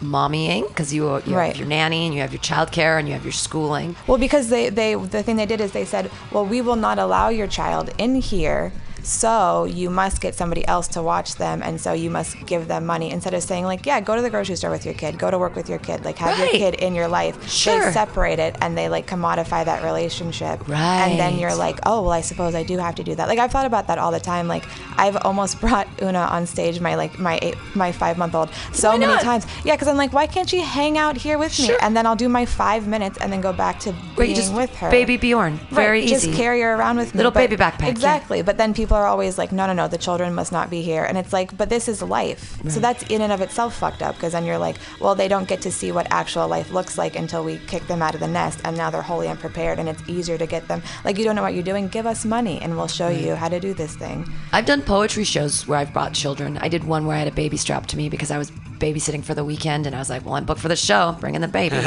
[0.00, 1.48] mommying because you, you Right.
[1.48, 3.96] have your nanny and you have your childcare and you have your schooling.
[4.06, 6.98] Well, because they, they the thing they did is they said, well, we will not
[6.98, 8.72] allow your child in here.
[9.02, 12.86] So you must get somebody else to watch them, and so you must give them
[12.86, 15.30] money instead of saying like, yeah, go to the grocery store with your kid, go
[15.30, 16.52] to work with your kid, like have Right.
[16.52, 17.48] your kid in your life.
[17.48, 17.84] Sure.
[17.86, 20.68] They separate it and they like commodify that relationship.
[20.68, 20.78] Right.
[21.08, 23.28] And then you're like, oh, well, I suppose I do have to do that.
[23.28, 24.48] Like I've thought about that all the time.
[24.48, 24.64] Like
[24.96, 28.96] I've almost brought Una on stage, my like my eight, my five month old, so
[28.96, 29.46] many times.
[29.64, 31.66] Yeah, because I'm like, why can't she hang out here with me?
[31.66, 31.78] Sure.
[31.82, 34.74] And then I'll do my five minutes and then go back to being just with
[34.76, 34.90] her.
[34.90, 35.58] baby Bjorn.
[35.70, 36.26] Very right, easy.
[36.28, 37.18] Just carry her around with me.
[37.18, 37.88] Little but- baby backpack, yeah.
[37.88, 38.42] Exactly.
[38.42, 41.04] But then people are always like, no, no, no, the children must not be here.
[41.04, 42.58] And it's like, but this is life.
[42.68, 45.48] So that's in and of itself fucked up because then you're like, well, they don't
[45.48, 48.28] get to see what actual life looks like until we kick them out of the
[48.28, 48.60] nest.
[48.64, 50.82] And now they're wholly unprepared and it's easier to get them.
[51.04, 51.88] Like, you don't know what you're doing.
[51.88, 54.28] Give us money and we'll show you how to do this thing.
[54.52, 56.58] I've done poetry shows where I've brought children.
[56.58, 59.22] I did one where I had a baby strapped to me because I was babysitting
[59.22, 61.40] for the weekend and I was like, well, I'm booked for the show, bring in
[61.40, 61.76] the baby.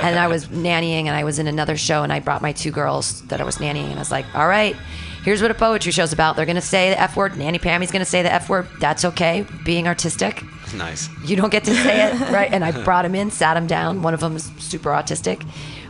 [0.00, 2.70] And I was nannying and I was in another show and I brought my two
[2.70, 4.76] girls that I was nannying and I was like, all right,
[5.24, 6.36] here's what a poetry show's about.
[6.36, 7.36] They're going to say the F word.
[7.36, 8.66] Nanny Pammy's going to say the F word.
[8.78, 9.46] That's okay.
[9.64, 10.42] Being artistic.
[10.74, 11.08] Nice.
[11.24, 12.52] You don't get to say it, right?
[12.52, 14.02] And I brought him in, sat him down.
[14.02, 15.44] One of them is super autistic.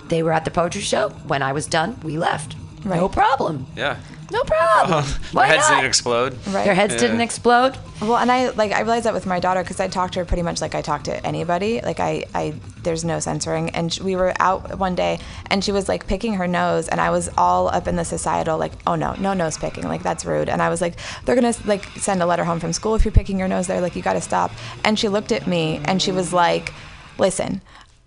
[0.08, 1.10] They were at the poetry show.
[1.26, 2.56] When I was done, we left.
[2.84, 3.66] No problem.
[3.76, 3.96] Yeah.
[4.32, 5.04] No problem.
[5.04, 5.76] Their Why heads not?
[5.76, 6.32] didn't explode.
[6.48, 6.64] Right.
[6.64, 7.76] Their heads didn't explode.
[8.00, 10.24] Well, and I like I realized that with my daughter because I talked to her
[10.24, 11.80] pretty much like I talk to anybody.
[11.80, 13.70] Like I, I there's no censoring.
[13.70, 17.00] And sh- we were out one day, and she was like picking her nose, and
[17.00, 20.24] I was all up in the societal like, oh no, no nose picking, like that's
[20.24, 20.48] rude.
[20.48, 23.12] And I was like, they're gonna like send a letter home from school if you're
[23.12, 24.52] picking your nose there, like you got to stop.
[24.84, 26.72] And she looked at me, and she was like,
[27.18, 27.60] listen.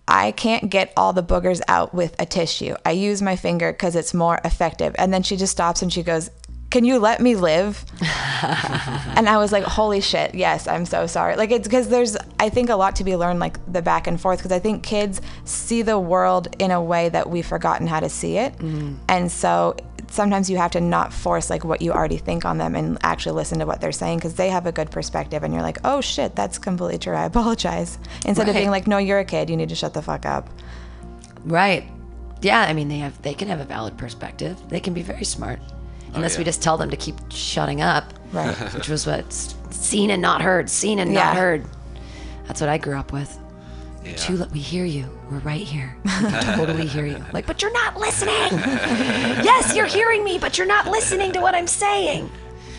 [0.07, 2.75] I can't get all the boogers out with a tissue.
[2.85, 4.95] I use my finger because it's more effective.
[4.97, 6.29] And then she just stops and she goes,
[6.71, 7.85] Can you let me live?
[8.01, 11.35] and I was like, holy shit, yes, I'm so sorry.
[11.35, 14.19] Like, it's because there's, I think, a lot to be learned, like the back and
[14.19, 17.99] forth, because I think kids see the world in a way that we've forgotten how
[17.99, 18.57] to see it.
[18.57, 18.97] Mm.
[19.07, 19.77] And so
[20.13, 23.33] sometimes you have to not force like what you already think on them and actually
[23.35, 25.99] listen to what they're saying because they have a good perspective and you're like oh
[26.01, 29.57] shit that's completely true i apologize instead of being like no you're a kid you
[29.57, 30.49] need to shut the fuck up
[31.45, 31.83] Right.
[32.41, 34.57] Yeah, I mean they have they can have a valid perspective.
[34.69, 35.59] They can be very smart.
[35.61, 36.45] Oh, unless we yeah.
[36.45, 38.13] just tell them to keep shutting up.
[38.31, 38.55] Right.
[38.73, 41.25] Which was what's seen and not heard, seen and Yeah.
[41.25, 41.65] not heard.
[42.47, 43.37] That's what I grew up with.
[44.03, 44.15] Yeah.
[44.15, 45.05] Too, we hear you.
[45.31, 45.95] We're right here.
[46.23, 47.23] We totally hear you.
[47.33, 48.33] Like, but you're not listening.
[49.43, 52.29] yes, you're hearing me, but you're not listening to what I'm saying.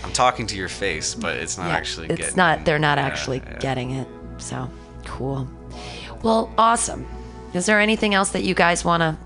[0.02, 2.06] I'm talking to your face, but it's not Yeah, actually.
[2.08, 4.06] it's getting- not they're not Yeah, actually getting it
[4.38, 4.68] so
[5.04, 5.48] cool
[6.22, 7.06] well awesome
[7.52, 9.16] is there anything else that you guys want to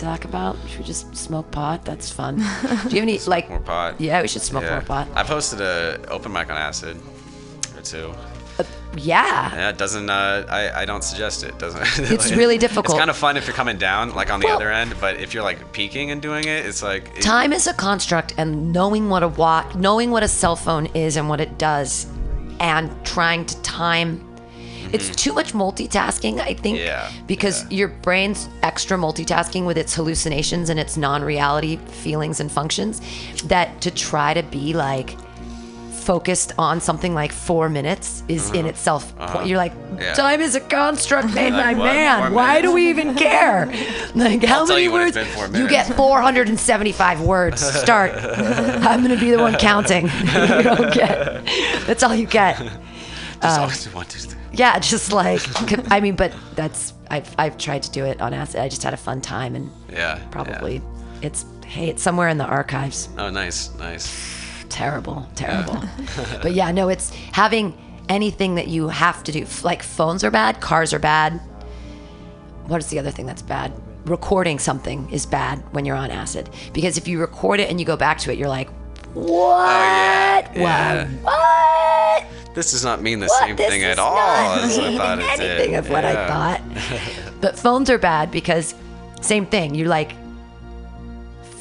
[0.00, 3.58] talk about should we just smoke pot that's fun do you have any like more
[3.60, 4.00] pot.
[4.00, 6.96] yeah we should smoke more pot I've hosted a open mic on acid
[7.76, 8.14] or two.
[8.98, 10.08] Yeah Yeah, it doesn't.
[10.10, 11.58] Uh, I I don't suggest it.
[11.58, 11.80] Doesn't.
[12.14, 12.86] It's really difficult.
[12.86, 14.94] It's kind of fun if you're coming down, like on the Well- other end.
[15.00, 18.34] But if you're like peaking and doing it, it's like it- time is a construct
[18.38, 22.06] and knowing what a watch knowing what a cell phone is and what it does
[22.60, 24.24] and trying to time
[24.92, 26.86] it's too much multitasking i think Mm-hmm.
[26.86, 27.78] Yeah, because yeah.
[27.78, 33.00] your brain's extra multitasking with its hallucinations and its non-reality feelings and functions
[33.44, 35.10] that to try to be like
[36.12, 39.02] focused on something like four minutes is in itself
[39.44, 39.96] you're like Uh-huh.
[40.00, 40.14] Yeah.
[40.14, 41.84] time is a construct made by what?
[41.92, 43.66] man Four why do we even care
[44.24, 45.88] like how tell many you when words it's been four you minutes.
[45.88, 47.60] get 475 words.
[47.84, 48.12] Start.
[48.88, 50.04] I'm gonna be the one counting.
[50.34, 51.44] you don't get.
[51.86, 52.56] That's all you get.
[53.42, 54.38] just always do one, two, three.
[54.52, 55.42] Yeah, just like
[55.92, 58.60] I mean, but that's I've I've tried to do it on acid.
[58.60, 60.18] I just had a fun time and Yeah.
[60.30, 61.26] probably yeah.
[61.28, 63.08] it's hey it's somewhere in the archives.
[63.18, 64.06] Oh, nice, nice.
[64.68, 65.82] Terrible, terrible.
[66.42, 67.76] but yeah, no, it's having
[68.08, 69.46] anything that you have to do.
[69.62, 71.40] Like phones are bad, cars are bad.
[72.66, 73.72] What is the other thing that's bad?
[74.04, 77.86] Recording something is bad when you're on acid because if you record it and you
[77.86, 78.68] go back to it, you're like,
[79.16, 80.54] oh, what?
[80.54, 81.04] yeah, yeah.
[81.24, 82.54] Wow, what?
[82.54, 83.38] This does not mean the What?
[83.46, 85.50] same This thing at all as I thought it did.
[85.50, 86.60] anything of what I thought.
[87.40, 88.74] but phones are bad because
[89.20, 89.74] same thing.
[89.74, 90.12] You're like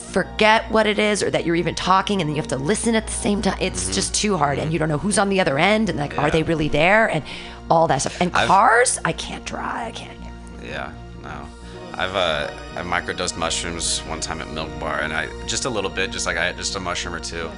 [0.08, 2.96] forget what it is or that you're even talking and then you have to listen
[2.96, 3.58] at the same time.
[3.60, 6.14] It's just too hard and you don't know who's on the other end and like
[6.18, 6.32] are Mm-hmm.
[6.32, 7.24] They really there and
[7.70, 8.20] all that stuff.
[8.22, 9.88] And I've- cars, I can't drive.
[9.88, 10.18] I can't.
[10.64, 10.92] Yeah,
[11.24, 11.46] no.
[11.94, 15.90] I've uh, I microdosed mushrooms one time at Milk Bar, and I just a little
[15.90, 17.50] bit, just like I had just a mushroom or two,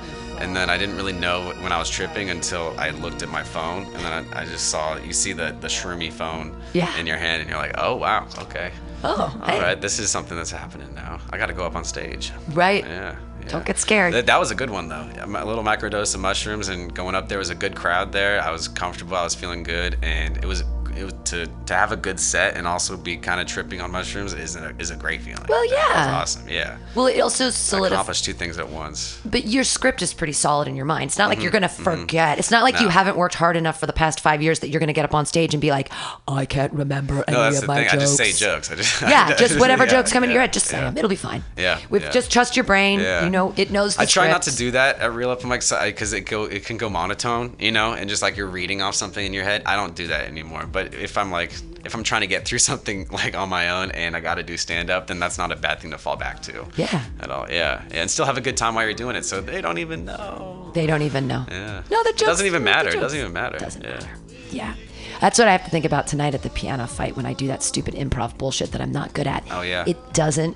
[0.42, 3.44] and then I didn't really know when I was tripping until I looked at my
[3.44, 6.96] phone, and then I, I just saw you see the the shroomy phone Yeah.
[6.98, 8.72] in your hand, and you're like, oh wow, okay,
[9.04, 9.62] Oh, all hey.
[9.62, 11.20] right, this is something that's happening now.
[11.32, 12.32] I got to go up on stage.
[12.50, 12.84] Right.
[12.84, 13.16] Yeah.
[13.42, 13.48] yeah.
[13.48, 14.14] Don't get scared.
[14.14, 15.08] That, that was a good one though.
[15.24, 18.42] A little microdose of mushrooms and going up there was a good crowd there.
[18.42, 19.16] I was comfortable.
[19.16, 20.64] I was feeling good, and it was
[20.96, 24.34] it to to have a good set and also be kind of tripping on mushrooms
[24.34, 25.46] is a, is a great feeling.
[25.48, 26.20] Well, yeah.
[26.22, 26.48] awesome.
[26.50, 26.78] Yeah.
[26.96, 27.94] Well, it also solidifies.
[27.96, 29.20] Accomplish two things at once.
[29.26, 31.06] But your script is pretty solid in your mind.
[31.06, 32.40] It's not like you're going to forget.
[32.40, 32.90] It's not like you Mm-hmm.
[32.90, 35.14] Haven't worked hard enough for the past five years that you're going to get up
[35.14, 35.92] on stage and be like,
[36.28, 37.84] I can't remember any No, that's of the my thing.
[37.86, 37.94] jokes.
[37.94, 38.72] I just say jokes.
[38.72, 40.86] I just Yeah, just whatever yeah, jokes come into your head, just say yeah.
[40.86, 40.98] them.
[40.98, 41.44] It'll be fine.
[41.56, 42.10] Yeah, With yeah.
[42.10, 43.00] just trust your brain.
[43.00, 43.24] Yeah.
[43.26, 45.70] You know, it knows the I try not to do that at real open mics
[45.86, 48.96] because it go it can go monotone, you know, and just like you're reading off
[48.96, 49.62] something in your head.
[49.68, 50.66] I don't do that anymore.
[50.72, 51.52] But if I'm like
[51.86, 54.44] if I'm trying to get through something like on my own and I got to
[54.44, 56.66] do stand up, then that's not a bad thing to fall back to.
[56.76, 57.04] Yeah.
[57.20, 57.50] At all.
[57.50, 57.84] Yeah.
[57.92, 60.72] And still have a good time while you're doing it, so they don't even know.
[60.74, 61.46] They don't even know.
[61.50, 61.84] Yeah.
[61.90, 62.90] No, the It doesn't even matter.
[62.90, 63.58] It doesn't even matter.
[63.58, 63.92] Doesn't yeah.
[63.92, 64.10] matter.
[64.52, 64.76] Yeah.
[65.22, 67.62] That's what I have to think about tonight at the PianoFight when I do that
[67.62, 69.44] stupid improv bullshit that I'm not good at.
[69.52, 69.84] Oh, yeah.
[69.86, 70.56] It doesn't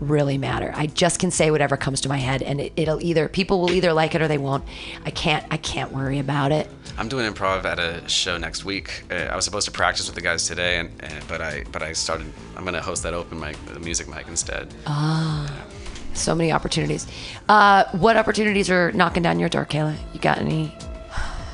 [0.00, 0.72] really matter.
[0.74, 3.70] I just can say whatever comes to my head and it, it'll either people will
[3.70, 4.64] either like it or they won't.
[5.04, 6.68] I can't I can't worry about it.
[6.98, 9.04] I'm doing improv at a show next week.
[9.10, 11.82] Uh, I was supposed to practice with the guys today, and, and but I but
[11.82, 12.32] I started.
[12.56, 14.68] I'm gonna host that open mic, the music mic instead.
[14.86, 15.50] Ah,
[16.12, 17.06] so many opportunities.
[17.48, 19.96] Uh, what opportunities are knocking down your door, Kayla?
[20.12, 20.74] You got any?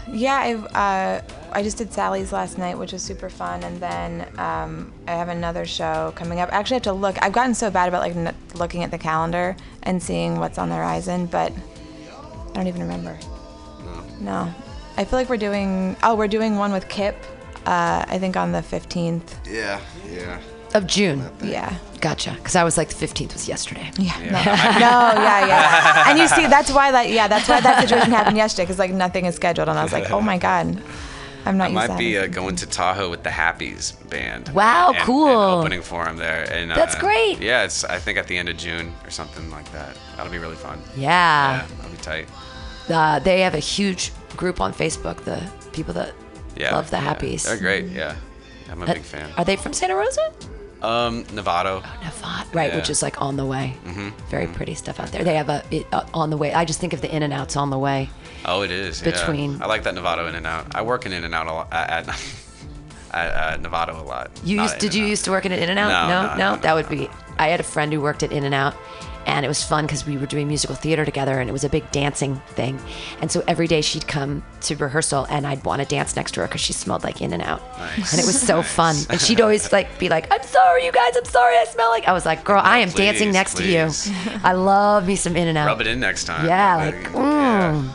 [0.08, 1.20] Yeah, I've uh,
[1.56, 5.30] I just did Sally's last night, which was super fun, and then um, I have
[5.30, 6.52] another show coming up.
[6.52, 7.16] I actually have to look.
[7.22, 10.68] I've gotten so bad about like n- looking at the calendar and seeing what's on
[10.68, 13.18] the horizon, but I don't even remember.
[14.20, 14.52] No,
[14.98, 15.96] I feel like we're doing.
[16.02, 17.16] Oh, we're doing one with Kip.
[17.64, 19.22] Uh, I think on the 15th.
[19.50, 19.80] Yeah,
[20.12, 20.38] yeah.
[20.74, 21.24] Of June.
[21.42, 21.74] Yeah.
[22.02, 22.32] Gotcha.
[22.32, 23.90] Because I was like the 15th was yesterday.
[23.98, 24.18] Yeah.
[24.18, 24.30] No.
[24.30, 25.22] no.
[25.22, 25.46] Yeah.
[25.46, 26.10] Yeah.
[26.10, 27.08] And you see, that's why that.
[27.08, 27.28] Yeah.
[27.28, 28.64] That's why that situation happened yesterday.
[28.64, 30.82] Because like nothing is scheduled, and I was like, oh my god,
[31.46, 34.48] I'm not I might be uh, going to Tahoe with the Happies band.
[34.50, 35.28] Wow, and- and cool.
[35.28, 37.40] opening for them there, and That's uh, great.
[37.40, 39.96] Yeah, it's I think at the end of June or something like that.
[40.16, 40.80] That'll be really fun.
[40.96, 41.60] Yeah.
[41.62, 42.28] Yeah, that'll be tight.
[42.88, 45.18] Uh, they have a huge group on Facebook.
[45.24, 45.42] The
[45.72, 46.12] people that
[46.56, 47.14] Yeah, love the yeah.
[47.14, 47.44] Happies.
[47.44, 47.86] They're great.
[47.86, 48.16] Yeah,
[48.70, 49.30] I'm a Uh, big fan.
[49.36, 50.32] Are they from Santa Rosa?
[50.82, 51.82] Um, Novato.
[52.02, 52.74] Nevada, right?
[52.74, 53.74] Which is like on the way.
[53.86, 54.10] Mm-hmm.
[54.28, 55.24] Very pretty stuff out there.
[55.24, 56.52] They have a it, uh, on the way.
[56.52, 58.10] I just think of the In and Outs on the way.
[58.44, 59.00] Oh, it is.
[59.02, 59.10] yeah.
[59.10, 60.74] Between- I like that Novato In and Out.
[60.74, 62.08] I work in In and Out a lot at at,
[63.12, 64.30] at uh, Novato a lot.
[64.44, 65.88] You Not used did you used to work in an In and Out?
[65.88, 67.08] No, No, no, no, no, that would be.
[67.38, 68.74] I had a friend who worked at In and Out,
[69.26, 71.68] and it was fun because we were doing musical theater together, and it was a
[71.68, 72.78] big dancing thing.
[73.20, 76.40] And so every day she'd come to rehearsal, and I'd want to dance next to
[76.40, 78.12] her because she smelled like In and Out, Nice.
[78.12, 78.72] and it was so Nice.
[78.74, 78.96] fun.
[79.10, 81.16] And she'd always like be like, "I'm sorry, you guys.
[81.16, 81.56] I'm sorry.
[81.58, 84.04] I smell like." I was like, "Girl, I am please, dancing next please.
[84.04, 84.40] to you.
[84.44, 85.66] I love me some In and Out.
[85.66, 86.46] Rub it in next time.
[86.46, 87.72] Yeah, like, yeah.
[87.84, 87.90] mm.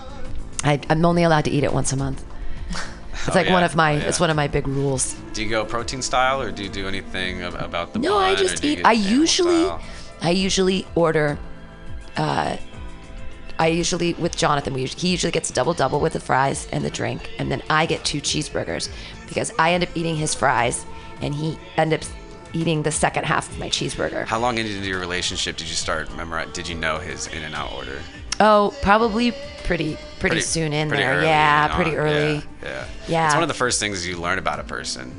[0.63, 2.23] I, I'm only allowed to eat it once a month.
[3.13, 3.93] It's Oh, like one of my.
[3.93, 4.03] oh, yeah.
[4.03, 5.13] It's one of my big rules.
[5.33, 7.99] Do you go protein style, or do you do anything about the?
[7.99, 8.81] No, I bun, or just eat.
[8.83, 9.81] I usually, style?
[10.21, 11.37] I usually order.
[12.17, 12.57] Uh,
[13.59, 16.67] I usually with Jonathan, we usually, he usually gets a double double with the fries
[16.71, 18.89] and the drink, and then I get two cheeseburgers
[19.27, 20.85] because I end up eating his fries,
[21.21, 22.01] and he end up
[22.53, 24.25] eating the second half of my cheeseburger.
[24.25, 26.49] How long into your relationship did you start memorize?
[26.53, 27.99] Did you know his in and out order?
[28.39, 29.31] Oh, probably
[29.63, 31.23] pretty pretty, soon in pretty there.
[31.23, 31.75] yeah, on.
[31.75, 32.35] pretty early.
[32.35, 32.85] Yeah, yeah.
[33.07, 33.25] Yeah.
[33.27, 35.11] It's one of the first things you learn about a person.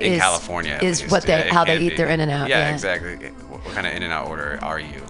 [0.00, 1.12] In Is- California, is least.
[1.12, 1.96] what they- Yeah, how they eat be.
[1.96, 2.72] their In-N-Out, Yeah, yeah.
[2.72, 3.30] exactly.
[3.78, 5.00] Kind of in and out order are you?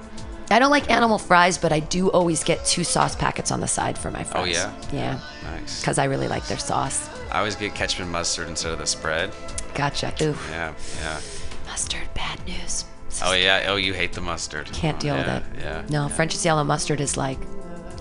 [0.50, 3.66] I don't like animal fries, but I do always get two sauce packets on the
[3.66, 4.42] side for my fries.
[4.42, 4.72] Oh, yeah?
[4.92, 5.80] Yeah, Nice.
[5.80, 7.08] because I really like their sauce.
[7.32, 9.32] I always get ketchup and mustard instead of the spread.
[9.74, 10.12] Gotcha.
[10.20, 11.18] Ooh, Yeah, yeah.
[11.64, 12.84] mustard, bad news.
[13.24, 13.64] Oh yeah.
[13.68, 14.66] Oh, you hate the mustard.
[14.70, 15.60] Can't deal yeah, with it.
[15.62, 15.82] Yeah.
[15.88, 16.08] No, yeah.
[16.08, 17.38] French's yellow mustard is like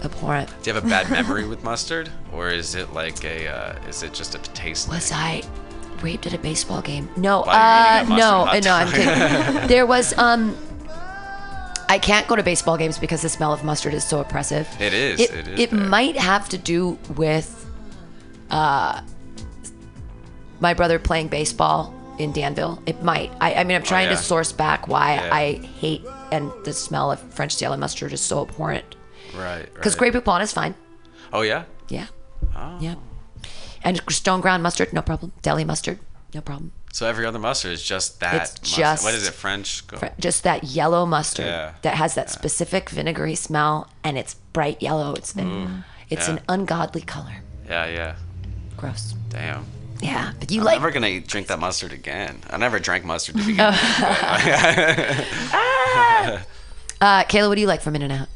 [0.04, 0.50] abhorrent.
[0.64, 3.48] Do you have a bad memory with mustard, or is it like a?
[3.48, 4.90] Uh, is it just a taste?
[4.90, 5.14] Was?
[5.14, 5.44] I
[6.04, 7.10] raped at a baseball game?
[7.18, 7.42] No.
[7.44, 9.68] Uh, no, mustard no, I'm kidding.
[9.68, 10.56] there was um.
[11.90, 14.68] I can't go to baseball games because the smell of mustard is so oppressive.
[14.80, 17.66] It is, It, it is it might have to do with
[18.50, 19.02] uh,
[20.60, 22.82] my brother playing baseball in Danville.
[22.86, 23.32] It might.
[23.40, 24.18] I, I mean, I'm trying Oh, yeah.
[24.18, 25.30] to source back why Yeah.
[25.34, 28.98] I hate and the smell of French yellow mustard is so abhorrent.
[29.34, 29.72] Right.
[29.74, 30.12] Because right.
[30.12, 30.76] Grey Poupon is fine.
[31.32, 31.64] Oh yeah.
[31.88, 32.08] Yeah.
[32.54, 32.78] Oh.
[32.82, 32.96] Yeah.
[33.84, 35.32] And stone ground mustard, no problem.
[35.42, 36.00] Deli mustard,
[36.34, 36.72] no problem.
[36.94, 38.36] So every other mustard is just that.
[38.36, 38.78] It's mustard.
[38.78, 39.34] just What is it?
[39.34, 39.82] French.
[39.82, 41.74] Fr- Just that yellow mustard Yeah.
[41.84, 45.14] that has that specific vinegary smell, and it's bright yellow.
[45.14, 46.36] It's an, it's Yeah.
[46.36, 47.36] an ungodly color.
[47.68, 48.16] Yeah, yeah.
[48.78, 49.14] Gross.
[49.30, 49.66] Damn.
[50.02, 52.40] Yeah, but you like I'm never gonna eat, drink that mustard again.
[52.50, 53.96] I never drank mustard to begin with.
[54.00, 54.08] but-
[57.02, 57.48] uh, Kayla.
[57.50, 58.28] What do you like from In and Out?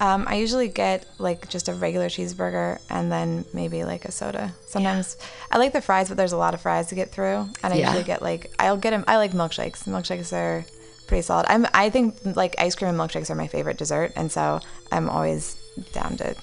[0.00, 4.54] Um, I usually get like just a regular cheeseburger and then maybe like a soda.
[4.66, 5.16] Sometimes
[5.50, 7.76] I like the fries, but there's a lot of fries to get through, and I
[7.76, 7.86] Yeah.
[7.88, 9.04] usually get like I'll get them.
[9.06, 9.84] I like milkshakes.
[9.84, 10.64] Milkshakes are
[11.06, 11.46] pretty solid.
[11.48, 14.60] I'm I think like ice cream and milkshakes are my favorite dessert, and so
[14.90, 15.56] I'm always
[15.92, 16.34] down to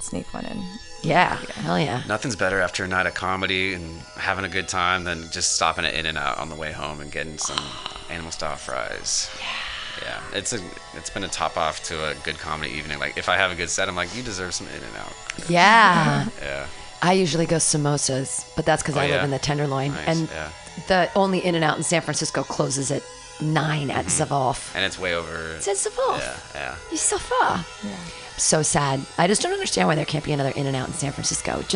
[0.00, 0.62] sneak one in.
[1.02, 1.34] Yeah,
[1.66, 2.02] hell yeah.
[2.08, 5.84] Nothing's better after a night of comedy and having a good time than just stopping
[5.84, 7.58] at In and Out on the way home and getting some
[8.08, 9.28] animal style fries.
[9.40, 9.46] Yeah.
[10.02, 10.60] Yeah, it's a
[10.94, 12.98] it's been a top off to a good comedy evening.
[12.98, 15.12] Like if I have a good set, I'm like, you deserve some In and Out.
[15.48, 16.28] Yeah.
[16.40, 16.66] Yeah.
[17.02, 20.28] I usually go samosas, but that's because Oh, I live in the Tenderloin, Nice, and
[20.30, 20.50] yeah.
[20.86, 23.02] the only In and Out in San Francisco closes at
[23.40, 24.32] nine at Mm-hmm.
[24.32, 24.72] Zavoff.
[24.76, 25.54] And it's way over.
[25.56, 26.18] It's at Zavoff.
[26.20, 26.76] Yeah, yeah.
[26.90, 27.64] He's so far.
[28.36, 29.00] So sad.
[29.18, 31.58] I just don't understand why there can't be another In and Out in San Francisco.
[31.58, 31.68] It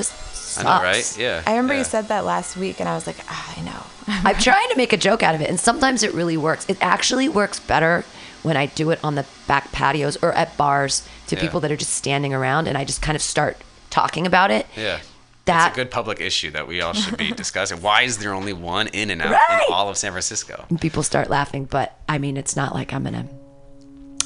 [0.56, 1.18] just I know, right?
[1.18, 1.42] Yeah.
[1.46, 1.78] I remember yeah.
[1.80, 3.82] you said that last week, and I was like, ah, I know.
[4.28, 6.64] I'm trying to make a joke out of it, and sometimes it really works.
[6.68, 8.04] It actually works better
[8.42, 11.40] when I do it on the back patios or at bars to Yeah.
[11.42, 13.56] people that are just standing around, and I just kind of start
[13.90, 14.66] talking about it.
[14.76, 14.98] Yeah.
[15.46, 17.80] That That's a good public issue that we all should be discussing.
[17.80, 19.64] Why is there only one In and Out Right.
[19.68, 20.64] in all of San Francisco?
[20.68, 23.26] and people start laughing, but I mean, it's not like I'm gonna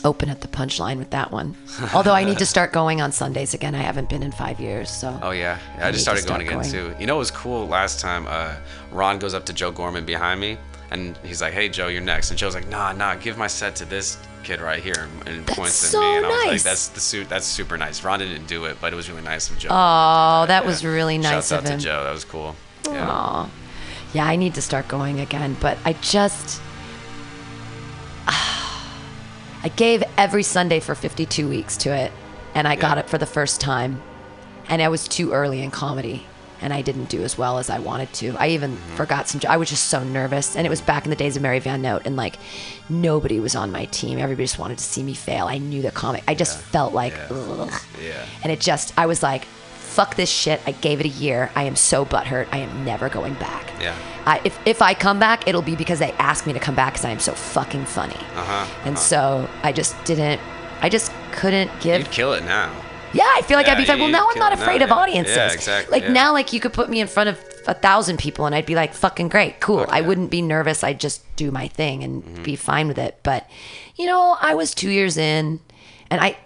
[0.04, 1.56] open at the punchline with that one.
[1.94, 3.74] Although I need to start going on Sundays again.
[3.74, 5.18] I haven't been in five years, so.
[5.22, 7.00] Oh yeah, yeah I, I just started going again start too.
[7.00, 8.26] You know, it was cool last time.
[8.28, 8.56] Uh,
[8.90, 10.58] Ron goes up to Joe Gorman behind me,
[10.90, 13.76] and he's like, "Hey Joe, you're next." And Joe's like, "Nah, nah, give my set
[13.76, 16.16] to this kid right here," and That's points so at me.
[16.18, 16.52] And I was nice.
[16.52, 17.28] like, "That's the suit.
[17.28, 19.68] That's super nice." Ron didn't do it, but it was really nice of Joe.
[19.70, 22.04] Oh, that was really nice Shouts of out to Joe.
[22.04, 22.56] That was cool.
[22.86, 23.08] Yeah.
[23.08, 23.50] Aw.
[24.12, 26.60] Yeah, I need to start going again, but I just.
[29.62, 32.12] I gave every Sunday for 52 weeks to it,
[32.54, 34.02] and I got it for the first time.
[34.68, 36.26] And I was too early in comedy,
[36.62, 38.36] and I didn't do as well as I wanted to.
[38.38, 38.96] I even Mm-hmm.
[38.96, 39.40] forgot some.
[39.48, 41.82] I was just so nervous, and it was back in the days of Mary Van
[41.82, 42.36] Note, and like
[42.88, 44.18] nobody was on my team.
[44.18, 45.46] Everybody just wanted to see me fail.
[45.46, 46.22] I knew the comic.
[46.28, 47.26] I just felt like, Yeah.
[47.36, 47.72] ugh.
[48.02, 48.24] Yeah.
[48.42, 49.46] And it just, I was like,
[50.00, 50.62] fuck this shit.
[50.66, 51.50] I gave it a year.
[51.54, 52.48] I am so butthurt.
[52.52, 53.70] I am never going back.
[53.78, 53.94] Yeah.
[54.24, 56.94] I, if, if I come back, it'll be because they asked me to come back
[56.94, 58.14] because I am so fucking funny.
[58.14, 60.40] Uh-huh, And so I just didn't,
[60.80, 62.00] I just couldn't give.
[62.00, 62.72] You'd kill it now.
[63.12, 64.80] yeah, I feel like I'd be Yeah, like, well, now I'm not it now, afraid
[64.82, 64.94] of yeah.
[64.94, 65.36] audiences.
[65.36, 66.12] Yeah, exactly, Like yeah.
[66.12, 68.74] now, like you could put me in front of a thousand people and I'd be
[68.74, 69.80] like, fucking great, cool.
[69.80, 69.98] Fuck I.
[69.98, 70.08] Mm-hmm.
[70.08, 70.82] wouldn't be nervous.
[70.82, 73.18] I'd just do my thing and be fine with it.
[73.22, 73.46] But,
[73.96, 75.60] you know, I was two years in
[76.10, 76.38] and I,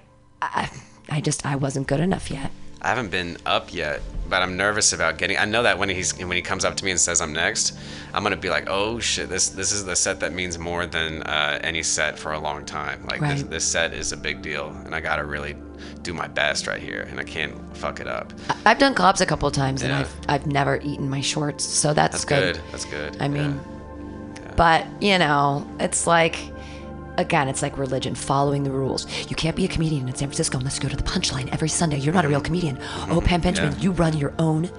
[0.43, 0.71] I,
[1.09, 2.51] I just, I wasn't good enough yet.
[2.85, 5.39] I haven't been up yet, but I'm nervous about getting.
[5.39, 7.77] I know that when he's when he comes up to me and says I'm next,
[8.13, 11.23] I'm gonna be like, oh shit, this this is the set that means more than
[11.23, 13.05] uh, any set for a long time.
[13.07, 13.51] Like this, Right.
[13.51, 15.57] this set is a big deal, and I gotta really
[16.03, 18.33] do my best right here, and I can't fuck it up.
[18.67, 21.95] I've done clubs a couple of times and I've I've never eaten my shorts, so
[21.95, 22.61] that's, That's good.
[22.71, 23.17] That's good.
[23.21, 23.59] I mean,
[24.37, 24.53] Yeah.
[24.57, 26.37] but you know, it's like
[27.19, 29.07] again, it's like religion, following the rules.
[29.29, 31.69] You can't be a comedian in San Francisco unless you go to the punchline every
[31.69, 31.99] Sunday.
[31.99, 32.79] You're not a real comedian.
[33.11, 33.73] Oh, Pam Benjamin.
[33.75, 33.79] Yeah.
[33.81, 34.71] you run your own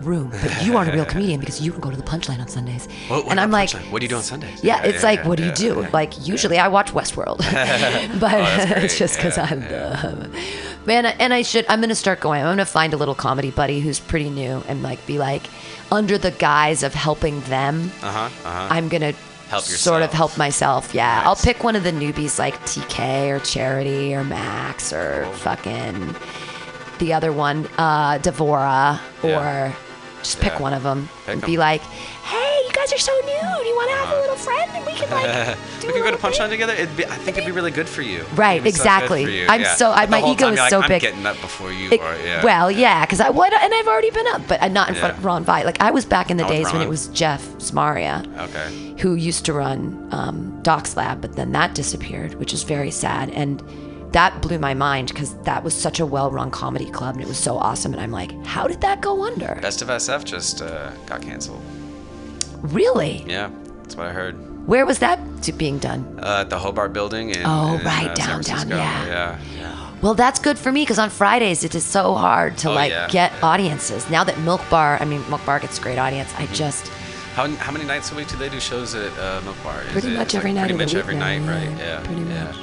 [0.00, 2.48] room, but you aren't a real comedian because you can go to the punchline on
[2.48, 2.88] Sundays.
[3.08, 3.90] What and I'm like, Punchline?
[3.90, 4.64] what do you do on Sundays?
[4.64, 5.80] Yeah, it's like, yeah, what do you do?
[5.82, 5.90] yeah.
[5.92, 7.38] Like, usually I watch Westworld,
[8.18, 10.26] but that's it's just because Yeah, I'm yeah.
[10.86, 12.40] Man, and I should, I'm going to start going.
[12.40, 15.42] I'm going to find a little comedy buddy who's pretty new and like be like,
[15.92, 18.48] under the guise of helping them, Uh huh.
[18.48, 18.68] Uh huh.
[18.70, 19.02] I'm going
[19.50, 20.94] Help sort of help myself.
[20.94, 21.16] Yeah.
[21.16, 21.26] Nice.
[21.26, 26.14] I'll pick one of the newbies like TK or Charity or Max or fucking
[27.00, 29.72] the other one, uh, Devora, Yeah.
[30.30, 30.62] Just pick Yeah.
[30.62, 31.50] one of them Pick and 'em.
[31.50, 33.62] be like, hey, you guys are so new.
[33.62, 35.96] Do you want to have a little friend and we can like do we a
[35.96, 36.72] go to little thing?" Punchline together.
[36.74, 38.24] It'd be, I think it'd be really good for you.
[38.34, 39.40] Right, It'd so exactly.
[39.40, 39.74] you, I'm yeah.
[39.74, 41.02] so- I- my ego time is like, so I'm big.
[41.02, 42.16] getting up before you It- are.
[42.24, 42.44] Yeah.
[42.44, 45.18] Well, yeah, because I would, and I've already been up, but I'm not in front
[45.18, 45.62] of Ron Vi.
[45.64, 48.16] Like I was back in the days when it was Jeff Smaria,
[48.48, 48.94] Okay.
[49.00, 53.30] who used to run um, Doc's Lab, but then that disappeared, which is very sad.
[53.30, 53.62] And
[54.12, 57.38] that blew my mind because that was such a well-run comedy club, and it was
[57.38, 57.92] so awesome.
[57.92, 59.58] And I'm like, how did that go under?
[59.62, 61.62] Best of SF just uh, got canceled.
[62.62, 63.24] Really?
[63.26, 63.50] Yeah,
[63.82, 64.34] that's what I heard.
[64.66, 65.18] Where was that
[65.56, 66.18] being done?
[66.22, 69.06] Uh, at the Hobart Building in, Oh, in, right, uh, downtown, yeah.
[69.06, 69.38] Yeah.
[69.58, 69.90] yeah.
[70.02, 72.90] Well, that's good for me because on Fridays it is so hard to Oh, like
[72.90, 73.38] yeah, get yeah.
[73.42, 74.08] audiences.
[74.10, 76.32] Now that Milk Bar, I mean Milk Bar gets a great audience.
[76.38, 76.88] I just
[77.34, 79.82] How, how many nights a week do they do shows at uh, Milk Bar?
[79.82, 81.70] Is Pretty it- much it's like every night Pretty much every night, right?
[81.78, 82.00] Yeah.
[82.04, 82.44] pretty yeah.
[82.44, 82.56] much.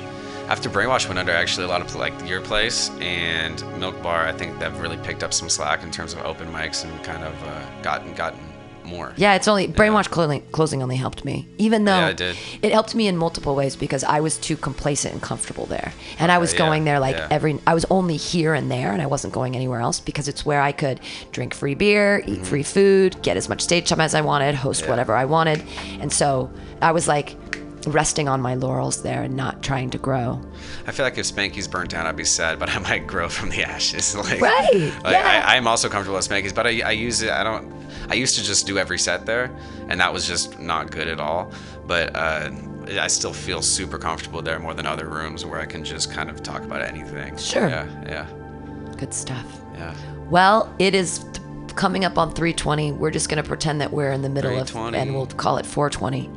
[0.48, 4.32] After Brainwash went under, actually, a lot of like your place and Milk Bar, I
[4.32, 7.34] think they've really picked up some slack in terms of open mics and kind of
[7.44, 8.40] uh, gotten gotten
[8.86, 9.12] more.
[9.18, 11.46] Yeah, it's only brainwash closing, closing only helped me.
[11.58, 12.38] Even though Yeah, it did.
[12.62, 15.92] it helped me in multiple ways because I was too complacent and comfortable there.
[16.20, 17.28] And I was yeah, going there like yeah.
[17.30, 20.46] every I was only here and there and I wasn't going anywhere else because it's
[20.46, 21.02] where I could
[21.34, 24.80] drink free beer, eat free food, get as much stage time as I wanted, host
[24.84, 24.86] Mm-hmm.
[24.88, 24.92] Yeah.
[24.92, 25.62] whatever I wanted.
[26.00, 26.50] And so
[26.82, 27.36] I was like
[27.92, 30.42] resting on my laurels there and not trying to grow.
[30.86, 33.50] I feel like if Spanky's burnt down, I'd be sad, but I might grow from
[33.50, 34.16] the ashes.
[34.16, 35.44] Like, Right, Like, yeah.
[35.46, 37.30] I, I'm also comfortable with Spanky's, but I, I use it.
[37.32, 37.72] I don't.
[38.10, 39.52] I used to just do every set there,
[39.90, 41.52] and that was just not good at all.
[41.86, 42.52] But uh,
[43.00, 46.30] I still feel super comfortable there more than other rooms where I can just kind
[46.30, 47.38] of talk about anything.
[47.38, 47.68] Sure.
[47.68, 47.88] Yeah.
[48.06, 48.28] Yeah.
[48.98, 49.46] Good stuff.
[49.74, 49.94] Yeah.
[50.30, 51.26] Well, it is
[51.78, 52.92] coming up on 320.
[52.92, 54.98] We're just going to pretend that we're in the middle of, 320.
[54.98, 56.30] and we'll call it 420.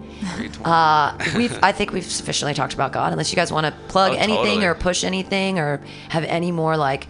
[0.64, 3.10] Uh, we've, I think we've sufficiently talked about God.
[3.12, 4.66] Unless you guys want to plug Oh, anything totally.
[4.66, 5.80] or push anything or
[6.10, 7.08] have any more like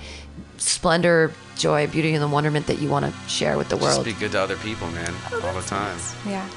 [0.58, 4.04] splendor, joy, beauty, and the wonderment that you want to share with the just world.
[4.04, 5.98] be good to other people, man, Oh, all the time.
[6.26, 6.48] Yeah.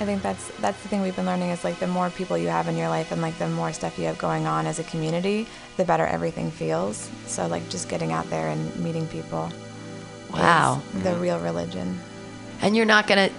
[0.00, 2.46] I think that's that's the thing we've been learning is like the more people you
[2.46, 4.84] have in your life and like the more stuff you have going on as a
[4.84, 5.44] community,
[5.76, 7.10] the better everything feels.
[7.26, 9.50] So like just getting out there and meeting people.
[10.28, 10.82] Is Wow.
[11.02, 11.98] The real religion.
[12.62, 13.30] And you're not gonna.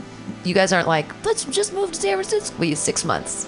[0.44, 2.56] You guys aren't like, let's just move to San Francisco.
[2.60, 3.48] We use six months.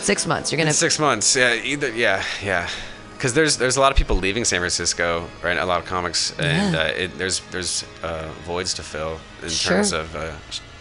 [0.00, 0.50] Six months.
[0.50, 0.72] You're gonna.
[0.72, 2.68] Six months, yeah, either, yeah, yeah.
[3.14, 5.56] Because there's there's a lot of people leaving San Francisco, right?
[5.56, 6.80] A lot of comics, and Yeah.
[6.80, 9.76] uh, it, there's there's uh, voids to fill in Sure.
[9.76, 10.32] terms of uh,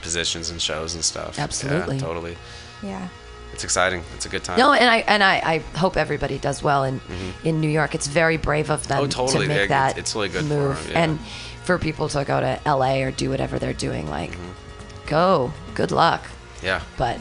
[0.01, 1.37] positions and shows and stuff.
[1.37, 1.99] Yeah, Absolutely.
[1.99, 2.35] totally.
[2.81, 3.07] Yeah.
[3.53, 4.01] It's exciting.
[4.15, 4.57] It's a good time.
[4.57, 6.99] No, and I and I, I hope everybody does well in
[7.43, 7.93] in New York.
[7.93, 9.21] It's very brave of them Mm-hmm.
[9.21, 9.45] Oh, totally.
[9.47, 11.03] to make Yeah, that it's really good for move, 'em, yeah.
[11.03, 11.19] and
[11.63, 14.07] for people to go to LA or do whatever they're doing.
[14.09, 15.07] Like, Mm-hmm.
[15.07, 16.25] go, good luck.
[16.63, 17.19] yeah, But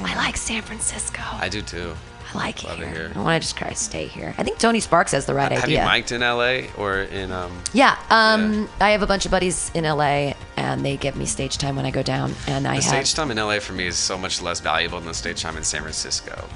[0.00, 1.20] I like San Francisco.
[1.22, 1.94] I, I do too.
[2.34, 3.08] I like love it it here.
[3.08, 3.12] here.
[3.14, 4.34] I want to just kind of stay here.
[4.36, 5.80] I think Tony Sparks has the right Have idea.
[5.80, 7.50] Have you mic'd in LA or in um?
[7.72, 11.56] Yeah, um, I have a bunch of buddies in LA, and they give me stage
[11.56, 12.34] time when I go down.
[12.46, 14.98] And I The have stage time in LA for me is so much less valuable
[14.98, 16.46] than the stage time in San Francisco.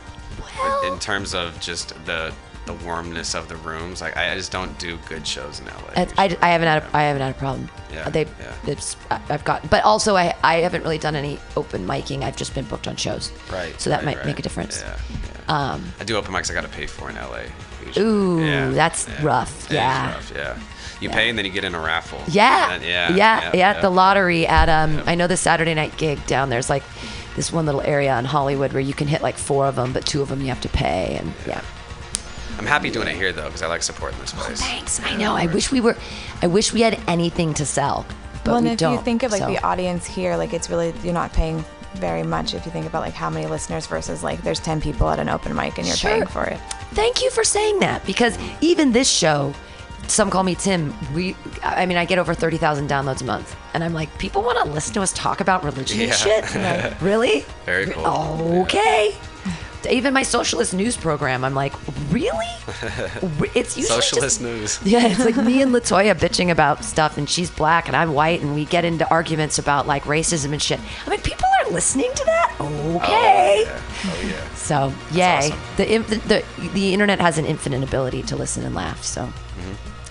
[0.58, 2.34] well, in terms of just the
[2.66, 4.00] the warmness of the rooms.
[4.00, 5.72] Like I just don't do good shows in LA.
[5.96, 7.68] I, I, I haven't had a, I haven't had a problem.
[7.92, 8.54] Yeah, they yeah.
[8.66, 12.22] it's I've got, but also I I haven't really done any open miking.
[12.22, 13.32] I've just been booked on shows.
[13.52, 13.78] right.
[13.80, 14.26] So that right, might right.
[14.26, 14.80] make a difference.
[14.82, 14.96] Yeah.
[15.48, 15.72] yeah.
[15.72, 17.42] Um, I do open mics I got to pay for in LA.
[17.84, 18.06] usually.
[18.06, 19.68] Ooh, Yeah, that's rough.
[19.70, 20.14] Yeah.
[20.14, 20.58] rough, yeah.
[21.00, 22.20] You pay and then you get in a raffle.
[22.28, 23.12] yeah, And- yeah.
[23.12, 25.02] yeah, yeah, The lottery at um.
[25.04, 26.84] I know the Saturday night gig down there's like
[27.34, 30.06] this one little area in Hollywood where you can hit like four of them, but
[30.06, 31.60] two of them you have to pay, and yeah.
[32.58, 34.60] I'm happy doing it here though because I like supporting this place.
[34.62, 35.00] Oh, thanks.
[35.02, 35.34] I know.
[35.34, 35.96] I wish we were.
[36.42, 38.04] I wish we had anything to sell,
[38.44, 38.94] but well, and we if don't.
[38.94, 39.46] you think of like so.
[39.48, 41.64] the audience here, like it's really you're not paying
[41.94, 45.10] very much if you think about like how many listeners versus like there's 10 people
[45.10, 46.10] at an open mic and you're Sure.
[46.10, 46.58] paying for it.
[46.94, 49.52] Thank you for saying that because even this show,
[50.08, 50.94] some call me Tim.
[51.14, 54.42] We, I mean, I get over thirty thousand downloads a month, and I'm like, people
[54.42, 56.14] want to listen to us talk about religion and Yeah.
[56.14, 57.00] shit.
[57.02, 57.44] Really?
[57.66, 58.04] Very cool.
[58.62, 59.14] Okay.
[59.90, 61.72] Even my socialist news program, I'm like,
[62.10, 62.46] really?
[63.54, 64.80] It's usually Socialist just- news.
[64.84, 68.40] Yeah, it's like me and Latoya bitching about stuff, and she's black and I'm white,
[68.40, 70.80] and we get into arguments about like racism and shit.
[71.06, 72.56] I mean, people are listening to that?
[72.60, 73.64] Oh, okay.
[73.66, 73.80] Oh yeah.
[74.04, 74.54] Oh yeah.
[74.54, 75.36] So, yay.
[75.52, 75.58] awesome.
[75.76, 76.44] The, inf- the
[76.74, 79.02] the internet has an infinite ability to listen and laugh.
[79.02, 79.28] So,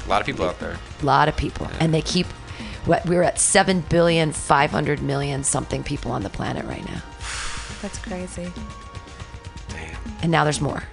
[0.05, 0.77] A lot of people out there.
[1.01, 2.27] a lot of people, and they keep.
[2.85, 7.01] What we're at seven billion five hundred million something people on the planet right now,
[7.81, 8.51] That's crazy.
[10.21, 10.83] And now there's more.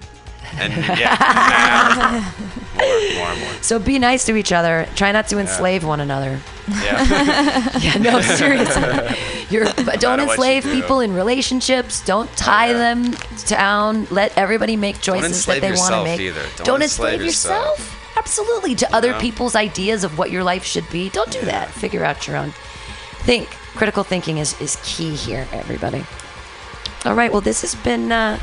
[0.53, 2.33] And yeah.
[2.75, 3.53] more, more, and more.
[3.61, 4.87] So be nice to each other.
[4.95, 6.39] Try not to enslave one another.
[6.69, 7.69] Yeah.
[7.79, 8.83] Yeah, no, seriously.
[9.49, 9.65] You're,
[9.99, 10.73] don't you enslave do.
[10.73, 12.03] people in relationships.
[12.03, 12.77] Don't tie yeah.
[12.77, 13.15] them
[13.47, 14.05] down.
[14.11, 16.19] Let everybody make choices that they want to yourself make.
[16.19, 16.45] either.
[16.63, 17.95] Don't enslave yourself.
[18.17, 18.75] Absolutely.
[18.75, 19.19] To other know?
[19.19, 21.09] people's ideas of what your life should be.
[21.09, 21.69] Don't do that.
[21.69, 22.51] Figure out your own.
[23.19, 23.47] Think.
[23.75, 26.03] Critical thinking is, is key here, everybody.
[27.05, 27.31] All right.
[27.31, 28.37] Well, this has been uh,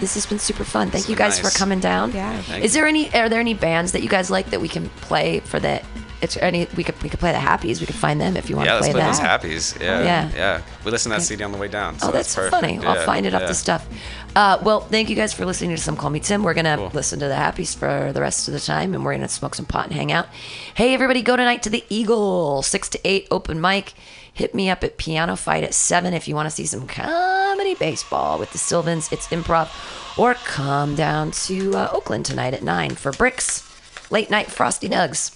[0.00, 0.90] this has been super fun.
[0.90, 1.52] Thank It's you guys nice.
[1.52, 2.12] for coming down.
[2.12, 2.40] Yeah.
[2.42, 3.12] Thank Is there any?
[3.14, 5.82] Are there any bands that you guys like that we can play for the?
[6.22, 6.66] It's any.
[6.76, 7.78] We could we could play the Happies.
[7.80, 9.40] We could find them if you want Yeah, to let's play play that.
[9.42, 9.80] those happies.
[9.80, 10.30] Yeah, Yeah.
[10.34, 10.62] yeah.
[10.84, 11.98] We listened to that CD on the way down.
[11.98, 12.52] So Oh, that's, perfect.
[12.52, 12.78] funny.
[12.78, 13.48] I'll find it off yeah.
[13.48, 13.86] the stuff.
[14.34, 16.42] Uh, well, thank you guys for listening to Some Call Me Tim.
[16.42, 16.90] We're going to Cool.
[16.94, 19.54] listen to the Happies for the rest of the time, and we're going to smoke
[19.54, 20.26] some pot and hang out.
[20.74, 23.92] Hey, everybody, go tonight to the Eagle, 6 to 8 open mic.
[24.36, 28.38] Hit me up at PianoFight at 7 if you want to see some comedy baseball
[28.38, 29.10] with the Sylvans.
[29.10, 29.70] It's improv.
[30.18, 33.64] Or come down to uh, Oakland tonight at 9 for Bricks,
[34.10, 35.34] late night Frosty Nugs.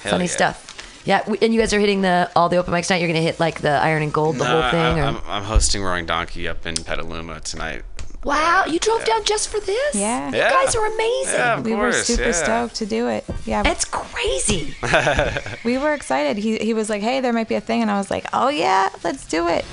[0.00, 0.30] Hell Funny yeah.
[0.30, 0.62] stuff.
[1.04, 3.00] Yeah, and you guys are hitting the all the open mics tonight.
[3.02, 4.98] You're gonna hit like the Iron and Gold, the No, whole thing.
[4.98, 5.06] I?
[5.06, 7.82] I'm, I'm hosting Roaring Donkey up in Petaluma tonight.
[8.26, 9.94] Wow, you drove down just for this?
[9.94, 10.26] Yeah.
[10.26, 11.34] You guys are amazing.
[11.38, 12.32] Yeah, of We were super yeah.
[12.32, 13.24] stoked to do it.
[13.44, 13.62] Yeah.
[13.64, 14.74] It's crazy.
[15.64, 16.36] We were excited.
[16.36, 18.48] He he was like, "Hey, there might be a thing," and I was like, "Oh
[18.48, 19.64] yeah, let's do it."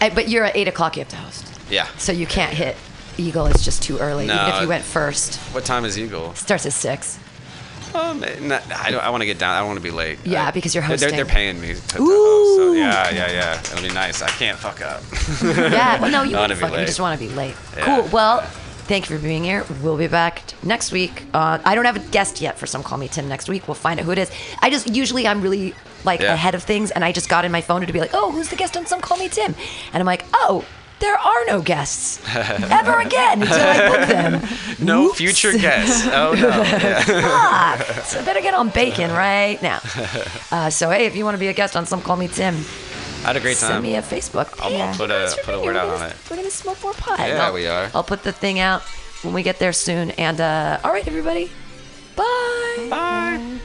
[0.00, 0.96] Uh, but you're at eight o'clock.
[0.96, 1.86] You have to host, Yeah.
[1.98, 2.76] so you can't hit
[3.16, 3.46] Eagle.
[3.46, 4.24] It's just too early.
[4.24, 6.34] Even No, if you went first, What time is Eagle?
[6.34, 7.18] starts at six.
[7.94, 9.54] Um, no, I, don't- I want to get down.
[9.54, 10.18] I don't want to be late.
[10.24, 12.56] Yeah, I- because you're they're- They're, paying me to, host.
[12.56, 13.60] So yeah, yeah, yeah.
[13.60, 14.20] It'll be nice.
[14.22, 15.02] I can't fuck up.
[15.74, 16.00] Yeah.
[16.00, 16.72] Well, no, you want to be fuck.
[16.78, 17.54] You just want to be late.
[17.76, 17.84] Yeah.
[17.84, 18.08] Cool.
[18.12, 18.40] Well,
[18.86, 19.64] thank you for being here.
[19.82, 21.24] We'll be back t- next week.
[21.32, 23.66] Uh, I don't have a guest yet for some Call Me Tim next week.
[23.68, 24.30] We'll find out who it is.
[24.60, 26.34] I just usually I'm really like Yeah.
[26.34, 28.48] ahead of things, and I just got in my phone to be like, oh, who's
[28.50, 29.54] the guest on Some Call Me Tim?
[29.92, 30.64] And I'm like, oh.
[31.04, 34.32] There are no guests ever again until I book them.
[34.80, 35.18] no Whoops.
[35.18, 36.06] future guests.
[36.06, 36.48] Oh no.
[37.26, 37.76] Ah,
[38.06, 39.80] so better get on bacon right now.
[40.50, 42.54] Uh, so hey, if you want to be a guest on Some Call Me Tim,
[43.22, 43.82] I had a great send time.
[43.82, 44.48] me a Facebook.
[44.62, 44.74] I'll-.
[44.82, 46.16] I'll put a- put a word out on it.
[46.30, 47.18] We're gonna smoke more pot.
[47.18, 47.90] Yeah, I'll- we are.
[47.94, 48.80] I'll put the thing out
[49.22, 50.10] when we get there soon.
[50.12, 51.50] And uh, all right, everybody,
[52.16, 52.86] bye.
[52.88, 53.60] Bye.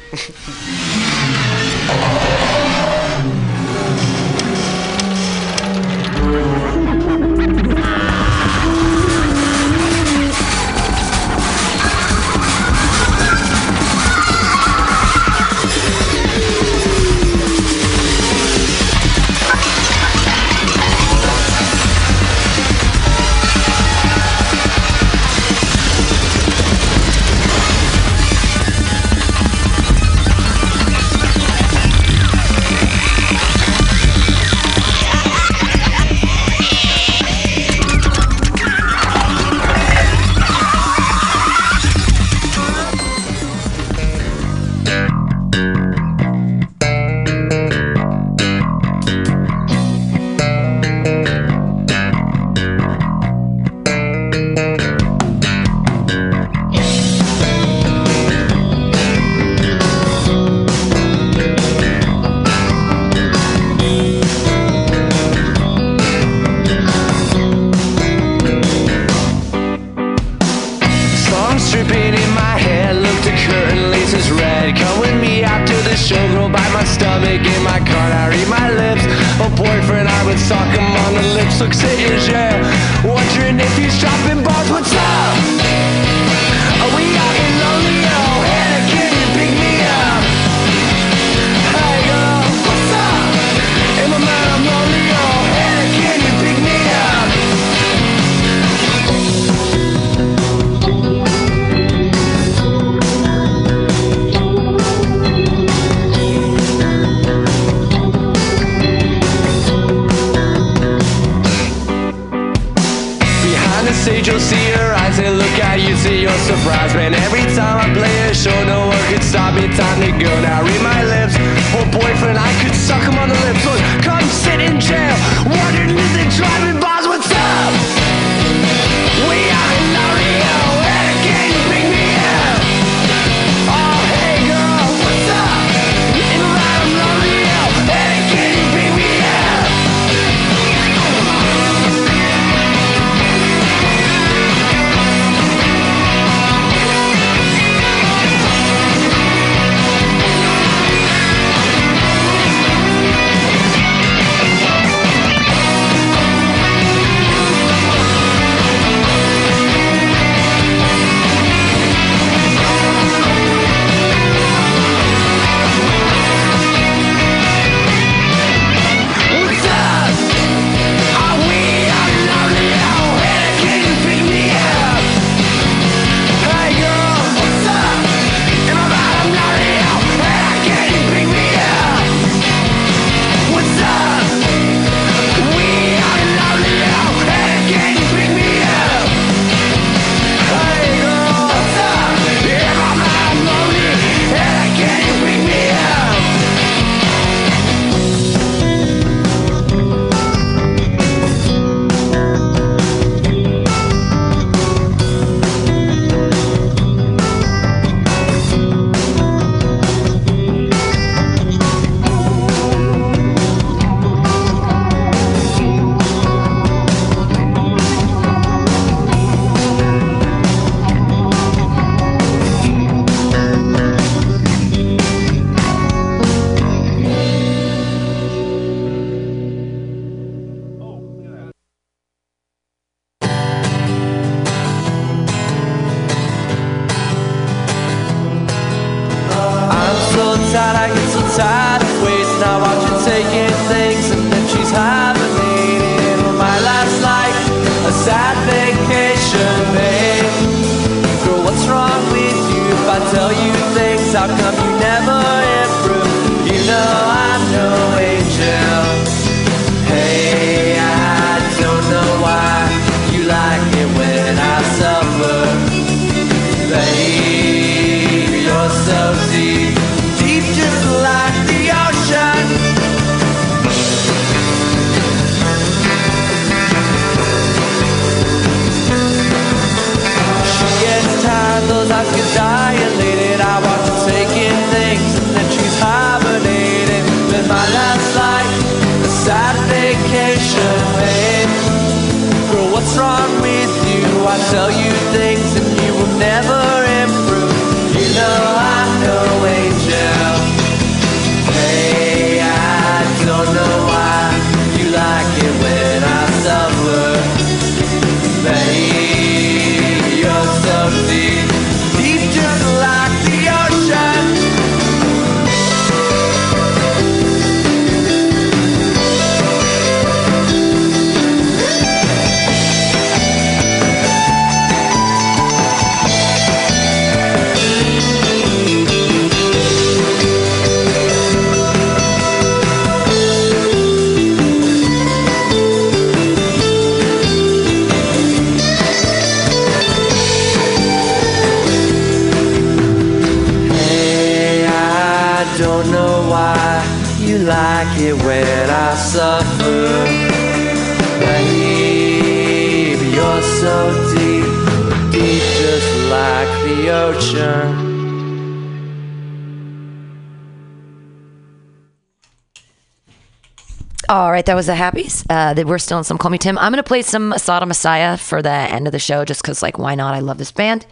[364.49, 365.23] That was the Happies.
[365.29, 366.57] Uh, that we're still in some Call Me Tim.
[366.57, 369.61] I'm going to play some Asada Messiah for the end of the show just because,
[369.61, 370.15] like, why not?
[370.15, 370.87] I love this band.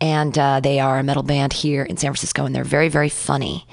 [0.00, 3.08] And uh, they are a metal band here in San Francisco, and they're very, very
[3.08, 3.68] funny.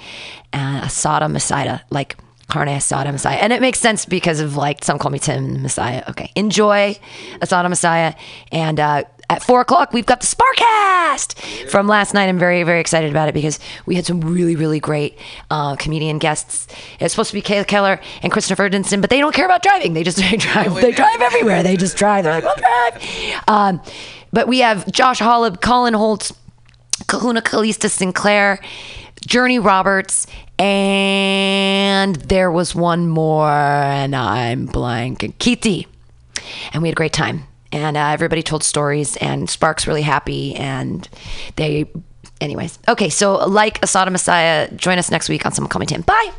[0.54, 2.18] Uh, Asada Messiah, like
[2.50, 3.38] Carne Asada Messiah.
[3.38, 6.04] And it makes sense because of, like, some Call Me Tim Messiah.
[6.08, 6.96] Okay, enjoy
[7.40, 8.14] Asada Messiah.
[8.52, 12.30] And uh, at four o'clock, we've got the Sparkcast from last night.
[12.30, 15.18] I'm very, very excited about it because we had some really, really great
[15.50, 16.68] uh, comedian guests.
[17.00, 19.94] It's supposed to be Kayla Keller and Christopher Dinson, but they don't care about driving.
[19.94, 20.76] They just they drive.
[20.76, 21.64] They drive everywhere.
[21.64, 22.24] They just drive.
[22.24, 23.44] They're like, we'll drive.
[23.48, 23.82] Um,
[24.32, 26.34] but we have Josh Hollab, Colin Holtz,
[27.08, 28.60] Kahuna Kalista Sinclair,
[29.26, 30.28] Journey Roberts,
[30.60, 35.38] and there was one more, and I'm blank.
[35.40, 35.88] Keith D.
[36.74, 37.48] And we had a great time.
[37.76, 40.56] And uh, everybody told stories, and Spark's really happy.
[40.56, 41.08] And
[41.58, 41.92] they,
[42.40, 42.80] anyways.
[42.88, 46.02] Okay, so like Asada Messiah, join us next week on Someone Call Me Tim.
[46.02, 46.32] Bye.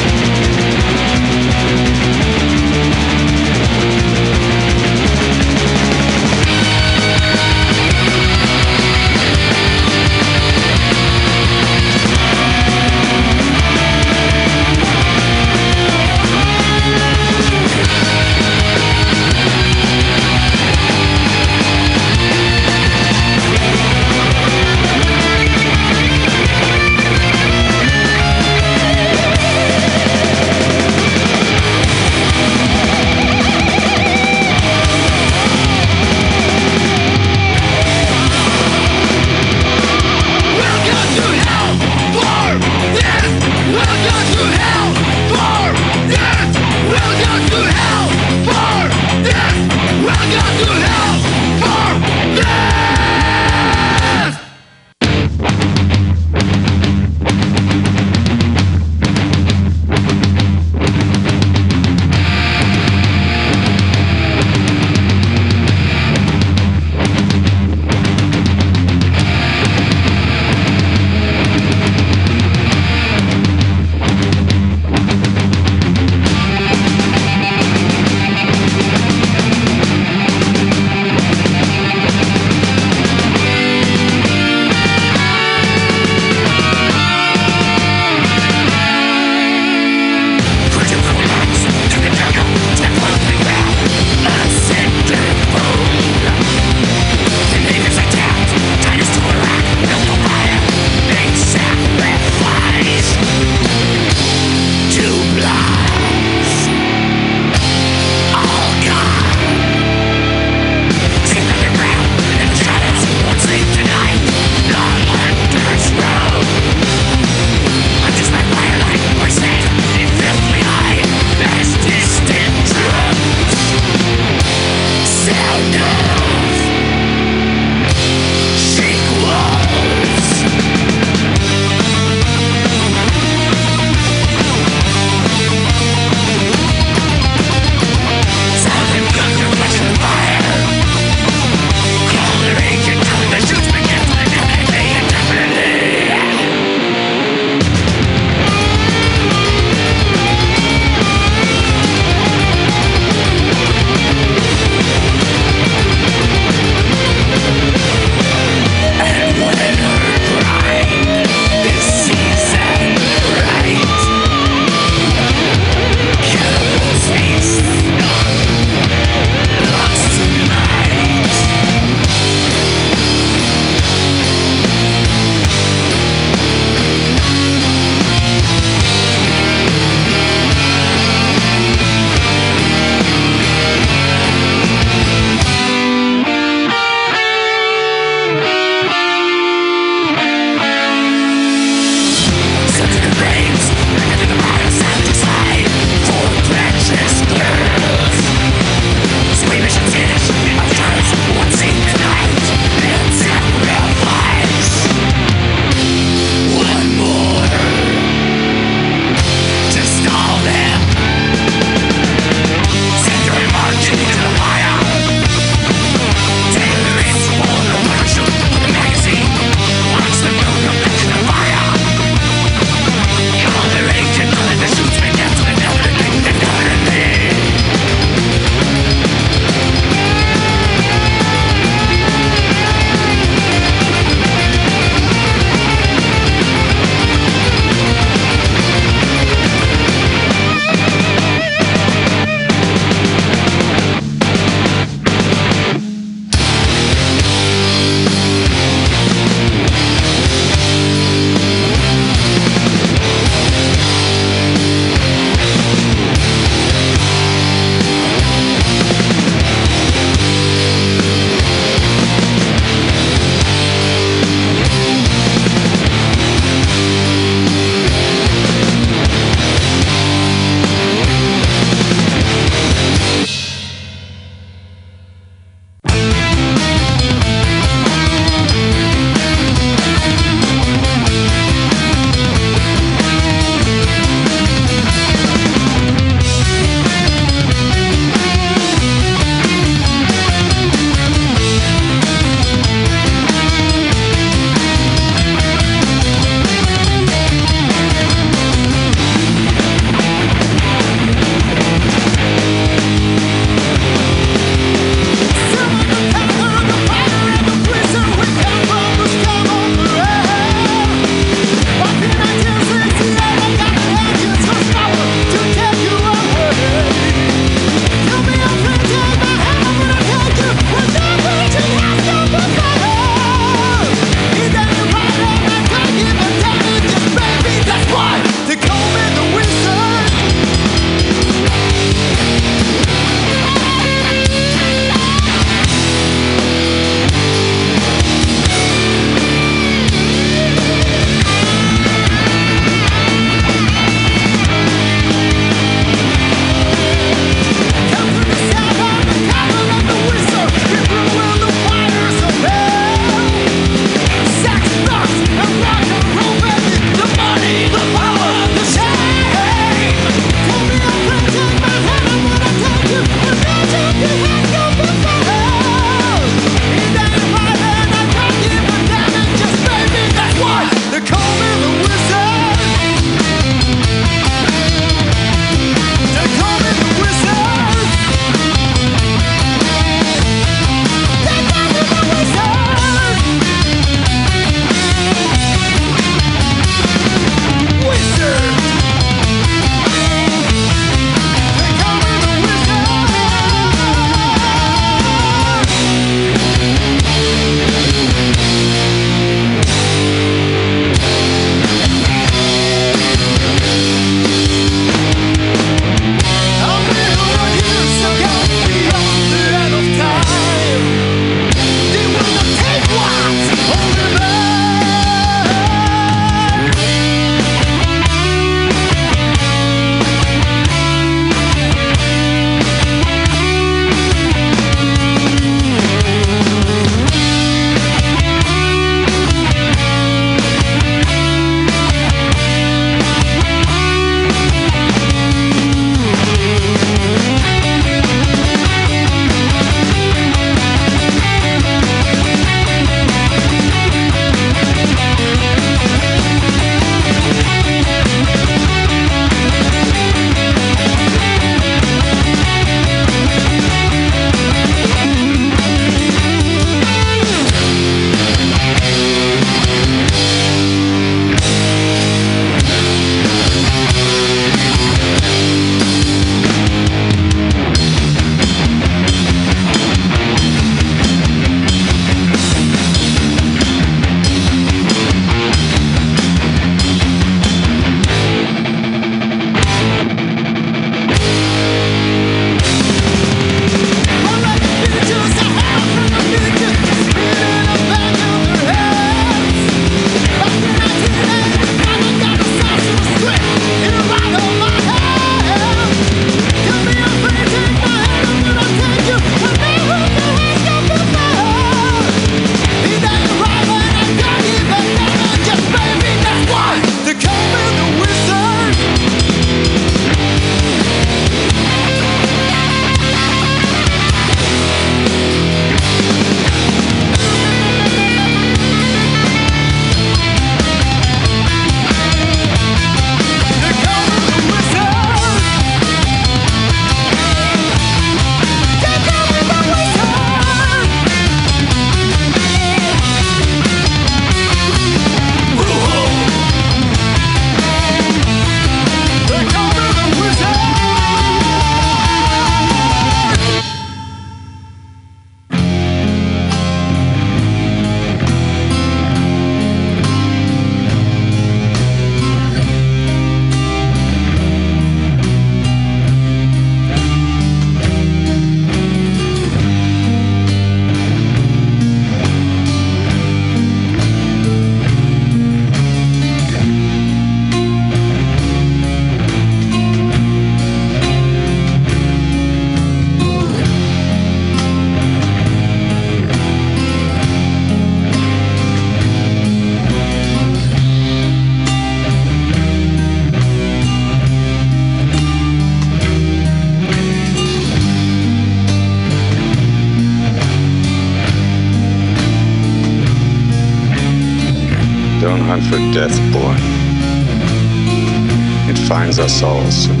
[599.39, 600.00] Finds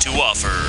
[0.00, 0.68] to offer.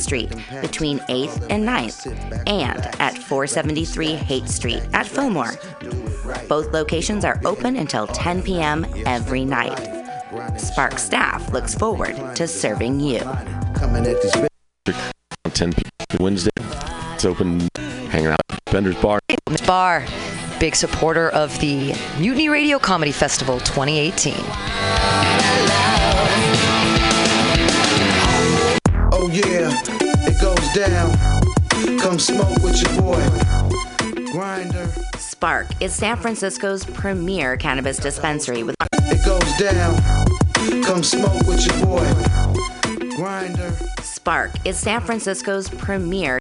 [0.01, 0.29] Street
[0.61, 2.07] between 8th and 9th
[2.47, 5.53] and at 473 Haight Street at Fillmore.
[6.47, 8.85] Both locations are open until 10 p.m.
[9.05, 9.77] every night.
[10.59, 13.19] Spark staff looks forward to serving you.
[13.75, 14.33] Coming at this
[15.53, 16.17] 10 p.m.
[16.19, 16.51] Wednesday.
[17.13, 19.19] It's open, hanging out at Bender's Bar.
[19.65, 20.05] Bar.
[20.59, 24.33] Big supporter of the Mutiny Radio Comedy Festival 2018.
[29.13, 29.69] Oh yeah,
[30.25, 31.11] it goes down.
[31.99, 34.31] Come smoke with your boy.
[34.31, 34.89] Grinder.
[35.17, 40.01] Spark is San Francisco's premier cannabis dispensary with It goes down.
[40.83, 43.15] Come smoke with your boy.
[43.15, 43.73] Grinder.
[44.01, 46.39] Spark is San Francisco's premier